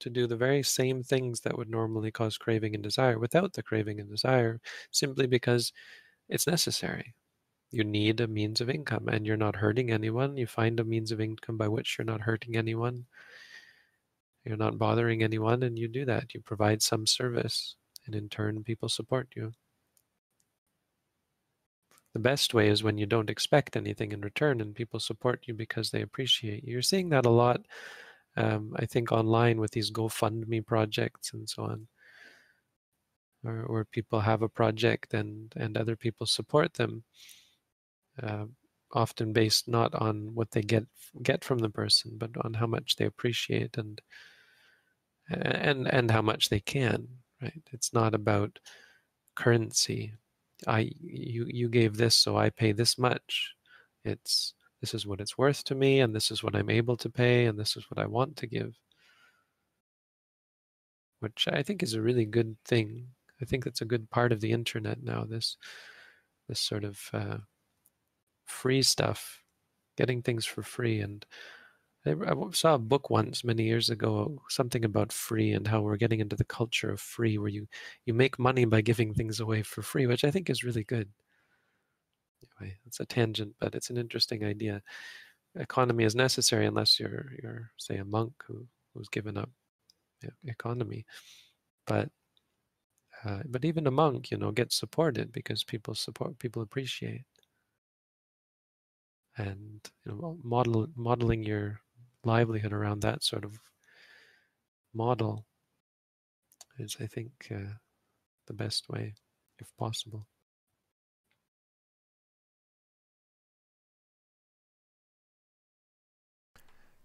to 0.00 0.10
do 0.10 0.26
the 0.26 0.36
very 0.36 0.62
same 0.62 1.02
things 1.02 1.40
that 1.40 1.56
would 1.56 1.70
normally 1.70 2.10
cause 2.10 2.36
craving 2.36 2.74
and 2.74 2.84
desire 2.84 3.18
without 3.18 3.54
the 3.54 3.62
craving 3.62 3.98
and 3.98 4.10
desire 4.10 4.60
simply 4.90 5.26
because 5.26 5.72
it's 6.28 6.46
necessary 6.46 7.14
you 7.76 7.84
need 7.84 8.20
a 8.22 8.26
means 8.26 8.62
of 8.62 8.70
income 8.70 9.06
and 9.08 9.26
you're 9.26 9.36
not 9.36 9.56
hurting 9.56 9.90
anyone. 9.90 10.38
You 10.38 10.46
find 10.46 10.80
a 10.80 10.84
means 10.84 11.12
of 11.12 11.20
income 11.20 11.58
by 11.58 11.68
which 11.68 11.96
you're 11.98 12.06
not 12.06 12.22
hurting 12.22 12.56
anyone. 12.56 13.04
You're 14.46 14.56
not 14.56 14.78
bothering 14.78 15.22
anyone, 15.22 15.62
and 15.64 15.78
you 15.78 15.86
do 15.86 16.04
that. 16.06 16.32
You 16.32 16.40
provide 16.40 16.80
some 16.80 17.04
service, 17.04 17.74
and 18.06 18.14
in 18.14 18.28
turn, 18.28 18.62
people 18.64 18.88
support 18.88 19.28
you. 19.36 19.52
The 22.14 22.20
best 22.20 22.54
way 22.54 22.68
is 22.68 22.82
when 22.82 22.96
you 22.96 23.04
don't 23.04 23.28
expect 23.28 23.76
anything 23.76 24.12
in 24.12 24.22
return 24.22 24.62
and 24.62 24.74
people 24.74 25.00
support 25.00 25.44
you 25.46 25.52
because 25.52 25.90
they 25.90 26.00
appreciate 26.00 26.64
you. 26.64 26.72
You're 26.74 26.82
seeing 26.82 27.10
that 27.10 27.26
a 27.26 27.30
lot, 27.30 27.60
um, 28.38 28.72
I 28.76 28.86
think, 28.86 29.12
online 29.12 29.60
with 29.60 29.72
these 29.72 29.90
GoFundMe 29.90 30.64
projects 30.64 31.34
and 31.34 31.46
so 31.50 31.64
on, 31.64 31.88
or 33.44 33.64
where 33.66 33.84
people 33.84 34.20
have 34.20 34.40
a 34.40 34.48
project 34.48 35.12
and, 35.12 35.52
and 35.56 35.76
other 35.76 35.96
people 35.96 36.26
support 36.26 36.72
them 36.74 37.04
uh, 38.22 38.46
often 38.92 39.32
based 39.32 39.68
not 39.68 39.94
on 39.94 40.34
what 40.34 40.50
they 40.50 40.62
get 40.62 40.84
get 41.22 41.44
from 41.44 41.58
the 41.58 41.70
person, 41.70 42.12
but 42.16 42.30
on 42.44 42.54
how 42.54 42.66
much 42.66 42.96
they 42.96 43.04
appreciate 43.06 43.76
and 43.76 44.00
and 45.30 45.86
and 45.88 46.10
how 46.10 46.22
much 46.22 46.48
they 46.48 46.60
can. 46.60 47.06
Right? 47.42 47.62
It's 47.72 47.92
not 47.92 48.14
about 48.14 48.58
currency. 49.34 50.14
I 50.66 50.90
you 51.00 51.46
you 51.48 51.68
gave 51.68 51.96
this, 51.96 52.14
so 52.14 52.36
I 52.36 52.50
pay 52.50 52.72
this 52.72 52.98
much. 52.98 53.54
It's 54.04 54.54
this 54.80 54.94
is 54.94 55.06
what 55.06 55.20
it's 55.20 55.38
worth 55.38 55.64
to 55.64 55.74
me, 55.74 56.00
and 56.00 56.14
this 56.14 56.30
is 56.30 56.42
what 56.42 56.54
I'm 56.54 56.70
able 56.70 56.96
to 56.98 57.10
pay, 57.10 57.46
and 57.46 57.58
this 57.58 57.76
is 57.76 57.84
what 57.90 57.98
I 58.02 58.06
want 58.06 58.36
to 58.36 58.46
give. 58.46 58.74
Which 61.20 61.48
I 61.50 61.62
think 61.62 61.82
is 61.82 61.94
a 61.94 62.02
really 62.02 62.26
good 62.26 62.56
thing. 62.64 63.08
I 63.40 63.44
think 63.44 63.64
that's 63.64 63.80
a 63.80 63.86
good 63.86 64.10
part 64.10 64.32
of 64.32 64.40
the 64.40 64.52
internet 64.52 65.02
now. 65.02 65.24
This 65.24 65.56
this 66.48 66.60
sort 66.60 66.84
of 66.84 67.00
uh, 67.12 67.38
free 68.46 68.82
stuff, 68.82 69.42
getting 69.96 70.22
things 70.22 70.46
for 70.46 70.62
free. 70.62 71.00
And 71.00 71.24
I, 72.06 72.12
I 72.12 72.34
saw 72.52 72.74
a 72.74 72.78
book 72.78 73.10
once 73.10 73.44
many 73.44 73.64
years 73.64 73.90
ago, 73.90 74.42
something 74.48 74.84
about 74.84 75.12
free 75.12 75.52
and 75.52 75.66
how 75.68 75.82
we're 75.82 75.96
getting 75.96 76.20
into 76.20 76.36
the 76.36 76.44
culture 76.44 76.90
of 76.90 77.00
free, 77.00 77.38
where 77.38 77.48
you 77.48 77.66
you 78.06 78.14
make 78.14 78.38
money 78.38 78.64
by 78.64 78.80
giving 78.82 79.14
things 79.14 79.40
away 79.40 79.62
for 79.62 79.82
free, 79.82 80.06
which 80.06 80.24
I 80.24 80.30
think 80.30 80.50
is 80.50 80.64
really 80.64 80.84
good. 80.84 81.08
Anyway, 82.60 82.76
it's 82.86 83.00
a 83.00 83.06
tangent, 83.06 83.54
but 83.60 83.74
it's 83.74 83.90
an 83.90 83.96
interesting 83.98 84.44
idea. 84.44 84.82
Economy 85.56 86.04
is 86.04 86.14
necessary 86.14 86.66
unless 86.66 87.00
you're 87.00 87.32
you're 87.42 87.70
say 87.78 87.96
a 87.98 88.04
monk 88.04 88.32
who 88.46 88.66
who's 88.94 89.08
given 89.08 89.36
up 89.38 89.50
economy, 90.46 91.06
but 91.86 92.10
uh, 93.24 93.42
but 93.46 93.64
even 93.64 93.86
a 93.86 93.90
monk, 93.90 94.30
you 94.30 94.36
know, 94.36 94.52
gets 94.52 94.76
supported 94.76 95.32
because 95.32 95.64
people 95.64 95.94
support 95.94 96.38
people 96.38 96.62
appreciate, 96.62 97.24
and 99.36 99.80
you 100.04 100.12
know, 100.12 100.38
model 100.42 100.86
modeling 100.96 101.42
your 101.42 101.80
livelihood 102.24 102.72
around 102.72 103.00
that 103.02 103.22
sort 103.22 103.44
of 103.44 103.58
model 104.94 105.44
is, 106.78 106.96
I 107.00 107.06
think, 107.06 107.30
uh, 107.50 107.74
the 108.46 108.54
best 108.54 108.88
way, 108.88 109.14
if 109.58 109.68
possible. 109.76 110.26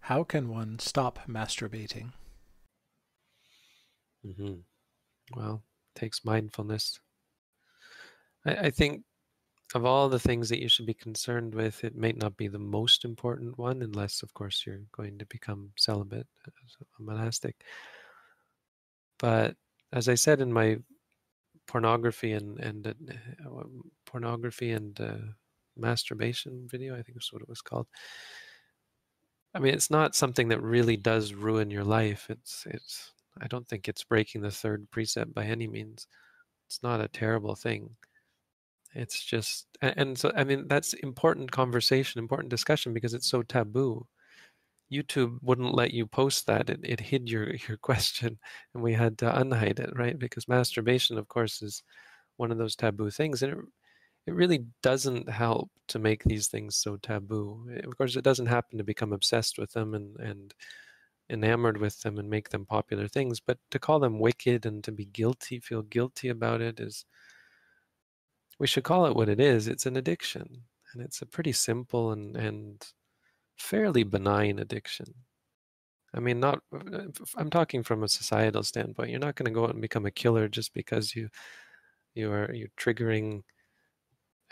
How 0.00 0.24
can 0.24 0.48
one 0.48 0.78
stop 0.78 1.20
masturbating? 1.28 2.12
Mm-hmm. 4.26 4.54
Well, 5.36 5.62
takes 5.94 6.24
mindfulness. 6.24 6.98
I, 8.44 8.54
I 8.54 8.70
think 8.70 9.02
of 9.74 9.84
all 9.84 10.08
the 10.08 10.18
things 10.18 10.48
that 10.48 10.60
you 10.60 10.68
should 10.68 10.86
be 10.86 10.94
concerned 10.94 11.54
with, 11.54 11.84
it 11.84 11.94
may 11.94 12.12
not 12.12 12.36
be 12.36 12.48
the 12.48 12.58
most 12.58 13.04
important 13.04 13.58
one, 13.58 13.82
unless, 13.82 14.22
of 14.22 14.34
course, 14.34 14.64
you're 14.66 14.80
going 14.92 15.18
to 15.18 15.26
become 15.26 15.70
celibate 15.76 16.26
a 16.46 17.02
monastic. 17.02 17.56
But 19.18 19.56
as 19.92 20.08
I 20.08 20.14
said 20.14 20.40
in 20.40 20.52
my 20.52 20.78
pornography 21.66 22.32
and 22.32 22.58
and 22.58 22.86
uh, 22.86 23.62
pornography 24.04 24.72
and 24.72 25.00
uh, 25.00 25.32
masturbation 25.76 26.66
video, 26.68 26.94
I 26.94 27.02
think 27.02 27.14
that's 27.14 27.32
what 27.32 27.42
it 27.42 27.48
was 27.48 27.62
called. 27.62 27.86
I 29.54 29.58
mean, 29.58 29.74
it's 29.74 29.90
not 29.90 30.16
something 30.16 30.48
that 30.48 30.62
really 30.62 30.96
does 30.96 31.34
ruin 31.34 31.70
your 31.70 31.84
life. 31.84 32.26
It's 32.30 32.66
it's. 32.68 33.12
I 33.40 33.46
don't 33.46 33.66
think 33.66 33.88
it's 33.88 34.04
breaking 34.04 34.42
the 34.42 34.50
third 34.50 34.90
precept 34.90 35.32
by 35.32 35.44
any 35.44 35.66
means. 35.66 36.06
It's 36.66 36.82
not 36.82 37.00
a 37.00 37.08
terrible 37.08 37.54
thing. 37.54 37.96
It's 38.94 39.22
just, 39.24 39.66
and 39.80 40.18
so 40.18 40.32
I 40.36 40.44
mean, 40.44 40.68
that's 40.68 40.92
important 40.94 41.50
conversation, 41.50 42.18
important 42.18 42.50
discussion 42.50 42.92
because 42.92 43.14
it's 43.14 43.28
so 43.28 43.42
taboo. 43.42 44.06
YouTube 44.92 45.38
wouldn't 45.42 45.74
let 45.74 45.92
you 45.92 46.06
post 46.06 46.46
that. 46.46 46.68
It, 46.70 46.80
it 46.84 47.00
hid 47.00 47.28
your, 47.30 47.54
your 47.68 47.78
question 47.78 48.38
and 48.74 48.82
we 48.82 48.92
had 48.92 49.18
to 49.18 49.26
unhide 49.26 49.80
it, 49.80 49.90
right? 49.96 50.18
Because 50.18 50.48
masturbation, 50.48 51.18
of 51.18 51.28
course, 51.28 51.62
is 51.62 51.82
one 52.36 52.52
of 52.52 52.58
those 52.58 52.76
taboo 52.76 53.10
things. 53.10 53.42
And 53.42 53.52
it, 53.52 53.58
it 54.28 54.34
really 54.34 54.66
doesn't 54.82 55.28
help 55.30 55.70
to 55.88 55.98
make 55.98 56.24
these 56.24 56.48
things 56.48 56.76
so 56.76 56.96
taboo. 56.96 57.68
Eh, 57.74 57.80
of 57.86 57.96
course, 57.96 58.16
it 58.16 58.24
doesn't 58.24 58.46
happen 58.46 58.78
to 58.78 58.84
become 58.84 59.12
obsessed 59.12 59.58
with 59.58 59.72
them 59.72 59.94
and, 59.94 60.16
and 60.20 60.54
enamored 61.30 61.78
with 61.78 62.00
them 62.02 62.18
and 62.18 62.28
make 62.30 62.50
them 62.50 62.66
popular 62.66 63.08
things. 63.08 63.40
But 63.40 63.58
to 63.70 63.78
call 63.78 64.00
them 64.00 64.18
wicked 64.20 64.66
and 64.66 64.84
to 64.84 64.92
be 64.92 65.06
guilty, 65.06 65.60
feel 65.60 65.82
guilty 65.82 66.28
about 66.28 66.60
it 66.60 66.80
is, 66.80 67.04
we 68.58 68.66
should 68.66 68.84
call 68.84 69.06
it 69.06 69.16
what 69.16 69.28
it 69.28 69.40
is. 69.40 69.68
It's 69.68 69.86
an 69.86 69.96
addiction. 69.96 70.62
And 70.92 71.02
it's 71.02 71.22
a 71.22 71.26
pretty 71.26 71.52
simple 71.52 72.12
and, 72.12 72.36
and 72.36 72.86
fairly 73.56 74.02
benign 74.02 74.58
addiction. 74.58 75.14
I 76.14 76.20
mean, 76.20 76.40
not, 76.40 76.60
uh, 76.74 77.04
I'm 77.36 77.48
talking 77.48 77.82
from 77.82 78.02
a 78.02 78.08
societal 78.08 78.62
standpoint. 78.62 79.10
You're 79.10 79.18
not 79.18 79.34
going 79.34 79.46
to 79.46 79.52
go 79.52 79.64
out 79.64 79.70
and 79.70 79.80
become 79.80 80.04
a 80.04 80.10
killer 80.10 80.48
just 80.48 80.74
because 80.74 81.14
you, 81.14 81.30
you 82.14 82.30
are, 82.30 82.52
you're 82.52 82.68
triggering 82.78 83.42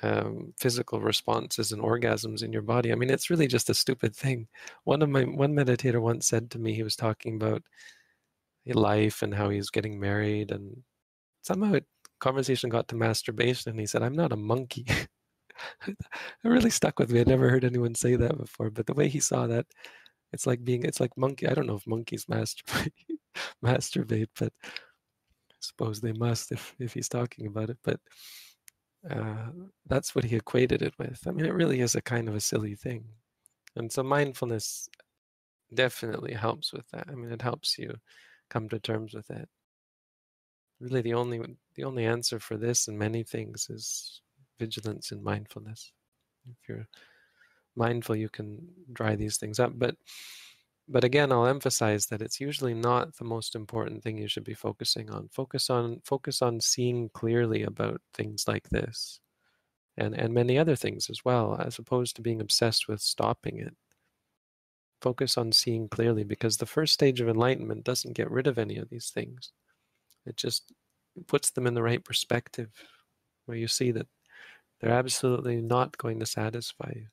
um, 0.03 0.55
physical 0.59 1.01
responses 1.01 1.73
and 1.73 1.83
orgasms 1.83 2.43
in 2.43 2.53
your 2.53 2.63
body. 2.63 2.93
I 2.93 2.95
mean, 2.95 3.11
it's 3.11 3.29
really 3.29 3.47
just 3.47 3.69
a 3.69 3.75
stupid 3.75 4.17
thing. 4.17 4.49
One 4.85 5.03
of 5.03 5.11
my, 5.11 5.25
one 5.25 5.55
meditator 5.55 6.01
once 6.01 6.27
said 6.27 6.51
to 6.53 6.59
me, 6.59 6.73
he 6.73 6.83
was 6.83 6.97
talking 6.97 7.37
about 7.37 7.63
life 8.67 9.23
and 9.23 9.35
how 9.35 9.51
he's 9.51 9.71
getting 9.71 10.01
married 10.01 10.51
and 10.53 10.83
somehow 11.43 11.75
it 11.75 11.85
conversation 12.21 12.71
got 12.71 12.89
to 12.89 12.97
masturbation 12.97 13.71
and 13.71 13.81
he 13.81 13.87
said, 13.87 14.03
I'm 14.03 14.17
not 14.17 14.33
a 14.33 14.37
monkey. 14.37 14.87
it 15.87 15.97
really 16.45 16.71
stuck 16.71 16.99
with 16.99 17.11
me. 17.11 17.21
I 17.21 17.25
never 17.25 17.51
heard 17.51 17.65
anyone 17.65 17.95
say 17.95 18.17
that 18.17 18.39
before. 18.39 18.71
But 18.71 18.87
the 18.87 18.95
way 18.95 19.09
he 19.09 19.21
saw 19.21 19.47
that, 19.47 19.67
it's 20.33 20.47
like 20.47 20.65
being, 20.65 20.85
it's 20.85 21.01
like 21.01 21.17
monkey. 21.17 21.49
I 21.49 21.55
don't 21.55 21.67
know 21.67 21.77
if 21.77 21.87
monkeys 21.87 22.27
masturbate, 22.27 22.93
masturbate, 23.65 24.29
but 24.39 24.53
I 24.65 25.57
suppose 25.61 26.01
they 26.01 26.13
must 26.13 26.53
if, 26.53 26.75
if 26.79 26.95
he's 26.95 27.09
talking 27.09 27.47
about 27.47 27.71
it. 27.71 27.79
But 27.83 28.01
uh, 29.11 29.51
that's 29.87 30.15
what 30.15 30.25
he 30.25 30.37
equated 30.37 30.83
it 30.83 30.95
with. 30.99 31.21
I 31.27 31.33
mean, 31.33 31.47
it 31.47 31.55
really 31.55 31.81
is 31.81 31.95
a 31.95 32.03
kind 32.03 32.29
of 32.29 32.35
a 32.35 32.41
silly 32.41 32.75
thing. 32.75 33.05
And 33.77 33.91
so 33.91 34.03
mindfulness 34.03 34.89
definitely 35.75 36.35
helps 36.35 36.73
with 36.73 36.89
that. 36.93 37.07
I 37.09 37.15
mean, 37.15 37.33
it 37.33 37.43
helps 37.43 37.79
you 37.79 37.95
come 38.51 38.69
to 38.69 38.79
terms 38.79 39.15
with 39.15 39.31
it 39.31 39.49
really 40.81 41.03
the 41.03 41.15
only 41.15 41.41
the 41.75 41.85
only 41.85 42.05
answer 42.07 42.41
for 42.41 42.57
this 42.57 42.89
and 42.89 42.99
many 42.99 43.23
things 43.23 43.69
is 43.71 44.23
vigilance 44.59 45.13
and 45.13 45.23
mindfulness. 45.23 45.93
If 46.49 46.69
you're 46.69 46.89
mindful 47.77 48.17
you 48.17 48.29
can 48.29 48.59
dry 48.93 49.15
these 49.15 49.37
things 49.37 49.61
up 49.61 49.73
but 49.79 49.95
but 50.89 51.05
again 51.05 51.31
i'll 51.31 51.47
emphasize 51.47 52.07
that 52.07 52.21
it's 52.21 52.41
usually 52.41 52.75
not 52.75 53.17
the 53.17 53.25
most 53.25 53.55
important 53.55 54.03
thing 54.03 54.19
you 54.19 54.29
should 54.29 54.45
be 54.45 54.55
focusing 54.55 55.11
on. 55.11 55.29
Focus 55.33 55.71
on 55.71 56.01
focus 56.05 56.43
on 56.43 56.61
seeing 56.61 57.09
clearly 57.11 57.63
about 57.63 58.01
things 58.15 58.47
like 58.49 58.69
this 58.71 59.21
and 59.97 60.15
and 60.15 60.35
many 60.35 60.59
other 60.59 60.77
things 60.77 61.09
as 61.11 61.25
well 61.25 61.61
as 61.65 61.79
opposed 61.79 62.17
to 62.17 62.23
being 62.23 62.41
obsessed 62.41 62.89
with 62.89 63.01
stopping 63.01 63.59
it. 63.59 63.77
Focus 65.01 65.39
on 65.39 65.53
seeing 65.53 65.89
clearly 65.89 66.25
because 66.25 66.57
the 66.57 66.67
first 66.67 66.93
stage 66.93 67.21
of 67.21 67.29
enlightenment 67.29 67.85
doesn't 67.85 68.15
get 68.15 68.31
rid 68.31 68.47
of 68.47 68.59
any 68.59 68.77
of 68.77 68.91
these 68.91 69.11
things 69.11 69.53
it 70.27 70.37
just 70.37 70.73
puts 71.27 71.51
them 71.51 71.67
in 71.67 71.75
the 71.75 71.83
right 71.83 72.05
perspective 72.05 72.71
where 73.47 73.57
you 73.57 73.69
see 73.69 73.91
that 73.91 74.07
they're 74.81 74.93
absolutely 74.93 75.61
not 75.61 75.99
going 75.99 76.21
to 76.21 76.27
satisfy 76.27 76.93
you. 76.95 77.07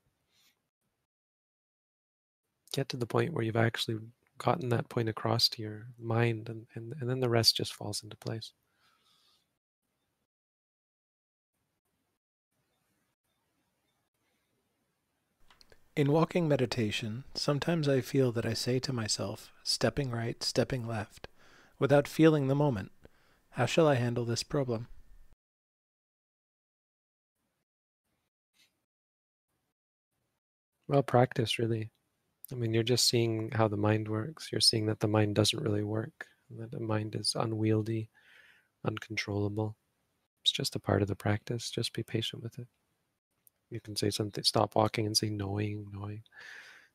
Get 2.74 2.89
to 2.89 2.97
the 2.97 3.05
point 3.05 3.34
where 3.34 3.43
you've 3.43 3.55
actually 3.55 3.97
gotten 4.38 4.70
that 4.70 4.89
point 4.89 5.10
across 5.10 5.49
to 5.49 5.62
your 5.62 5.88
mind, 5.99 6.47
and, 6.49 6.68
and, 6.76 6.93
and 6.99 7.10
then 7.10 7.20
the 7.20 7.30
rest 7.30 7.58
just 7.58 7.74
falls 7.74 8.03
into 8.03 8.16
place. 8.16 8.51
In 15.95 16.12
walking 16.12 16.47
meditation, 16.47 17.24
sometimes 17.34 17.89
I 17.89 18.01
feel 18.01 18.32
that 18.34 18.45
I 18.45 18.53
say 18.53 18.78
to 18.78 18.93
myself, 18.93 19.51
stepping 19.64 20.12
right, 20.12 20.43
stepping 20.43 20.88
left, 20.88 21.28
without 21.80 22.08
feeling 22.08 22.47
the 22.47 22.53
moment. 22.53 22.91
How 23.58 23.66
shall 23.66 23.88
I 23.88 23.95
handle 23.95 24.24
this 24.24 24.43
problem? 24.43 24.86
Well, 30.88 31.01
practice 31.01 31.58
really. 31.58 31.89
I 32.51 32.55
mean, 32.55 32.76
you're 32.76 32.84
just 32.84 33.10
seeing 33.10 33.49
how 33.49 33.68
the 33.68 33.76
mind 33.76 34.10
works. 34.10 34.49
You're 34.51 34.62
seeing 34.62 34.86
that 34.86 34.99
the 34.99 35.08
mind 35.08 35.34
doesn't 35.34 35.60
really 35.60 35.82
work, 35.82 36.28
that 36.51 36.70
the 36.70 36.80
mind 36.80 37.16
is 37.16 37.34
unwieldy, 37.36 38.12
uncontrollable. 38.86 39.76
It's 40.43 40.51
just 40.51 40.76
a 40.76 40.80
part 40.80 41.01
of 41.01 41.08
the 41.08 41.16
practice. 41.16 41.72
Just 41.72 41.93
be 41.93 42.03
patient 42.03 42.43
with 42.43 42.60
it. 42.60 42.68
You 43.72 43.80
can 43.80 43.95
say 43.95 44.12
something, 44.12 44.43
stop 44.43 44.76
walking 44.76 45.08
and 45.08 45.18
say 45.18 45.32
knowing, 45.32 45.88
knowing, 45.91 46.22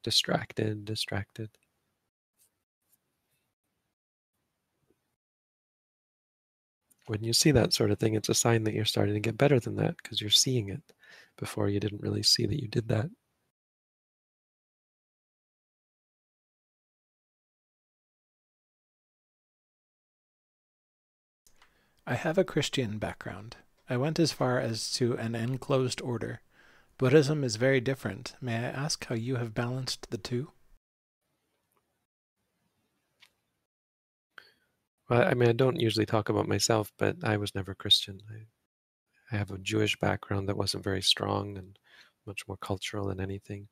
distracted, 0.05 0.85
distracted. 0.85 1.51
when 7.07 7.23
you 7.23 7.33
see 7.33 7.51
that 7.51 7.73
sort 7.73 7.91
of 7.91 7.99
thing, 7.99 8.15
it's 8.15 8.29
a 8.29 8.35
sign 8.35 8.65
that 8.65 8.75
you're 8.75 8.85
starting 8.85 9.15
to 9.15 9.21
get 9.21 9.39
better 9.39 9.59
than 9.59 9.77
that 9.77 9.97
because 9.97 10.21
you're 10.21 10.31
seeing 10.31 10.69
it. 10.69 10.83
Before 11.37 11.69
you 11.69 11.81
didn't 11.81 12.03
really 12.03 12.23
see 12.23 12.47
that 12.47 12.61
you 12.61 12.69
did 12.69 12.89
that. 12.89 13.11
I 22.07 22.15
have 22.15 22.37
a 22.37 22.45
Christian 22.45 22.99
background. 22.99 23.57
I 23.89 23.97
went 23.97 24.19
as 24.19 24.33
far 24.33 24.59
as 24.59 24.93
to 24.95 25.17
an 25.17 25.35
enclosed 25.35 26.01
order. 26.01 26.43
Buddhism 26.99 27.43
is 27.45 27.57
very 27.57 27.81
different. 27.81 28.35
May 28.41 28.57
I 28.57 28.69
ask 28.69 29.05
how 29.07 29.15
you 29.15 29.37
have 29.37 29.55
balanced 29.55 30.11
the 30.11 30.19
two? 30.19 30.51
Well, 35.09 35.23
I 35.29 35.35
mean, 35.35 35.49
I 35.49 35.53
don't 35.53 35.81
usually 35.81 36.07
talk 36.07 36.29
about 36.29 36.49
myself, 36.49 36.93
but 36.99 37.17
I 37.23 37.37
was 37.37 37.55
never 37.55 37.75
Christian. 37.75 38.21
I, 38.31 38.47
I 39.35 39.39
have 39.39 39.51
a 39.51 39.59
Jewish 39.59 39.99
background 39.99 40.49
that 40.49 40.57
wasn't 40.57 40.85
very 40.85 41.03
strong 41.03 41.59
and 41.59 41.79
much 42.27 42.47
more 42.49 42.57
cultural 42.59 43.09
than 43.09 43.21
anything. 43.21 43.69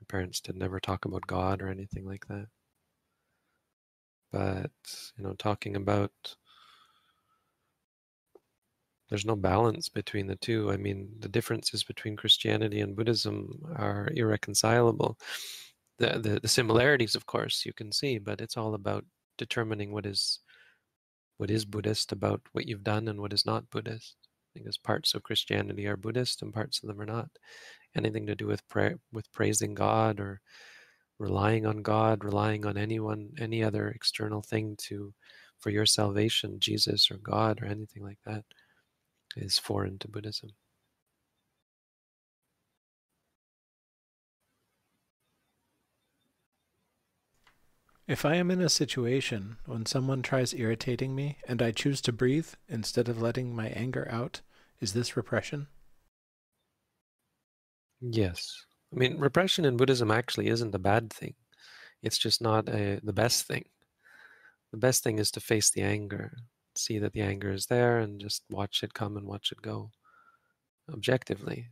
My 0.00 0.04
parents 0.08 0.40
did 0.40 0.56
never 0.56 0.80
talk 0.80 1.04
about 1.04 1.26
God 1.26 1.62
or 1.62 1.68
anything 1.68 2.06
like 2.06 2.26
that. 2.28 2.48
But, 4.32 4.72
you 5.16 5.22
know, 5.24 5.34
talking 5.34 5.76
about 5.76 6.36
there's 9.08 9.24
no 9.26 9.36
balance 9.36 9.88
between 9.88 10.26
the 10.26 10.36
two. 10.36 10.70
I 10.72 10.76
mean, 10.76 11.10
the 11.18 11.28
differences 11.28 11.84
between 11.84 12.16
Christianity 12.16 12.80
and 12.80 12.96
Buddhism 12.96 13.60
are 13.76 14.08
irreconcilable. 14.14 15.18
The, 15.98 16.18
the, 16.18 16.40
the 16.40 16.48
similarities, 16.48 17.14
of 17.14 17.26
course, 17.26 17.64
you 17.66 17.72
can 17.74 17.92
see, 17.92 18.18
but 18.18 18.40
it's 18.40 18.56
all 18.56 18.74
about 18.74 19.04
determining 19.38 19.92
what 19.92 20.06
is 20.06 20.40
what 21.38 21.50
is 21.50 21.64
Buddhist 21.64 22.12
about 22.12 22.40
what 22.52 22.66
you've 22.68 22.84
done 22.84 23.08
and 23.08 23.20
what 23.20 23.32
is 23.32 23.46
not 23.46 23.70
Buddhist. 23.70 24.16
Because 24.54 24.76
parts 24.78 25.14
of 25.14 25.22
Christianity 25.22 25.86
are 25.86 25.96
Buddhist 25.96 26.42
and 26.42 26.52
parts 26.52 26.82
of 26.82 26.88
them 26.88 27.00
are 27.00 27.06
not. 27.06 27.30
Anything 27.96 28.26
to 28.26 28.34
do 28.34 28.46
with 28.46 28.66
pra- 28.68 28.98
with 29.12 29.32
praising 29.32 29.74
God 29.74 30.20
or 30.20 30.40
relying 31.18 31.66
on 31.66 31.82
God, 31.82 32.24
relying 32.24 32.66
on 32.66 32.76
anyone, 32.76 33.30
any 33.38 33.62
other 33.62 33.88
external 33.88 34.42
thing 34.42 34.76
to 34.88 35.14
for 35.58 35.70
your 35.70 35.86
salvation, 35.86 36.58
Jesus 36.58 37.10
or 37.10 37.16
God 37.18 37.60
or 37.62 37.66
anything 37.66 38.02
like 38.02 38.18
that 38.26 38.44
is 39.36 39.58
foreign 39.58 39.98
to 40.00 40.08
Buddhism. 40.08 40.50
If 48.08 48.24
I 48.24 48.34
am 48.34 48.50
in 48.50 48.60
a 48.60 48.68
situation 48.68 49.58
when 49.64 49.86
someone 49.86 50.22
tries 50.22 50.54
irritating 50.54 51.14
me 51.14 51.38
and 51.46 51.62
I 51.62 51.70
choose 51.70 52.00
to 52.02 52.12
breathe 52.12 52.48
instead 52.68 53.08
of 53.08 53.22
letting 53.22 53.54
my 53.54 53.68
anger 53.68 54.08
out, 54.10 54.40
is 54.80 54.92
this 54.92 55.16
repression? 55.16 55.68
Yes. 58.00 58.64
I 58.92 58.98
mean, 58.98 59.18
repression 59.18 59.64
in 59.64 59.76
Buddhism 59.76 60.10
actually 60.10 60.48
isn't 60.48 60.74
a 60.74 60.80
bad 60.80 61.12
thing. 61.12 61.34
It's 62.02 62.18
just 62.18 62.42
not 62.42 62.68
a, 62.68 63.00
the 63.04 63.12
best 63.12 63.46
thing. 63.46 63.64
The 64.72 64.78
best 64.78 65.04
thing 65.04 65.18
is 65.18 65.30
to 65.32 65.40
face 65.40 65.70
the 65.70 65.82
anger, 65.82 66.36
see 66.74 66.98
that 66.98 67.12
the 67.12 67.20
anger 67.20 67.52
is 67.52 67.66
there 67.66 67.98
and 67.98 68.20
just 68.20 68.42
watch 68.50 68.82
it 68.82 68.94
come 68.94 69.16
and 69.16 69.26
watch 69.26 69.52
it 69.52 69.62
go 69.62 69.90
objectively 70.92 71.68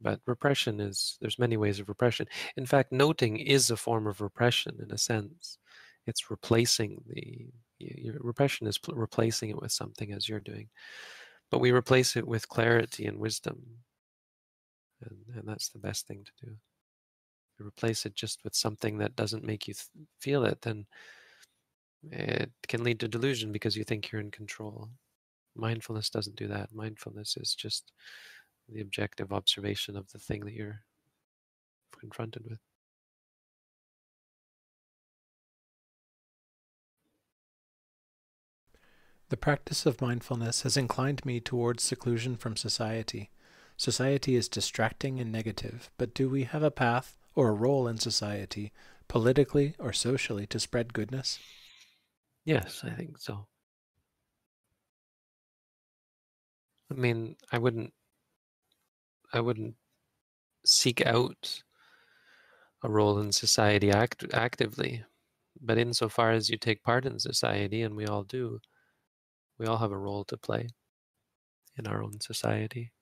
but 0.00 0.20
repression 0.26 0.80
is 0.80 1.16
there's 1.20 1.38
many 1.38 1.56
ways 1.56 1.78
of 1.78 1.88
repression 1.88 2.26
in 2.56 2.66
fact 2.66 2.92
noting 2.92 3.36
is 3.36 3.70
a 3.70 3.76
form 3.76 4.06
of 4.06 4.20
repression 4.20 4.78
in 4.82 4.90
a 4.90 4.98
sense 4.98 5.58
it's 6.06 6.30
replacing 6.30 7.02
the 7.08 7.48
repression 8.20 8.66
is 8.66 8.78
replacing 8.88 9.50
it 9.50 9.60
with 9.60 9.72
something 9.72 10.12
as 10.12 10.28
you're 10.28 10.40
doing 10.40 10.68
but 11.50 11.60
we 11.60 11.70
replace 11.70 12.16
it 12.16 12.26
with 12.26 12.48
clarity 12.48 13.06
and 13.06 13.18
wisdom 13.18 13.60
and, 15.02 15.18
and 15.36 15.46
that's 15.46 15.68
the 15.68 15.78
best 15.78 16.06
thing 16.06 16.24
to 16.24 16.46
do 16.46 16.52
you 17.58 17.66
replace 17.66 18.06
it 18.06 18.14
just 18.14 18.42
with 18.44 18.54
something 18.54 18.98
that 18.98 19.16
doesn't 19.16 19.44
make 19.44 19.68
you 19.68 19.74
feel 20.20 20.44
it 20.44 20.60
then 20.62 20.86
it 22.10 22.50
can 22.68 22.84
lead 22.84 23.00
to 23.00 23.08
delusion 23.08 23.52
because 23.52 23.76
you 23.76 23.84
think 23.84 24.10
you're 24.10 24.20
in 24.20 24.30
control. 24.30 24.90
Mindfulness 25.56 26.10
doesn't 26.10 26.36
do 26.36 26.48
that. 26.48 26.72
Mindfulness 26.72 27.36
is 27.36 27.54
just 27.54 27.92
the 28.68 28.80
objective 28.80 29.32
observation 29.32 29.96
of 29.96 30.10
the 30.10 30.18
thing 30.18 30.44
that 30.44 30.54
you're 30.54 30.80
confronted 31.98 32.42
with. 32.48 32.58
The 39.28 39.36
practice 39.36 39.84
of 39.84 40.00
mindfulness 40.00 40.62
has 40.62 40.76
inclined 40.76 41.24
me 41.26 41.40
towards 41.40 41.82
seclusion 41.82 42.36
from 42.36 42.56
society. 42.56 43.30
Society 43.76 44.34
is 44.34 44.48
distracting 44.48 45.20
and 45.20 45.30
negative, 45.30 45.90
but 45.98 46.14
do 46.14 46.28
we 46.30 46.44
have 46.44 46.62
a 46.62 46.70
path 46.70 47.16
or 47.34 47.48
a 47.48 47.54
role 47.54 47.86
in 47.88 47.98
society, 47.98 48.72
politically 49.08 49.74
or 49.78 49.92
socially, 49.92 50.46
to 50.46 50.60
spread 50.60 50.92
goodness? 50.94 51.38
Yes, 52.44 52.82
I 52.84 52.90
think 52.90 53.18
so. 53.18 53.46
I 56.90 56.94
mean, 56.94 57.36
I 57.52 57.58
wouldn't 57.58 57.92
I 59.34 59.40
wouldn't 59.40 59.76
seek 60.64 61.04
out 61.06 61.62
a 62.84 62.88
role 62.88 63.18
in 63.18 63.32
society 63.32 63.90
act- 63.90 64.32
actively, 64.32 65.04
but 65.60 65.76
insofar 65.78 66.30
as 66.30 66.48
you 66.50 66.56
take 66.56 66.82
part 66.84 67.04
in 67.04 67.18
society, 67.18 67.82
and 67.82 67.96
we 67.96 68.06
all 68.06 68.22
do, 68.22 68.60
we 69.58 69.66
all 69.66 69.78
have 69.78 69.92
a 69.92 69.98
role 69.98 70.24
to 70.24 70.36
play 70.36 70.68
in 71.76 71.86
our 71.86 72.02
own 72.02 72.20
society, 72.20 72.92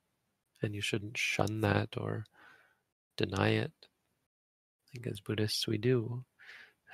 and 0.62 0.74
you 0.74 0.80
shouldn't 0.80 1.16
shun 1.16 1.60
that 1.60 1.90
or 1.96 2.24
deny 3.16 3.50
it. 3.50 3.72
I 3.82 4.86
think 4.92 5.06
as 5.06 5.20
Buddhists, 5.20 5.66
we 5.66 5.78
do 5.78 6.24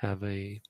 have 0.01 0.23
a 0.23 0.61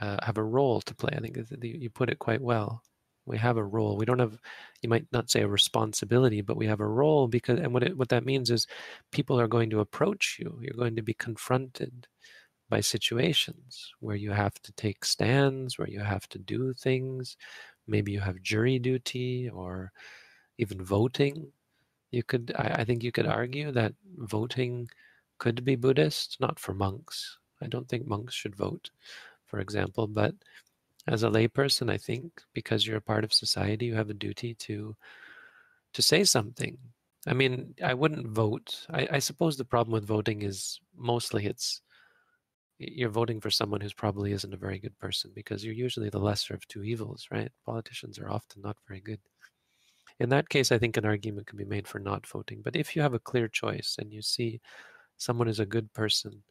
uh, 0.00 0.18
have 0.22 0.38
a 0.38 0.44
role 0.44 0.80
to 0.82 0.94
play. 0.94 1.12
I 1.16 1.20
think 1.20 1.38
you 1.62 1.90
put 1.90 2.10
it 2.10 2.18
quite 2.18 2.40
well. 2.42 2.82
We 3.24 3.38
have 3.38 3.56
a 3.56 3.64
role. 3.64 3.96
We 3.96 4.04
don't 4.04 4.18
have, 4.20 4.38
you 4.82 4.88
might 4.88 5.06
not 5.10 5.30
say 5.30 5.42
a 5.42 5.48
responsibility, 5.48 6.42
but 6.42 6.56
we 6.56 6.66
have 6.66 6.80
a 6.80 6.86
role 6.86 7.26
because, 7.26 7.58
and 7.58 7.72
what 7.72 7.82
it, 7.82 7.96
what 7.96 8.10
that 8.10 8.24
means 8.24 8.50
is, 8.50 8.66
people 9.10 9.40
are 9.40 9.48
going 9.48 9.70
to 9.70 9.80
approach 9.80 10.36
you. 10.38 10.58
You're 10.60 10.76
going 10.76 10.96
to 10.96 11.02
be 11.02 11.14
confronted 11.14 12.06
by 12.68 12.80
situations 12.80 13.92
where 14.00 14.16
you 14.16 14.30
have 14.30 14.54
to 14.62 14.72
take 14.72 15.04
stands, 15.04 15.78
where 15.78 15.88
you 15.88 16.00
have 16.00 16.28
to 16.30 16.38
do 16.38 16.74
things. 16.74 17.36
Maybe 17.86 18.12
you 18.12 18.20
have 18.20 18.42
jury 18.42 18.78
duty 18.78 19.48
or 19.48 19.92
even 20.58 20.82
voting. 20.84 21.52
You 22.10 22.22
could, 22.22 22.52
I, 22.56 22.76
I 22.80 22.84
think, 22.84 23.02
you 23.02 23.12
could 23.12 23.26
argue 23.26 23.70
that 23.72 23.94
voting 24.16 24.88
could 25.38 25.64
be 25.64 25.76
Buddhist, 25.76 26.38
not 26.40 26.58
for 26.58 26.74
monks. 26.74 27.38
I 27.62 27.66
don't 27.66 27.88
think 27.88 28.06
monks 28.06 28.34
should 28.34 28.56
vote 28.56 28.90
for 29.46 29.60
example. 29.60 30.06
But 30.06 30.34
as 31.06 31.22
a 31.22 31.28
layperson, 31.28 31.90
I 31.90 31.96
think 31.96 32.42
because 32.52 32.86
you're 32.86 32.98
a 32.98 33.12
part 33.12 33.24
of 33.24 33.32
society, 33.32 33.86
you 33.86 33.94
have 33.94 34.10
a 34.10 34.14
duty 34.14 34.54
to 34.54 34.94
to 35.94 36.02
say 36.02 36.24
something. 36.24 36.76
I 37.26 37.32
mean, 37.32 37.74
I 37.82 37.94
wouldn't 37.94 38.28
vote. 38.28 38.86
I, 38.90 39.08
I 39.12 39.18
suppose 39.18 39.56
the 39.56 39.64
problem 39.64 39.92
with 39.92 40.04
voting 40.04 40.42
is 40.42 40.78
mostly 40.96 41.46
it's 41.46 41.80
you're 42.78 43.08
voting 43.08 43.40
for 43.40 43.50
someone 43.50 43.80
who's 43.80 43.94
probably 43.94 44.32
isn't 44.32 44.54
a 44.54 44.58
very 44.58 44.78
good 44.78 44.98
person 44.98 45.30
because 45.34 45.64
you're 45.64 45.74
usually 45.74 46.10
the 46.10 46.18
lesser 46.18 46.54
of 46.54 46.66
two 46.68 46.82
evils, 46.82 47.26
right? 47.30 47.50
Politicians 47.64 48.18
are 48.18 48.30
often 48.30 48.62
not 48.62 48.76
very 48.86 49.00
good. 49.00 49.20
In 50.18 50.28
that 50.30 50.48
case, 50.48 50.72
I 50.72 50.78
think 50.78 50.96
an 50.96 51.04
argument 51.04 51.46
can 51.46 51.58
be 51.58 51.64
made 51.64 51.86
for 51.86 51.98
not 51.98 52.26
voting. 52.26 52.62
But 52.62 52.76
if 52.76 52.96
you 52.96 53.02
have 53.02 53.14
a 53.14 53.18
clear 53.18 53.48
choice 53.48 53.96
and 53.98 54.12
you 54.12 54.22
see 54.22 54.60
someone 55.18 55.48
is 55.48 55.60
a 55.60 55.66
good 55.66 55.92
person 55.92 56.42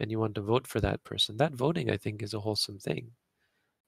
and 0.00 0.10
you 0.10 0.18
want 0.18 0.34
to 0.36 0.42
vote 0.42 0.66
for 0.66 0.80
that 0.80 1.02
person, 1.04 1.36
that 1.36 1.54
voting, 1.54 1.90
I 1.90 1.96
think, 1.96 2.22
is 2.22 2.34
a 2.34 2.40
wholesome 2.40 2.78
thing. 2.78 3.10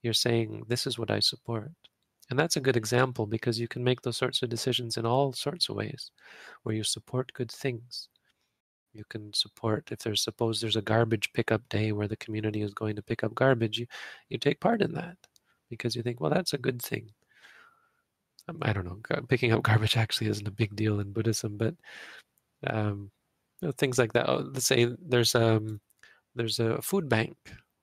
You're 0.03 0.15
saying, 0.15 0.65
this 0.69 0.87
is 0.87 0.99
what 0.99 1.11
I 1.11 1.21
support. 1.21 1.71
And 2.31 2.39
that's 2.39 2.57
a 2.57 2.61
good 2.61 2.77
example 2.77 3.27
because 3.27 3.59
you 3.59 3.69
can 3.69 3.83
make 3.83 4.03
those 4.03 4.17
sorts 4.17 4.43
of 4.43 4.51
decisions 4.51 4.97
in 4.97 5.07
all 5.07 5.33
sorts 5.33 5.69
of 5.69 5.77
ways 5.77 6.11
where 6.63 6.75
you 6.75 6.85
support 6.85 7.33
good 7.33 7.51
things. 7.51 8.09
You 8.99 9.05
can 9.09 9.33
support, 9.33 9.93
if 9.93 10.01
there's, 10.01 10.23
suppose 10.23 10.61
there's 10.61 10.75
a 10.75 10.83
garbage 10.83 11.33
pickup 11.33 11.63
day 11.69 11.93
where 11.93 12.09
the 12.09 12.17
community 12.17 12.63
is 12.63 12.75
going 12.75 12.97
to 12.97 13.03
pick 13.03 13.23
up 13.23 13.33
garbage, 13.33 13.79
you, 13.79 13.87
you 14.29 14.39
take 14.39 14.59
part 14.59 14.83
in 14.83 14.93
that 14.95 15.17
because 15.71 15.95
you 15.95 16.03
think, 16.03 16.21
well, 16.21 16.31
that's 16.33 16.53
a 16.53 16.59
good 16.59 16.83
thing. 16.83 17.09
Um, 18.49 18.59
I 18.63 18.73
don't 18.73 18.87
know, 18.87 18.99
picking 19.29 19.53
up 19.53 19.63
garbage 19.71 19.97
actually 19.97 20.29
isn't 20.31 20.49
a 20.49 20.51
big 20.51 20.75
deal 20.75 20.99
in 20.99 21.13
Buddhism, 21.13 21.57
but 21.57 21.75
um, 22.67 23.13
you 23.63 23.69
know, 23.69 23.73
things 23.79 23.99
like 23.99 24.13
that. 24.15 24.29
Oh, 24.29 24.49
let's 24.53 24.67
say 24.67 24.89
there's 25.01 25.37
um, 25.37 25.81
there's 26.35 26.59
a 26.59 26.83
food 26.83 27.09
bank 27.09 27.37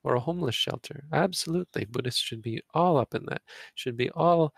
or 0.04 0.16
a 0.16 0.20
homeless 0.20 0.56
shelter. 0.56 1.06
Absolutely. 1.14 1.86
Buddhists 1.86 2.22
should 2.22 2.42
be 2.42 2.62
all 2.74 2.98
up 2.98 3.16
in 3.16 3.26
that, 3.28 3.42
should 3.76 3.98
be 3.98 4.10
all 4.12 4.54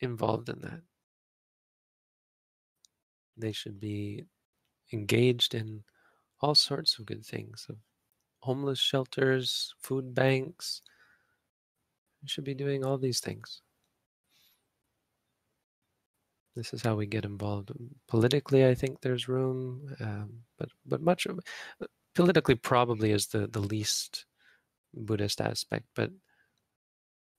involved 0.00 0.48
in 0.48 0.60
that. 0.62 0.80
They 3.36 3.52
should 3.52 3.78
be 3.80 4.24
engaged 4.92 5.54
in 5.54 5.82
all 6.40 6.54
sorts 6.54 6.98
of 6.98 7.06
good 7.06 7.24
things 7.24 7.66
of 7.68 7.76
homeless 8.40 8.78
shelters, 8.78 9.74
food 9.80 10.14
banks. 10.14 10.82
We 12.22 12.28
should 12.28 12.44
be 12.44 12.54
doing 12.54 12.84
all 12.84 12.98
these 12.98 13.20
things. 13.20 13.62
This 16.54 16.72
is 16.72 16.82
how 16.82 16.94
we 16.94 17.06
get 17.06 17.24
involved 17.26 17.70
politically. 18.08 18.66
I 18.66 18.74
think 18.74 19.00
there's 19.00 19.28
room, 19.28 19.94
um, 20.00 20.44
but 20.58 20.70
but 20.86 21.02
much 21.02 21.26
of, 21.26 21.38
politically 22.14 22.54
probably 22.54 23.12
is 23.12 23.26
the 23.26 23.46
the 23.46 23.60
least 23.60 24.24
Buddhist 24.94 25.40
aspect, 25.40 25.84
but 25.94 26.10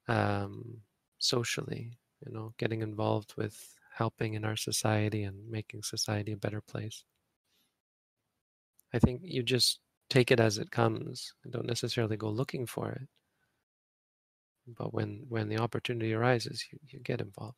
um, 0.07 0.81
socially, 1.17 1.97
you 2.25 2.31
know, 2.31 2.53
getting 2.57 2.81
involved 2.81 3.33
with 3.37 3.75
helping 3.93 4.35
in 4.35 4.45
our 4.45 4.55
society 4.55 5.23
and 5.23 5.49
making 5.49 5.81
society 5.81 6.33
a 6.33 6.37
better 6.37 6.61
place. 6.61 7.03
I 8.93 8.99
think 8.99 9.21
you 9.23 9.43
just 9.43 9.79
take 10.09 10.31
it 10.31 10.39
as 10.39 10.57
it 10.57 10.71
comes 10.71 11.33
and 11.43 11.53
don't 11.53 11.65
necessarily 11.65 12.17
go 12.17 12.29
looking 12.29 12.65
for 12.65 12.91
it. 12.91 13.07
But 14.67 14.93
when, 14.93 15.25
when 15.29 15.49
the 15.49 15.59
opportunity 15.59 16.13
arises, 16.13 16.65
you, 16.71 16.79
you 16.87 16.99
get 16.99 17.21
involved. 17.21 17.57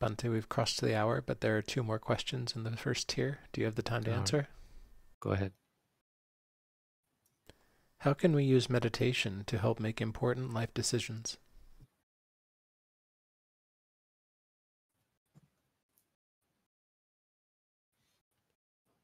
Bhante, 0.00 0.30
we've 0.30 0.48
crossed 0.48 0.80
the 0.80 0.96
hour, 0.96 1.20
but 1.20 1.40
there 1.40 1.56
are 1.56 1.62
two 1.62 1.82
more 1.82 1.98
questions 1.98 2.54
in 2.54 2.62
the 2.62 2.76
first 2.76 3.08
tier. 3.08 3.40
Do 3.52 3.60
you 3.60 3.64
have 3.64 3.74
the 3.74 3.82
time 3.82 4.04
to 4.04 4.12
answer? 4.12 4.48
Go 5.20 5.30
ahead. 5.30 5.52
How 7.98 8.14
can 8.14 8.32
we 8.32 8.44
use 8.44 8.70
meditation 8.70 9.42
to 9.46 9.58
help 9.58 9.80
make 9.80 10.00
important 10.00 10.54
life 10.54 10.72
decisions? 10.72 11.36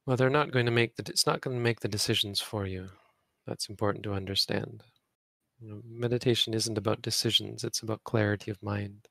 Well, 0.06 0.16
they're 0.16 0.30
not 0.30 0.50
going 0.50 0.66
to 0.66 0.72
make 0.72 0.96
the. 0.96 1.04
It's 1.10 1.26
not 1.26 1.40
going 1.40 1.56
to 1.56 1.62
make 1.62 1.80
the 1.80 1.88
decisions 1.88 2.40
for 2.40 2.66
you. 2.66 2.90
That's 3.46 3.68
important 3.68 4.04
to 4.04 4.14
understand. 4.14 4.82
You 5.60 5.68
know, 5.68 5.82
meditation 5.86 6.54
isn't 6.54 6.78
about 6.78 7.02
decisions. 7.02 7.64
It's 7.64 7.80
about 7.82 8.04
clarity 8.04 8.50
of 8.50 8.62
mind. 8.62 9.08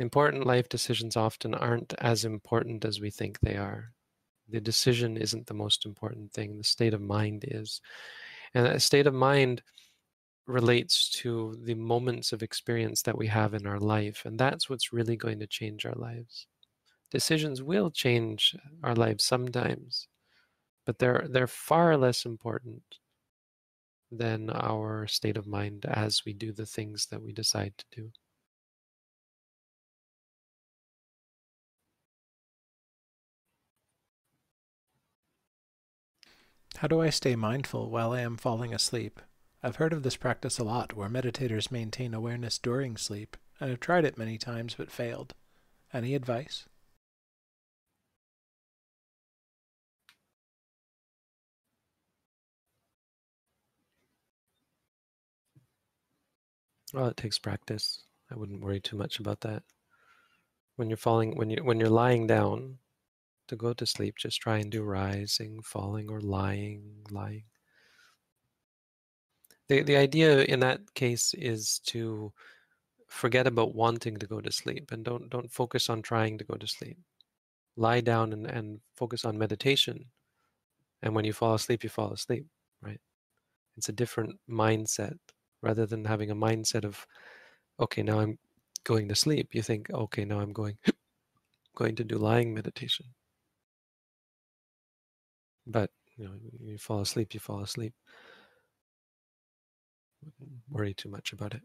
Important 0.00 0.46
life 0.46 0.68
decisions 0.68 1.16
often 1.16 1.54
aren't 1.54 1.92
as 1.98 2.24
important 2.24 2.84
as 2.84 3.00
we 3.00 3.10
think 3.10 3.38
they 3.40 3.56
are. 3.56 3.92
The 4.48 4.60
decision 4.60 5.16
isn't 5.16 5.46
the 5.46 5.54
most 5.54 5.84
important 5.86 6.32
thing, 6.32 6.56
the 6.56 6.64
state 6.64 6.94
of 6.94 7.00
mind 7.02 7.44
is. 7.46 7.80
And 8.54 8.66
a 8.66 8.80
state 8.80 9.06
of 9.06 9.14
mind 9.14 9.62
relates 10.46 11.10
to 11.22 11.58
the 11.62 11.74
moments 11.74 12.32
of 12.32 12.42
experience 12.42 13.02
that 13.02 13.18
we 13.18 13.28
have 13.28 13.54
in 13.54 13.66
our 13.66 13.80
life, 13.80 14.24
and 14.24 14.38
that's 14.38 14.70
what's 14.70 14.92
really 14.92 15.16
going 15.16 15.40
to 15.40 15.46
change 15.46 15.86
our 15.86 15.94
lives. 15.94 16.46
Decisions 17.10 17.62
will 17.62 17.90
change 17.90 18.54
our 18.82 18.94
lives 18.94 19.24
sometimes, 19.24 20.08
but 20.84 20.98
they're 20.98 21.26
they're 21.28 21.46
far 21.46 21.96
less 21.96 22.24
important 22.24 22.98
than 24.10 24.50
our 24.50 25.06
state 25.06 25.36
of 25.36 25.46
mind 25.46 25.84
as 25.86 26.24
we 26.24 26.32
do 26.32 26.52
the 26.52 26.66
things 26.66 27.06
that 27.10 27.22
we 27.22 27.32
decide 27.32 27.76
to 27.78 27.84
do. 27.90 28.10
How 36.76 36.86
do 36.86 37.00
I 37.00 37.10
stay 37.10 37.34
mindful 37.34 37.90
while 37.90 38.12
I 38.12 38.20
am 38.20 38.36
falling 38.36 38.72
asleep? 38.72 39.20
I've 39.62 39.76
heard 39.76 39.92
of 39.92 40.04
this 40.04 40.16
practice 40.16 40.58
a 40.58 40.64
lot 40.64 40.94
where 40.94 41.08
meditators 41.08 41.72
maintain 41.72 42.14
awareness 42.14 42.56
during 42.56 42.96
sleep, 42.96 43.36
and 43.58 43.72
I've 43.72 43.80
tried 43.80 44.04
it 44.04 44.16
many 44.16 44.38
times 44.38 44.76
but 44.76 44.92
failed. 44.92 45.34
Any 45.92 46.14
advice? 46.14 46.68
Well, 56.92 57.06
it 57.08 57.16
takes 57.16 57.38
practice. 57.38 58.02
I 58.30 58.36
wouldn't 58.36 58.60
worry 58.60 58.80
too 58.80 58.96
much 58.96 59.18
about 59.18 59.40
that. 59.40 59.62
When 60.76 60.88
you're 60.88 60.96
falling, 60.96 61.36
when 61.36 61.50
you 61.50 61.64
when 61.64 61.80
you're 61.80 61.88
lying 61.88 62.26
down, 62.26 62.78
to 63.48 63.56
go 63.56 63.72
to 63.72 63.86
sleep, 63.86 64.16
just 64.16 64.40
try 64.40 64.58
and 64.58 64.70
do 64.70 64.82
rising, 64.82 65.60
falling, 65.62 66.08
or 66.08 66.20
lying, 66.20 66.82
lying. 67.10 67.44
The, 69.68 69.82
the 69.82 69.96
idea 69.96 70.44
in 70.44 70.60
that 70.60 70.94
case 70.94 71.34
is 71.34 71.80
to 71.86 72.32
forget 73.08 73.46
about 73.46 73.74
wanting 73.74 74.18
to 74.18 74.26
go 74.26 74.40
to 74.40 74.52
sleep 74.52 74.92
and 74.92 75.04
don't, 75.04 75.28
don't 75.30 75.50
focus 75.50 75.90
on 75.90 76.02
trying 76.02 76.38
to 76.38 76.44
go 76.44 76.54
to 76.54 76.66
sleep. 76.66 76.98
Lie 77.76 78.00
down 78.02 78.32
and, 78.32 78.46
and 78.46 78.80
focus 78.96 79.24
on 79.24 79.38
meditation. 79.38 80.06
And 81.02 81.14
when 81.14 81.24
you 81.24 81.32
fall 81.32 81.54
asleep, 81.54 81.84
you 81.84 81.90
fall 81.90 82.12
asleep, 82.12 82.46
right? 82.82 83.00
It's 83.76 83.88
a 83.88 83.92
different 83.92 84.38
mindset 84.48 85.18
rather 85.62 85.86
than 85.86 86.04
having 86.04 86.30
a 86.30 86.36
mindset 86.36 86.84
of, 86.84 87.06
okay, 87.80 88.02
now 88.02 88.20
I'm 88.20 88.38
going 88.84 89.08
to 89.08 89.14
sleep. 89.14 89.54
You 89.54 89.62
think, 89.62 89.90
okay, 89.90 90.24
now 90.24 90.40
I'm 90.40 90.52
going 90.52 90.78
going 91.76 91.96
to 91.96 92.04
do 92.04 92.16
lying 92.16 92.54
meditation. 92.54 93.06
But 95.66 95.90
you 96.16 96.24
know, 96.24 96.32
you 96.60 96.78
fall 96.78 97.00
asleep, 97.00 97.34
you 97.34 97.40
fall 97.40 97.62
asleep. 97.62 97.94
worry 100.68 100.94
too 100.94 101.08
much 101.08 101.32
about 101.32 101.54
it. 101.54 101.62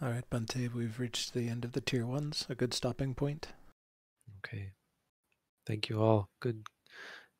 All 0.00 0.10
right, 0.10 0.28
Bhante, 0.28 0.72
we've 0.72 0.98
reached 0.98 1.34
the 1.34 1.48
end 1.48 1.64
of 1.64 1.72
the 1.72 1.80
tier 1.80 2.06
ones. 2.06 2.46
A 2.48 2.54
good 2.54 2.74
stopping 2.74 3.14
point. 3.14 3.48
Okay. 4.38 4.72
Thank 5.66 5.88
you 5.88 6.02
all. 6.02 6.28
Good, 6.40 6.66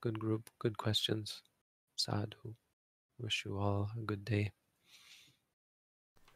good 0.00 0.18
group. 0.18 0.48
Good 0.58 0.78
questions. 0.78 1.42
Sadhu. 1.96 2.54
Wish 3.24 3.46
you 3.46 3.56
all 3.56 3.90
a 3.96 4.02
good 4.02 4.22
day. 4.22 4.52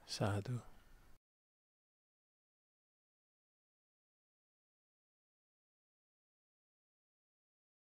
Sadhu. 0.06 0.62